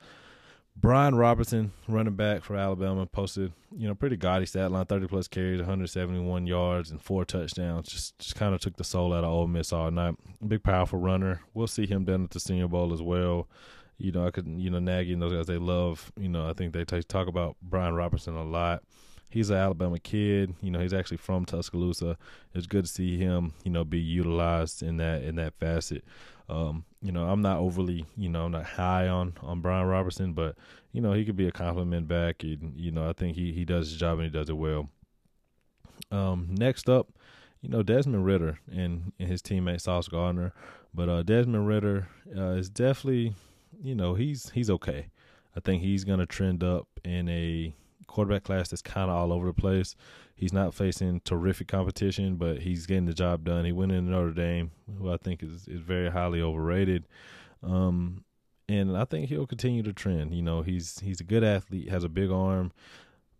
Brian 0.75 1.15
Robinson, 1.15 1.73
running 1.87 2.15
back 2.15 2.43
for 2.43 2.55
Alabama, 2.55 3.05
posted 3.05 3.51
you 3.77 3.87
know 3.87 3.95
pretty 3.95 4.17
gaudy 4.17 4.45
stat 4.45 4.71
line: 4.71 4.85
thirty 4.85 5.07
plus 5.07 5.27
carries, 5.29 5.59
one 5.59 5.69
hundred 5.69 5.89
seventy 5.89 6.19
one 6.19 6.47
yards, 6.47 6.91
and 6.91 7.01
four 7.01 7.23
touchdowns. 7.23 7.87
Just 7.87 8.19
just 8.19 8.35
kind 8.35 8.53
of 8.53 8.59
took 8.59 8.75
the 8.75 8.83
soul 8.83 9.13
out 9.13 9.23
of 9.23 9.29
Ole 9.31 9.47
Miss 9.47 9.71
all 9.71 9.91
night. 9.91 10.15
Big 10.45 10.63
powerful 10.63 10.99
runner. 10.99 11.41
We'll 11.53 11.67
see 11.67 11.85
him 11.85 12.05
down 12.05 12.23
at 12.25 12.31
the 12.31 12.39
Senior 12.41 12.67
Bowl 12.67 12.93
as 12.93 13.01
well 13.01 13.47
you 14.01 14.11
know, 14.11 14.25
I 14.25 14.31
could, 14.31 14.47
you 14.47 14.69
know, 14.69 14.79
Nagy 14.79 15.13
and 15.13 15.21
those 15.21 15.33
guys, 15.33 15.45
they 15.45 15.57
love, 15.57 16.11
you 16.17 16.29
know, 16.29 16.49
I 16.49 16.53
think 16.53 16.73
they 16.73 16.83
t- 16.85 17.03
talk 17.03 17.27
about 17.27 17.55
Brian 17.61 17.93
Robinson 17.93 18.35
a 18.35 18.43
lot. 18.43 18.83
He's 19.29 19.49
an 19.49 19.57
Alabama 19.57 19.99
kid. 19.99 20.55
You 20.61 20.71
know, 20.71 20.79
he's 20.79 20.93
actually 20.93 21.17
from 21.17 21.45
Tuscaloosa. 21.45 22.17
It's 22.53 22.67
good 22.67 22.85
to 22.85 22.91
see 22.91 23.17
him, 23.17 23.53
you 23.63 23.71
know, 23.71 23.85
be 23.85 23.99
utilized 23.99 24.83
in 24.83 24.97
that 24.97 25.23
in 25.23 25.35
that 25.35 25.53
facet. 25.53 26.03
Um, 26.49 26.83
you 27.01 27.13
know, 27.13 27.29
I'm 27.29 27.41
not 27.41 27.59
overly, 27.59 28.05
you 28.17 28.27
know, 28.27 28.45
I'm 28.45 28.51
not 28.51 28.65
high 28.65 29.07
on 29.07 29.33
on 29.41 29.61
Brian 29.61 29.87
Robinson, 29.87 30.33
but 30.33 30.57
you 30.91 30.99
know, 30.99 31.13
he 31.13 31.23
could 31.23 31.37
be 31.37 31.47
a 31.47 31.51
compliment 31.51 32.09
back. 32.09 32.43
And 32.43 32.73
you 32.75 32.91
know, 32.91 33.07
I 33.07 33.13
think 33.13 33.37
he 33.37 33.53
he 33.53 33.63
does 33.63 33.89
his 33.89 33.97
job 33.97 34.19
and 34.19 34.23
he 34.23 34.29
does 34.29 34.49
it 34.49 34.57
well. 34.57 34.89
Um, 36.11 36.49
next 36.51 36.89
up, 36.89 37.07
you 37.61 37.69
know, 37.69 37.83
Desmond 37.83 38.25
Ridder 38.25 38.59
and, 38.69 39.13
and 39.17 39.29
his 39.29 39.41
teammate 39.41 39.81
Sauce 39.81 40.09
Gardner, 40.09 40.51
but 40.93 41.07
uh, 41.07 41.23
Desmond 41.23 41.67
Ridder 41.67 42.09
uh, 42.35 42.51
is 42.51 42.69
definitely 42.69 43.33
you 43.81 43.95
know, 43.95 44.13
he's 44.13 44.51
he's 44.51 44.69
okay. 44.69 45.07
I 45.55 45.59
think 45.59 45.81
he's 45.81 46.03
going 46.03 46.19
to 46.19 46.25
trend 46.25 46.63
up 46.63 46.87
in 47.03 47.27
a 47.27 47.73
quarterback 48.07 48.43
class 48.43 48.69
that's 48.69 48.81
kind 48.81 49.09
of 49.09 49.17
all 49.17 49.33
over 49.33 49.47
the 49.47 49.53
place. 49.53 49.95
He's 50.35 50.53
not 50.53 50.73
facing 50.73 51.21
terrific 51.21 51.67
competition, 51.67 52.35
but 52.35 52.59
he's 52.59 52.85
getting 52.85 53.05
the 53.05 53.13
job 53.13 53.43
done. 53.43 53.65
He 53.65 53.71
went 53.71 53.91
in 53.91 54.09
Notre 54.09 54.31
Dame, 54.31 54.71
who 54.97 55.11
I 55.11 55.17
think 55.17 55.43
is 55.43 55.67
is 55.67 55.81
very 55.81 56.09
highly 56.09 56.41
overrated. 56.41 57.07
Um, 57.63 58.23
and 58.69 58.95
I 58.97 59.05
think 59.05 59.29
he'll 59.29 59.47
continue 59.47 59.83
to 59.83 59.93
trend. 59.93 60.33
You 60.33 60.41
know, 60.41 60.61
he's 60.61 60.99
he's 60.99 61.19
a 61.19 61.25
good 61.25 61.43
athlete, 61.43 61.89
has 61.89 62.03
a 62.03 62.09
big 62.09 62.31
arm, 62.31 62.71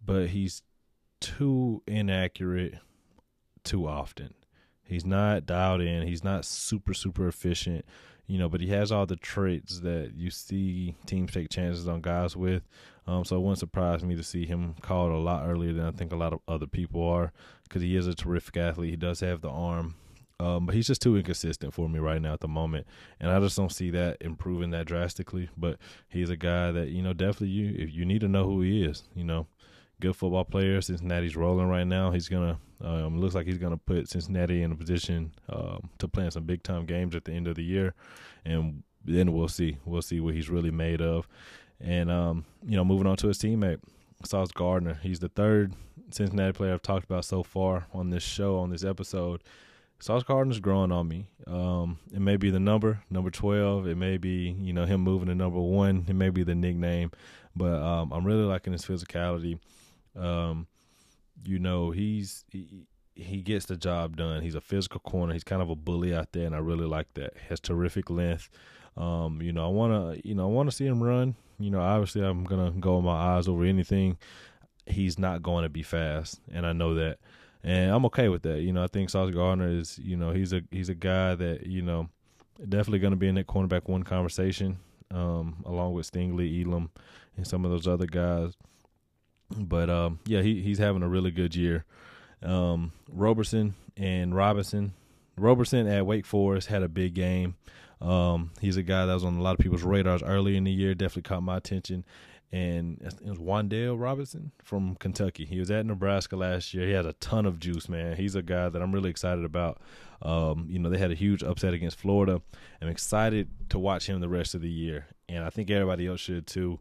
but 0.04 0.30
he's 0.30 0.64
too 1.20 1.84
inaccurate 1.88 2.76
too 3.64 3.88
often. 3.88 4.34
He's 4.84 5.06
not 5.06 5.46
dialed 5.46 5.82
in. 5.82 6.08
He's 6.08 6.24
not 6.24 6.46
super 6.46 6.94
super 6.94 7.28
efficient 7.28 7.86
you 8.32 8.38
know, 8.38 8.48
but 8.48 8.62
he 8.62 8.68
has 8.68 8.94
all 8.94 9.06
the 9.06 9.18
traits 9.18 9.82
that 9.82 10.14
you 10.16 10.32
see 10.32 10.96
teams 11.06 11.34
take 11.34 11.50
chances 11.50 11.86
on 11.86 12.00
guys 12.00 12.34
with. 12.34 12.64
Um, 13.06 13.26
so 13.26 13.36
it 13.36 13.42
wouldn't 13.42 13.60
surprise 13.60 14.06
me 14.06 14.16
to 14.16 14.24
see 14.24 14.46
him 14.46 14.74
called 14.82 15.12
a 15.12 15.18
lot 15.18 15.46
earlier 15.46 15.74
than 15.74 15.86
I 15.86 15.92
think 15.92 16.14
a 16.14 16.16
lot 16.16 16.32
of 16.32 16.40
other 16.48 16.66
people 16.66 17.06
are 17.06 17.34
because 17.64 17.82
he 17.82 17.98
is 17.98 18.08
a 18.08 18.16
terrific 18.16 18.56
athlete. 18.56 18.92
He 18.92 18.96
does 18.96 19.20
have 19.20 19.42
the 19.42 19.50
arm. 19.50 19.96
Um, 20.40 20.66
but 20.66 20.76
he's 20.76 20.88
just 20.88 21.02
too 21.02 21.18
inconsistent 21.18 21.74
for 21.74 21.90
me 21.90 22.00
right 22.00 22.22
now 22.22 22.32
at 22.32 22.40
the 22.40 22.48
moment, 22.48 22.88
and 23.20 23.30
I 23.30 23.40
just 23.42 23.58
don't 23.58 23.72
see 23.72 23.92
that 23.92 24.18
improving 24.22 24.72
that 24.72 24.88
drastically. 24.88 25.50
But 25.56 25.78
he's 26.08 26.32
a 26.32 26.36
guy 26.38 26.72
that 26.72 26.88
you 26.88 27.04
know 27.04 27.14
definitely 27.14 27.50
you 27.50 27.76
if 27.78 27.94
you 27.94 28.06
need 28.06 28.22
to 28.22 28.28
know 28.28 28.46
who 28.46 28.62
he 28.62 28.84
is, 28.84 29.04
you 29.14 29.24
know, 29.24 29.46
good 30.02 30.16
football 30.16 30.44
player. 30.44 30.82
Cincinnati's 30.82 31.38
rolling 31.38 31.68
right 31.68 31.88
now. 31.88 32.12
He's 32.12 32.28
gonna 32.28 32.60
um, 32.84 33.20
looks 33.20 33.36
like 33.36 33.46
he's 33.46 33.58
gonna 33.58 33.78
put 33.78 34.10
Cincinnati 34.10 34.64
in 34.64 34.72
a 34.72 34.76
position 34.76 35.32
um, 35.50 35.90
to 36.00 36.08
play 36.08 36.26
in 36.26 36.32
some 36.32 36.44
big 36.44 36.64
time 36.64 36.86
games 36.86 37.16
at 37.16 37.24
the 37.26 37.32
end 37.32 37.48
of 37.48 37.56
the 37.56 37.64
year, 37.64 37.94
and 38.44 38.84
then 39.06 39.32
we'll 39.32 39.48
see. 39.48 39.78
We'll 39.86 40.02
see 40.02 40.20
what 40.20 40.34
he's 40.34 40.50
really 40.50 40.72
made 40.72 41.02
of. 41.02 41.28
And 41.80 42.12
um, 42.12 42.46
you 42.66 42.76
know, 42.76 42.84
moving 42.84 43.08
on 43.08 43.16
to 43.18 43.28
his 43.28 43.38
teammate, 43.38 43.80
Sauce 44.26 44.52
Gardner. 44.52 45.00
He's 45.02 45.20
the 45.20 45.30
third 45.30 45.74
Cincinnati 46.12 46.54
player 46.54 46.74
I've 46.74 46.82
talked 46.82 47.06
about 47.06 47.26
so 47.26 47.44
far 47.44 47.88
on 47.94 48.10
this 48.10 48.24
show 48.24 48.58
on 48.58 48.70
this 48.70 48.84
episode. 48.84 49.42
Sauce 50.00 50.24
Gardner's 50.24 50.60
growing 50.60 50.92
on 50.92 51.08
me. 51.08 51.28
Um, 51.46 52.00
it 52.12 52.20
may 52.20 52.36
be 52.36 52.50
the 52.50 52.60
number, 52.60 53.04
number 53.12 53.30
twelve. 53.30 53.88
It 53.88 53.98
may 53.98 54.18
be 54.18 54.56
you 54.60 54.74
know 54.74 54.86
him 54.86 55.02
moving 55.02 55.28
to 55.28 55.36
number 55.36 55.60
one. 55.60 56.06
It 56.08 56.16
may 56.16 56.30
be 56.30 56.44
the 56.44 56.56
nickname, 56.56 57.12
but 57.56 57.82
um, 57.82 58.12
I'm 58.12 58.26
really 58.26 58.44
liking 58.44 58.74
his 58.74 58.84
physicality. 58.84 59.60
Um, 60.16 60.68
you 61.44 61.60
know, 61.60 61.92
he's 61.92 62.46
he, 62.50 62.88
he 63.16 63.42
gets 63.42 63.66
the 63.66 63.78
job 63.78 64.18
done. 64.18 64.42
He's 64.42 64.56
a 64.56 64.62
physical 64.62 65.00
corner. 65.00 65.34
He's 65.34 65.44
kind 65.44 65.62
of 65.62 65.70
a 65.70 65.76
bully 65.76 66.14
out 66.14 66.32
there, 66.32 66.46
and 66.46 66.56
I 66.56 66.60
really 66.60 66.86
like 66.86 67.14
that. 67.16 67.34
Has 67.50 67.60
terrific 67.60 68.10
length. 68.10 68.50
Um, 68.98 69.42
you 69.42 69.54
know, 69.54 69.66
I 69.66 69.70
want 69.70 70.16
to, 70.16 70.28
you 70.28 70.36
know, 70.36 70.44
I 70.44 70.52
want 70.52 70.70
to 70.70 70.76
see 70.76 70.86
him 70.86 71.02
run. 71.02 71.36
You 71.60 71.70
know, 71.70 71.82
obviously, 71.82 72.24
I'm 72.24 72.44
gonna 72.44 72.72
go 72.72 72.98
with 72.98 73.06
my 73.06 73.36
eyes 73.36 73.48
over 73.48 73.64
anything. 73.64 74.18
He's 74.86 75.20
not 75.20 75.44
going 75.44 75.64
to 75.64 75.70
be 75.70 75.84
fast, 75.84 76.42
and 76.52 76.66
I 76.66 76.74
know 76.74 76.96
that, 76.96 77.20
and 77.64 77.92
I'm 77.92 78.06
okay 78.08 78.30
with 78.30 78.42
that. 78.44 78.62
You 78.62 78.74
know, 78.74 78.84
I 78.84 78.88
think 78.88 79.10
Sauce 79.10 79.32
Gardner 79.32 79.70
is, 79.70 80.00
you 80.00 80.18
know, 80.18 80.32
he's 80.32 80.54
a 80.54 80.64
he's 80.72 80.90
a 80.90 80.96
guy 80.96 81.36
that 81.36 81.68
you 81.68 81.82
know 81.82 82.10
definitely 82.68 83.00
going 83.00 83.12
to 83.12 83.18
be 83.18 83.28
in 83.28 83.36
that 83.36 83.48
cornerback 83.48 83.88
one 83.88 84.04
conversation, 84.04 84.80
um, 85.12 85.64
along 85.66 85.94
with 85.94 86.12
Stingley, 86.12 86.66
Elam, 86.66 86.90
and 87.38 87.48
some 87.48 87.64
of 87.64 87.72
those 87.72 87.88
other 87.88 88.08
guys. 88.08 88.54
But 89.58 89.90
um, 89.90 90.20
yeah, 90.26 90.42
he 90.42 90.62
he's 90.62 90.78
having 90.78 91.04
a 91.04 91.10
really 91.10 91.32
good 91.32 91.56
year. 91.56 91.86
Um, 92.44 92.92
Roberson 93.10 93.76
and 93.98 94.36
Robinson. 94.36 94.94
Roberson 95.38 95.88
at 95.88 96.06
Wake 96.06 96.26
Forest 96.26 96.68
had 96.68 96.84
a 96.84 96.90
big 96.90 97.14
game. 97.14 97.56
Um, 98.02 98.52
he's 98.60 98.78
a 98.78 98.84
guy 98.84 99.06
that 99.06 99.14
was 99.14 99.24
on 99.24 99.38
a 99.38 99.42
lot 99.42 99.54
of 99.54 99.60
people's 99.60 99.84
radars 99.84 100.24
early 100.24 100.58
in 100.58 100.64
the 100.64 100.72
year. 100.72 100.94
Definitely 100.94 101.24
caught 101.24 101.44
my 101.44 101.58
attention. 101.58 102.04
And 102.54 103.02
it 103.02 103.30
was 103.30 103.38
Wan'Dale 103.38 103.98
Robinson 103.98 104.52
from 104.62 104.96
Kentucky. 104.96 105.46
He 105.46 105.60
was 105.60 105.72
at 105.72 105.86
Nebraska 105.86 106.36
last 106.36 106.74
year. 106.74 106.86
He 106.86 106.92
has 106.92 107.06
a 107.06 107.14
ton 107.14 107.46
of 107.46 107.60
juice, 107.60 107.88
man. 107.88 108.18
He's 108.18 108.36
a 108.36 108.42
guy 108.42 108.68
that 108.68 108.82
I'm 108.82 108.92
really 108.92 109.10
excited 109.10 109.46
about. 109.46 109.80
Um, 110.22 110.68
you 110.70 110.78
know, 110.78 110.90
they 110.90 110.98
had 110.98 111.12
a 111.12 111.16
huge 111.16 111.44
upset 111.44 111.74
against 111.74 111.98
Florida. 111.98 112.42
I'm 112.82 112.90
excited 112.90 113.48
to 113.70 113.80
watch 113.80 114.08
him 114.08 114.20
the 114.20 114.28
rest 114.28 114.54
of 114.54 114.62
the 114.62 114.70
year, 114.70 115.08
and 115.30 115.46
I 115.46 115.50
think 115.50 115.72
everybody 115.72 116.08
else 116.08 116.20
should 116.20 116.46
too. 116.46 116.80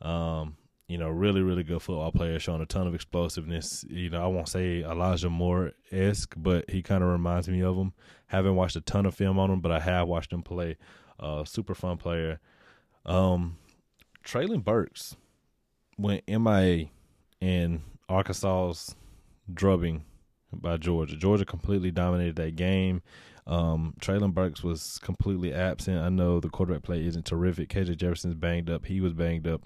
Um, 0.00 0.56
you 0.90 0.98
know, 0.98 1.08
really, 1.08 1.40
really 1.40 1.62
good 1.62 1.80
football 1.80 2.10
player, 2.10 2.40
showing 2.40 2.60
a 2.60 2.66
ton 2.66 2.88
of 2.88 2.96
explosiveness. 2.96 3.84
You 3.88 4.10
know, 4.10 4.24
I 4.24 4.26
won't 4.26 4.48
say 4.48 4.82
Elijah 4.82 5.30
Moore 5.30 5.70
esque, 5.92 6.34
but 6.36 6.68
he 6.68 6.82
kind 6.82 7.04
of 7.04 7.10
reminds 7.10 7.48
me 7.48 7.62
of 7.62 7.76
him. 7.76 7.92
Haven't 8.26 8.56
watched 8.56 8.74
a 8.74 8.80
ton 8.80 9.06
of 9.06 9.14
film 9.14 9.38
on 9.38 9.52
him, 9.52 9.60
but 9.60 9.70
I 9.70 9.78
have 9.78 10.08
watched 10.08 10.32
him 10.32 10.42
play. 10.42 10.78
Uh, 11.20 11.44
super 11.44 11.76
fun 11.76 11.96
player. 11.96 12.40
Um, 13.06 13.56
Treylon 14.24 14.64
Burks 14.64 15.14
went 15.96 16.24
MIA 16.26 16.86
in 17.40 17.82
Arkansas's 18.08 18.96
drubbing 19.54 20.04
by 20.52 20.76
Georgia. 20.76 21.16
Georgia 21.16 21.44
completely 21.44 21.92
dominated 21.92 22.34
that 22.34 22.56
game. 22.56 23.00
Um, 23.46 23.94
Treylon 24.00 24.34
Burks 24.34 24.62
was 24.62 24.98
completely 25.02 25.52
absent. 25.52 25.98
I 25.98 26.08
know 26.08 26.40
the 26.40 26.48
quarterback 26.48 26.82
play 26.82 27.04
isn't 27.06 27.26
terrific. 27.26 27.68
KJ 27.70 27.96
Jefferson's 27.96 28.34
banged 28.34 28.70
up. 28.70 28.86
He 28.86 29.00
was 29.00 29.12
banged 29.12 29.46
up, 29.46 29.62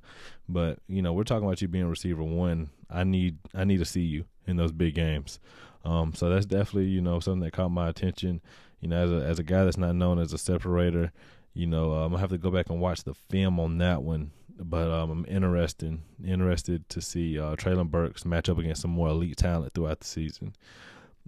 but 0.48 0.78
you 0.88 1.02
know 1.02 1.12
we're 1.12 1.24
talking 1.24 1.46
about 1.46 1.60
you 1.60 1.68
being 1.68 1.86
receiver 1.86 2.22
one. 2.22 2.70
I 2.90 3.04
need 3.04 3.38
I 3.54 3.64
need 3.64 3.78
to 3.78 3.84
see 3.84 4.02
you 4.02 4.24
in 4.46 4.56
those 4.56 4.72
big 4.72 4.94
games. 4.94 5.38
Um, 5.84 6.14
so 6.14 6.28
that's 6.28 6.46
definitely 6.46 6.86
you 6.86 7.00
know 7.00 7.20
something 7.20 7.40
that 7.40 7.52
caught 7.52 7.70
my 7.70 7.88
attention. 7.88 8.40
You 8.80 8.88
know, 8.88 9.02
as 9.02 9.10
a 9.10 9.26
as 9.26 9.38
a 9.38 9.42
guy 9.42 9.64
that's 9.64 9.76
not 9.76 9.94
known 9.94 10.18
as 10.18 10.32
a 10.32 10.38
separator, 10.38 11.12
you 11.52 11.66
know, 11.66 11.92
uh, 11.92 12.04
I'm 12.04 12.10
gonna 12.10 12.20
have 12.20 12.30
to 12.30 12.38
go 12.38 12.50
back 12.50 12.70
and 12.70 12.80
watch 12.80 13.04
the 13.04 13.14
film 13.14 13.60
on 13.60 13.78
that 13.78 14.02
one. 14.02 14.30
But 14.56 14.90
um, 14.90 15.10
I'm 15.10 15.26
interested 15.26 15.98
interested 16.24 16.88
to 16.90 17.00
see 17.00 17.38
uh, 17.38 17.56
Treylon 17.56 17.90
Burks 17.90 18.24
match 18.24 18.48
up 18.48 18.58
against 18.58 18.82
some 18.82 18.92
more 18.92 19.08
elite 19.08 19.36
talent 19.36 19.72
throughout 19.74 20.00
the 20.00 20.06
season. 20.06 20.54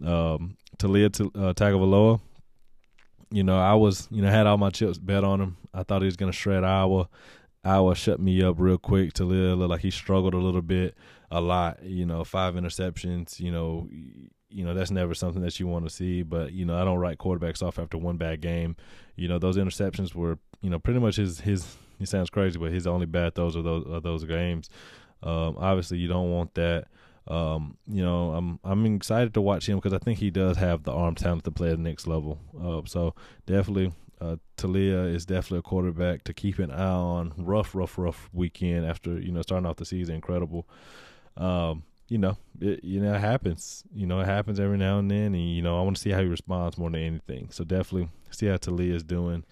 Um, 0.05 0.57
Taulia 0.79 1.07
uh, 1.07 1.53
Tagovailoa, 1.55 2.21
you 3.31 3.43
know, 3.43 3.59
I 3.59 3.75
was, 3.75 4.09
you 4.11 4.23
know, 4.23 4.31
had 4.31 4.47
all 4.47 4.59
my 4.59 4.71
chips 4.71 4.99
bet 4.99 5.25
on 5.25 5.41
him. 5.41 5.57
I 5.75 5.83
thought 5.83 6.03
he 6.03 6.07
was 6.07 6.17
going 6.17 6.31
to 6.31 6.37
shred 6.37 6.65
Iowa. 6.65 7.09
Iowa 7.65 7.95
shut 7.97 8.21
me 8.21 8.43
up 8.43 8.57
real 8.59 8.79
quick. 8.79 9.13
Taulia 9.13 9.59
looked 9.59 9.71
like 9.71 9.81
he 9.81 9.91
struggled 9.91 10.35
a 10.35 10.39
little 10.39 10.63
bit, 10.63 10.97
a 11.31 11.41
lot. 11.41 11.83
You 11.83 12.07
know, 12.07 12.23
five 12.23 12.55
interceptions. 12.55 13.41
You 13.41 13.51
know, 13.51 13.89
you 14.49 14.65
know 14.65 14.73
that's 14.73 14.93
never 14.93 15.15
something 15.15 15.43
that 15.43 15.59
you 15.59 15.67
want 15.67 15.85
to 15.85 15.91
see. 15.91 16.23
But 16.23 16.53
you 16.53 16.65
know, 16.65 16.81
I 16.81 16.85
don't 16.85 16.99
write 16.99 17.19
quarterbacks 17.19 17.63
off 17.63 17.79
after 17.79 17.99
one 17.99 18.17
bad 18.17 18.41
game. 18.41 18.77
You 19.17 19.27
know, 19.29 19.39
those 19.39 19.57
interceptions 19.57 20.15
were, 20.15 20.39
you 20.61 20.71
know, 20.71 20.79
pretty 20.79 21.01
much 21.01 21.17
his 21.17 21.41
his. 21.41 21.77
He 21.99 22.05
sounds 22.05 22.29
crazy, 22.31 22.59
but 22.59 22.73
his 22.73 22.87
only 22.87 23.07
bad 23.07 23.35
throws 23.35 23.57
are 23.57 23.63
those 23.63 23.87
are 23.87 24.01
those 24.01 24.25
games. 24.25 24.71
Um, 25.23 25.57
obviously, 25.59 25.99
you 25.99 26.09
don't 26.09 26.31
want 26.31 26.55
that. 26.55 26.87
Um, 27.29 27.77
you 27.87 28.03
know, 28.03 28.33
I'm 28.33 28.61
I'm 28.63 28.87
excited 28.87 29.35
to 29.35 29.41
watch 29.41 29.69
him 29.69 29.77
because 29.77 29.93
I 29.93 29.99
think 29.99 30.19
he 30.19 30.31
does 30.31 30.57
have 30.59 30.85
the 30.85 30.93
arm 30.93 31.15
talent 31.15 31.45
to 31.45 31.51
play 31.51 31.71
at 31.71 31.77
the 31.77 31.83
next 31.83 32.07
level. 32.07 32.39
Uh, 32.61 32.83
so 32.87 33.15
definitely, 33.47 33.93
uh, 34.21 34.37
Taulia 34.57 35.13
is 35.13 35.27
definitely 35.27 35.59
a 35.59 35.63
quarterback 35.63 36.25
to 36.25 36.33
keep 36.33 36.59
an 36.59 36.71
eye 36.71 36.85
on. 36.85 37.33
Rough, 37.37 37.75
rough, 37.75 37.99
rough 37.99 38.31
weekend 38.33 38.87
after 38.87 39.19
you 39.19 39.33
know 39.33 39.43
starting 39.43 39.67
off 39.67 39.77
the 39.77 39.85
season, 39.85 40.15
incredible. 40.15 40.69
Um, 41.37 41.83
you 42.09 42.19
know, 42.19 42.37
it, 42.61 42.85
you 42.85 43.01
know 43.01 43.15
it 43.15 43.21
happens. 43.21 43.83
You 43.93 44.07
know, 44.07 44.21
it 44.21 44.27
happens 44.27 44.61
every 44.61 44.79
now 44.79 44.99
and 44.99 45.11
then, 45.11 45.35
and 45.35 45.51
you 45.51 45.63
know 45.63 45.79
I 45.79 45.83
want 45.83 45.97
to 45.97 46.03
see 46.03 46.11
how 46.11 46.21
he 46.21 46.27
responds 46.27 46.79
more 46.79 46.91
than 46.91 47.01
anything. 47.01 47.49
So 47.51 47.65
definitely 47.65 48.11
see 48.31 48.47
how 48.47 48.57
Taulia 48.57 48.95
is 48.95 49.03
doing. 49.03 49.45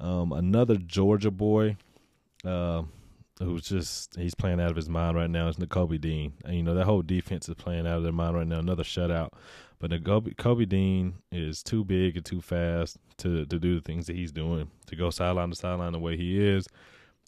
Um, 0.00 0.32
another 0.32 0.76
Georgia 0.76 1.30
boy. 1.30 1.76
Uh, 2.44 2.82
who's 3.38 3.62
just 3.62 4.16
he's 4.16 4.34
playing 4.34 4.60
out 4.60 4.70
of 4.70 4.76
his 4.76 4.88
mind 4.88 5.16
right 5.16 5.30
now 5.30 5.48
is 5.48 5.56
Nakobe 5.56 6.00
Dean. 6.00 6.34
And, 6.44 6.56
you 6.56 6.62
know 6.62 6.74
that 6.74 6.84
whole 6.84 7.02
defense 7.02 7.48
is 7.48 7.54
playing 7.54 7.86
out 7.86 7.98
of 7.98 8.02
their 8.02 8.12
mind 8.12 8.36
right 8.36 8.46
now. 8.46 8.58
Another 8.58 8.84
shutout, 8.84 9.30
but 9.78 9.90
Nakobe 9.90 10.36
Kobe 10.36 10.64
Dean 10.64 11.14
is 11.32 11.62
too 11.62 11.84
big 11.84 12.16
and 12.16 12.24
too 12.24 12.40
fast 12.40 12.98
to 13.18 13.44
to 13.46 13.58
do 13.58 13.74
the 13.74 13.80
things 13.80 14.06
that 14.06 14.16
he's 14.16 14.32
doing. 14.32 14.70
To 14.86 14.96
go 14.96 15.10
sideline 15.10 15.50
to 15.50 15.56
sideline 15.56 15.92
the 15.92 15.98
way 15.98 16.16
he 16.16 16.40
is, 16.40 16.68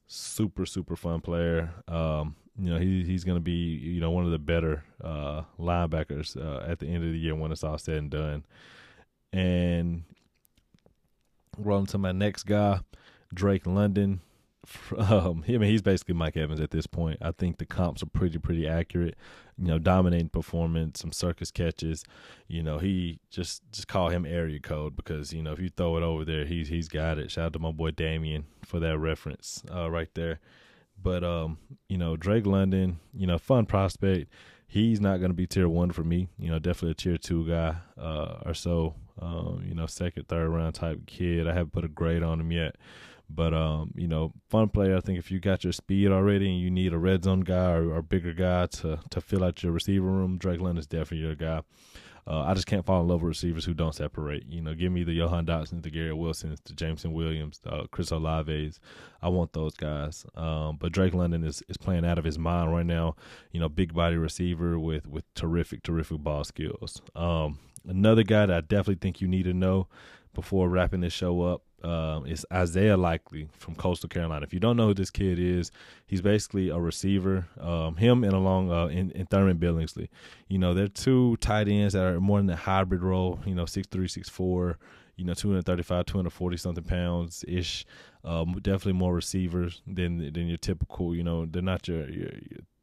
super 0.07 0.67
super 0.67 0.97
fun 0.97 1.21
player. 1.21 1.71
Um, 1.89 2.37
you 2.59 2.71
know 2.71 2.79
he 2.79 3.05
he's 3.05 3.25
going 3.25 3.37
to 3.37 3.43
be 3.43 3.53
you 3.53 4.01
know 4.01 4.11
one 4.11 4.25
of 4.25 4.31
the 4.31 4.39
better 4.39 4.85
uh, 5.03 5.43
linebackers 5.59 6.37
uh, 6.37 6.65
at 6.71 6.79
the 6.79 6.87
end 6.87 7.05
of 7.05 7.11
the 7.11 7.19
year 7.19 7.35
when 7.35 7.53
it's 7.53 7.65
all 7.65 7.79
said 7.79 7.97
and 7.97 8.11
done. 8.11 8.45
And 9.33 10.05
rolling 11.59 11.87
to 11.87 11.99
my 11.99 12.13
next 12.13 12.45
guy, 12.45 12.81
Drake 13.35 13.67
London 13.67 14.21
um, 14.99 15.45
I 15.47 15.53
mean, 15.53 15.63
he's 15.63 15.83
basically 15.83 16.15
Mike 16.15 16.37
Evans 16.37 16.61
at 16.61 16.71
this 16.71 16.87
point. 16.87 17.19
I 17.21 17.33
think 17.33 17.59
the 17.59 17.67
comps 17.67 18.03
are 18.03 18.07
pretty, 18.07 18.39
pretty 18.39 18.67
accurate. 18.67 19.17
You 19.59 19.69
know, 19.69 19.79
dominating 19.79 20.29
performance, 20.29 21.01
some 21.01 21.13
circus 21.13 21.51
catches. 21.51 22.05
You 22.47 22.63
know, 22.63 22.79
he 22.79 23.21
just 23.31 23.63
just 23.73 23.89
call 23.89 24.11
him 24.11 24.27
area 24.27 24.61
code 24.61 24.97
because 24.97 25.33
you 25.33 25.43
know 25.43 25.53
if 25.53 25.59
you 25.59 25.71
throw 25.71 25.97
it 25.97 26.03
over 26.03 26.25
there, 26.25 26.45
he's 26.45 26.69
he's 26.69 26.89
got 26.89 27.19
it. 27.19 27.31
Shout 27.31 27.47
out 27.47 27.53
to 27.55 27.59
my 27.59 27.73
boy 27.73 27.93
Damien 27.93 28.47
for 28.65 28.81
that 28.81 28.99
reference 28.99 29.63
uh, 29.75 29.91
right 29.91 30.11
there. 30.15 30.41
But 31.03 31.25
um, 31.25 31.59
you 31.89 31.99
know, 31.99 32.17
Drake 32.17 32.47
London, 32.47 32.99
you 33.15 33.27
know, 33.27 33.39
fun 33.39 33.67
prospect. 33.67 34.31
He's 34.67 35.01
not 35.01 35.19
going 35.19 35.31
to 35.31 35.37
be 35.37 35.47
tier 35.47 35.69
one 35.69 35.93
for 35.93 36.03
me. 36.03 36.29
You 36.39 36.51
know, 36.51 36.59
definitely 36.59 36.91
a 36.91 36.95
tier 36.95 37.19
two 37.19 37.49
guy 37.49 37.77
uh, 37.99 38.41
or 38.45 38.55
so. 38.55 38.95
Um, 39.21 39.65
you 39.67 39.75
know, 39.75 39.87
second, 39.87 40.29
third 40.29 40.49
round 40.49 40.75
type 40.75 41.07
kid. 41.07 41.47
I 41.49 41.53
haven't 41.53 41.73
put 41.73 41.85
a 41.85 41.89
grade 41.89 42.23
on 42.23 42.41
him 42.41 42.53
yet. 42.53 42.77
But 43.29 43.53
um, 43.55 43.93
you 43.97 44.07
know, 44.07 44.33
fun 44.49 44.69
player. 44.69 44.97
I 44.97 45.01
think 45.01 45.19
if 45.19 45.31
you 45.31 45.41
got 45.41 45.65
your 45.65 45.73
speed 45.73 46.11
already 46.11 46.51
and 46.51 46.61
you 46.61 46.71
need 46.71 46.93
a 46.93 46.99
red 46.99 47.25
zone 47.25 47.41
guy 47.41 47.73
or, 47.73 47.93
or 47.93 48.03
bigger 48.03 48.33
guy 48.33 48.67
to 48.67 49.01
to 49.11 49.21
fill 49.21 49.45
out 49.45 49.63
your 49.63 49.73
receiver 49.73 50.07
room, 50.07 50.39
Drake 50.39 50.61
London 50.61 50.79
is 50.79 50.87
definitely 50.87 51.27
your 51.27 51.35
guy. 51.35 51.63
Uh, 52.29 52.43
I 52.43 52.55
just 52.55 52.67
can't 52.67 52.85
fall 52.85 53.03
in 53.03 53.09
love 53.09 53.23
with 53.23 53.29
receivers 53.29 53.65
who 53.65 53.73
don't 53.73 53.95
separate. 53.95 54.47
You 54.49 54.61
know, 54.61 54.75
give 54.75 54.91
me 54.91 55.05
the 55.05 55.17
Jahan 55.17 55.47
Dotson, 55.47 55.83
the 55.83 55.91
Garrett 55.91 56.17
Wilsons, 56.17 56.59
the 56.65 56.75
Jameson 56.75 57.13
Williams, 57.13 57.61
uh, 57.65 57.85
Chris 57.93 58.11
Olaves. 58.11 58.81
I 59.23 59.29
want 59.29 59.53
those 59.53 59.75
guys. 59.75 60.27
Um, 60.35 60.77
but 60.77 60.91
Drake 60.91 61.15
London 61.15 61.45
is, 61.45 61.63
is 61.69 61.77
playing 61.77 62.05
out 62.05 62.19
of 62.19 62.25
his 62.25 62.37
mind 62.37 62.73
right 62.73 62.87
now. 62.87 63.15
You 63.53 63.61
know, 63.61 63.69
big 63.69 63.95
body 63.95 64.17
receiver 64.17 64.77
with 64.77 65.07
with 65.07 65.33
terrific, 65.35 65.85
terrific 65.85 66.19
ball 66.19 66.43
skills. 66.43 67.01
Um, 67.15 67.61
another 67.87 68.25
guy 68.25 68.47
that 68.47 68.57
I 68.57 68.61
definitely 68.61 68.97
think 68.97 69.21
you 69.21 69.29
need 69.29 69.45
to 69.45 69.55
know 69.55 69.87
before 70.35 70.69
wrapping 70.69 71.03
this 71.03 71.13
show 71.13 71.43
up 71.43 71.63
uh, 71.87 72.21
is 72.27 72.45
Isaiah 72.53 72.97
Likely 72.97 73.49
from 73.59 73.77
Coastal 73.77 74.09
Carolina. 74.09 74.45
If 74.45 74.53
you 74.53 74.59
don't 74.59 74.77
know 74.77 74.89
who 74.89 74.95
this 74.95 75.11
kid 75.11 75.39
is, 75.39 75.71
he's 76.07 76.21
basically 76.21 76.69
a 76.69 76.79
receiver. 76.79 77.47
Um, 77.61 77.97
him 77.97 78.25
and 78.25 78.33
along 78.33 78.73
uh, 78.73 78.87
in, 78.87 79.13
in 79.13 79.27
Thurman 79.27 79.59
Billingsley. 79.59 80.09
You 80.49 80.59
know, 80.59 80.75
they're 80.75 80.89
two 80.89 81.37
tight 81.37 81.69
ends 81.69 81.95
that 81.95 82.05
are 82.05 82.21
more 82.21 82.41
in 82.41 82.47
the 82.47 82.57
hybrid 82.57 83.03
role. 83.03 83.39
You 83.47 83.55
know, 83.55 83.67
six 83.67 83.87
three, 83.87 84.09
six 84.09 84.29
four. 84.29 84.79
You 85.17 85.25
know, 85.25 85.33
235, 85.33 86.05
240 86.05 86.57
something 86.59 86.85
pounds 86.85 87.43
ish. 87.49 87.87
Um, 88.23 88.53
definitely 88.61 88.93
more 88.95 89.15
receivers 89.15 89.81
than 89.87 90.19
than 90.19 90.49
your 90.49 90.59
typical. 90.59 91.15
You 91.15 91.23
know, 91.23 91.47
they're 91.47 91.63
not 91.63 91.87
your 91.87 92.11
your 92.11 92.31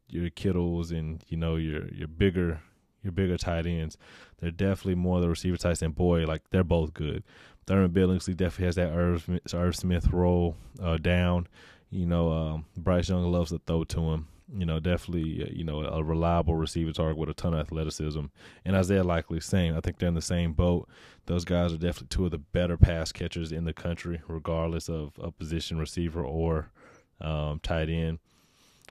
your 0.08 0.30
Kittles 0.30 0.90
and 0.90 1.22
you 1.28 1.36
know 1.36 1.56
your 1.56 1.88
your 1.88 2.08
bigger 2.08 2.60
your 3.04 3.12
bigger 3.12 3.36
tight 3.36 3.66
ends. 3.66 3.96
They're 4.40 4.50
definitely 4.50 4.96
more 4.96 5.20
the 5.20 5.28
receiver 5.28 5.56
types. 5.56 5.82
And 5.82 5.94
boy, 5.94 6.24
like 6.24 6.42
they're 6.50 6.64
both 6.64 6.94
good. 6.94 7.22
Thurman 7.66 7.90
Billingsley 7.90 8.36
definitely 8.36 8.66
has 8.66 8.74
that 8.76 8.92
Irv, 8.92 9.28
Irv 9.52 9.76
Smith 9.76 10.12
role 10.12 10.56
uh, 10.82 10.98
down. 10.98 11.46
You 11.90 12.06
know, 12.06 12.32
um, 12.32 12.66
Bryce 12.76 13.08
Young 13.08 13.24
loves 13.30 13.50
to 13.50 13.60
throw 13.66 13.84
to 13.84 14.00
him. 14.00 14.28
You 14.52 14.66
know, 14.66 14.78
definitely, 14.78 15.42
uh, 15.42 15.50
you 15.50 15.64
know, 15.64 15.80
a 15.80 16.02
reliable 16.02 16.54
receiver 16.54 16.92
target 16.92 17.16
with 17.16 17.30
a 17.30 17.34
ton 17.34 17.54
of 17.54 17.60
athleticism. 17.60 18.24
And 18.64 18.76
Isaiah 18.76 19.04
Likely, 19.04 19.40
same. 19.40 19.76
I 19.76 19.80
think 19.80 19.98
they're 19.98 20.08
in 20.08 20.14
the 20.14 20.22
same 20.22 20.52
boat. 20.52 20.88
Those 21.26 21.44
guys 21.44 21.72
are 21.72 21.78
definitely 21.78 22.08
two 22.08 22.26
of 22.26 22.30
the 22.30 22.38
better 22.38 22.76
pass 22.76 23.10
catchers 23.12 23.52
in 23.52 23.64
the 23.64 23.72
country, 23.72 24.20
regardless 24.28 24.88
of 24.88 25.12
a 25.18 25.30
position 25.30 25.78
receiver 25.78 26.22
or 26.22 26.70
um, 27.20 27.60
tight 27.60 27.88
end. 27.88 28.18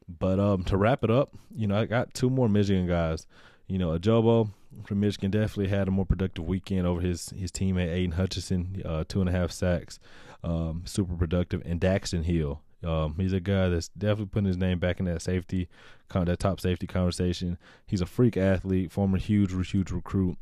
But 0.08 0.40
um, 0.40 0.64
to 0.66 0.78
wrap 0.78 1.04
it 1.04 1.12
up, 1.12 1.34
you 1.56 1.68
know, 1.68 1.80
I 1.80 1.86
got 1.86 2.14
two 2.14 2.30
more 2.30 2.50
Michigan 2.50 2.88
guys 2.88 3.28
you 3.74 3.80
know, 3.80 3.98
Ojabo 3.98 4.52
from 4.86 5.00
Michigan 5.00 5.32
definitely 5.32 5.70
had 5.70 5.88
a 5.88 5.92
more 5.92 6.06
productive 6.06 6.46
weekend 6.46 6.86
over 6.86 7.02
his 7.02 7.32
his 7.32 7.52
teammate 7.52 7.92
Aidan 7.92 8.12
Hutchinson, 8.12 8.84
uh, 8.86 9.04
two 9.08 9.20
and 9.20 9.28
a 9.28 9.32
half 9.32 9.52
sacks, 9.52 9.98
um, 10.44 10.84
super 10.86 11.16
productive, 11.16 11.64
and 11.66 11.82
Daxton 11.82 12.24
Hill. 12.24 12.62
Um, 12.84 13.16
he's 13.18 13.34
a 13.34 13.40
guy 13.40 13.70
that's 13.70 13.88
definitely 13.88 14.28
putting 14.28 14.46
his 14.46 14.58
name 14.58 14.78
back 14.78 15.00
in 15.00 15.08
that 15.08 15.24
safety, 15.24 15.70
that 16.14 16.38
top 16.38 16.60
safety 16.60 16.86
conversation. 16.86 17.58
He's 17.88 18.02
a 18.02 18.06
freak 18.06 18.38
athlete, 18.38 18.92
former 18.92 19.18
huge, 19.18 19.72
huge 19.72 19.90
recruit, 19.90 20.38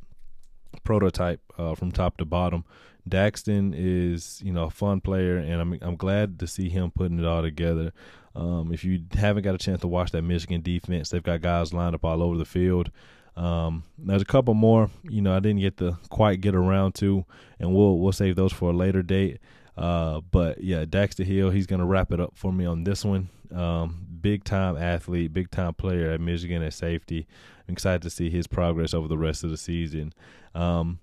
prototype 0.83 1.39
uh, 1.57 1.73
from 1.75 1.93
top 1.93 2.17
to 2.17 2.25
bottom. 2.25 2.65
Daxton 3.09 3.73
is, 3.73 4.41
you 4.43 4.51
know, 4.51 4.65
a 4.65 4.69
fun 4.69 4.99
player, 4.99 5.37
and 5.37 5.61
I'm 5.61 5.79
I'm 5.81 5.95
glad 5.95 6.37
to 6.39 6.47
see 6.47 6.67
him 6.67 6.91
putting 6.91 7.17
it 7.17 7.25
all 7.25 7.43
together. 7.43 7.93
Um, 8.35 8.73
if 8.73 8.83
you 8.83 9.03
haven't 9.13 9.43
got 9.43 9.55
a 9.55 9.57
chance 9.57 9.79
to 9.81 9.87
watch 9.87 10.11
that 10.11 10.21
Michigan 10.21 10.61
defense, 10.61 11.09
they've 11.09 11.23
got 11.23 11.39
guys 11.39 11.73
lined 11.73 11.95
up 11.95 12.03
all 12.03 12.21
over 12.21 12.37
the 12.37 12.43
field. 12.43 12.91
Um, 13.37 13.83
there's 13.97 14.21
a 14.21 14.25
couple 14.25 14.53
more, 14.53 14.89
you 15.03 15.21
know, 15.21 15.35
I 15.35 15.39
didn't 15.39 15.61
get 15.61 15.77
to 15.77 15.97
quite 16.09 16.41
get 16.41 16.55
around 16.55 16.95
to, 16.95 17.25
and 17.59 17.73
we'll 17.73 17.97
we'll 17.97 18.11
save 18.11 18.35
those 18.35 18.53
for 18.53 18.71
a 18.71 18.73
later 18.73 19.01
date. 19.01 19.39
Uh, 19.77 20.21
but 20.31 20.63
yeah, 20.63 20.85
Daxton 20.85 21.25
Hill, 21.25 21.49
he's 21.49 21.67
gonna 21.67 21.85
wrap 21.85 22.11
it 22.11 22.19
up 22.19 22.33
for 22.35 22.51
me 22.51 22.65
on 22.65 22.83
this 22.83 23.05
one. 23.05 23.29
Um, 23.53 24.05
big 24.21 24.43
time 24.43 24.77
athlete, 24.77 25.33
big 25.33 25.49
time 25.51 25.73
player 25.73 26.11
at 26.11 26.21
Michigan 26.21 26.61
at 26.61 26.73
safety. 26.73 27.27
I'm 27.67 27.73
excited 27.73 28.01
to 28.03 28.09
see 28.09 28.29
his 28.29 28.47
progress 28.47 28.93
over 28.93 29.07
the 29.07 29.17
rest 29.17 29.43
of 29.43 29.49
the 29.49 29.57
season. 29.57 30.13
Um, 30.53 30.99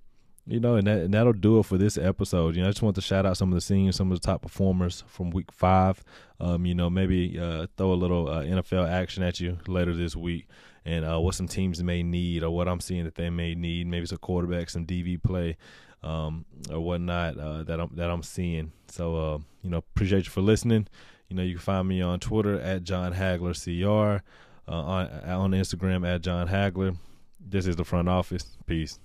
you 0.47 0.61
know, 0.61 0.77
and, 0.77 0.87
that, 0.87 0.99
and 1.01 1.13
that'll 1.13 1.35
do 1.35 1.59
it 1.59 1.67
for 1.67 1.77
this 1.77 1.99
episode. 1.99 2.57
You 2.57 2.63
know, 2.63 2.69
I 2.69 2.71
just 2.71 2.83
want 2.83 2.97
to 2.97 3.03
shout 3.03 3.27
out 3.27 3.37
some 3.37 3.51
of 3.51 3.55
the 3.55 3.61
seniors, 3.61 3.97
some 3.97 4.11
of 4.11 4.19
the 4.19 4.27
top 4.27 4.41
performers 4.41 5.05
from 5.07 5.31
week 5.31 5.53
five. 5.53 6.03
Um, 6.41 6.65
you 6.65 6.75
know, 6.75 6.89
maybe 6.89 7.39
uh, 7.39 7.67
throw 7.77 7.93
a 7.93 7.95
little 7.95 8.29
uh, 8.29 8.43
NFL 8.43 8.89
action 8.89 9.23
at 9.23 9.41
you 9.41 9.59
later 9.67 9.95
this 9.95 10.17
week 10.17 10.47
and 10.85 11.05
uh, 11.05 11.21
what 11.21 11.35
some 11.35 11.49
teams 11.49 11.83
may 11.83 12.03
need 12.03 12.43
or 12.43 12.51
what 12.51 12.69
I'm 12.69 12.81
seeing 12.81 13.05
that 13.05 13.15
they 13.15 13.31
may 13.31 13.55
need. 13.55 13.87
Maybe 13.87 14.07
some 14.07 14.19
quarterback, 14.19 14.71
some 14.71 14.87
DB 14.87 15.23
play, 15.23 15.57
um, 16.03 16.45
or 16.71 16.81
whatnot 16.81 17.39
uh, 17.39 17.63
that 17.65 17.81
I'm 17.81 17.91
that 17.95 18.11
I'm 18.11 18.23
seeing. 18.23 18.73
So, 18.89 19.17
uh, 19.17 19.39
you 19.63 19.71
know, 19.71 19.79
appreciate 19.79 20.25
you 20.25 20.31
for 20.31 20.41
listening. 20.41 20.87
You 21.29 21.37
know, 21.37 21.43
you 21.43 21.55
can 21.55 21.63
find 21.63 21.89
me 21.89 22.01
on 22.01 22.21
Twitter 22.21 22.59
at 22.61 22.85
John 22.85 23.13
Hagler 23.13 23.55
CR, 23.55 24.25
uh, 24.71 24.75
on 24.75 25.07
on 25.25 25.51
Instagram 25.53 26.07
at 26.07 26.23
John 26.23 26.49
Hagler. 26.49 26.97
This 27.41 27.67
is 27.67 27.77
the 27.77 27.85
front 27.85 28.09
office. 28.09 28.57
Peace. 28.67 28.99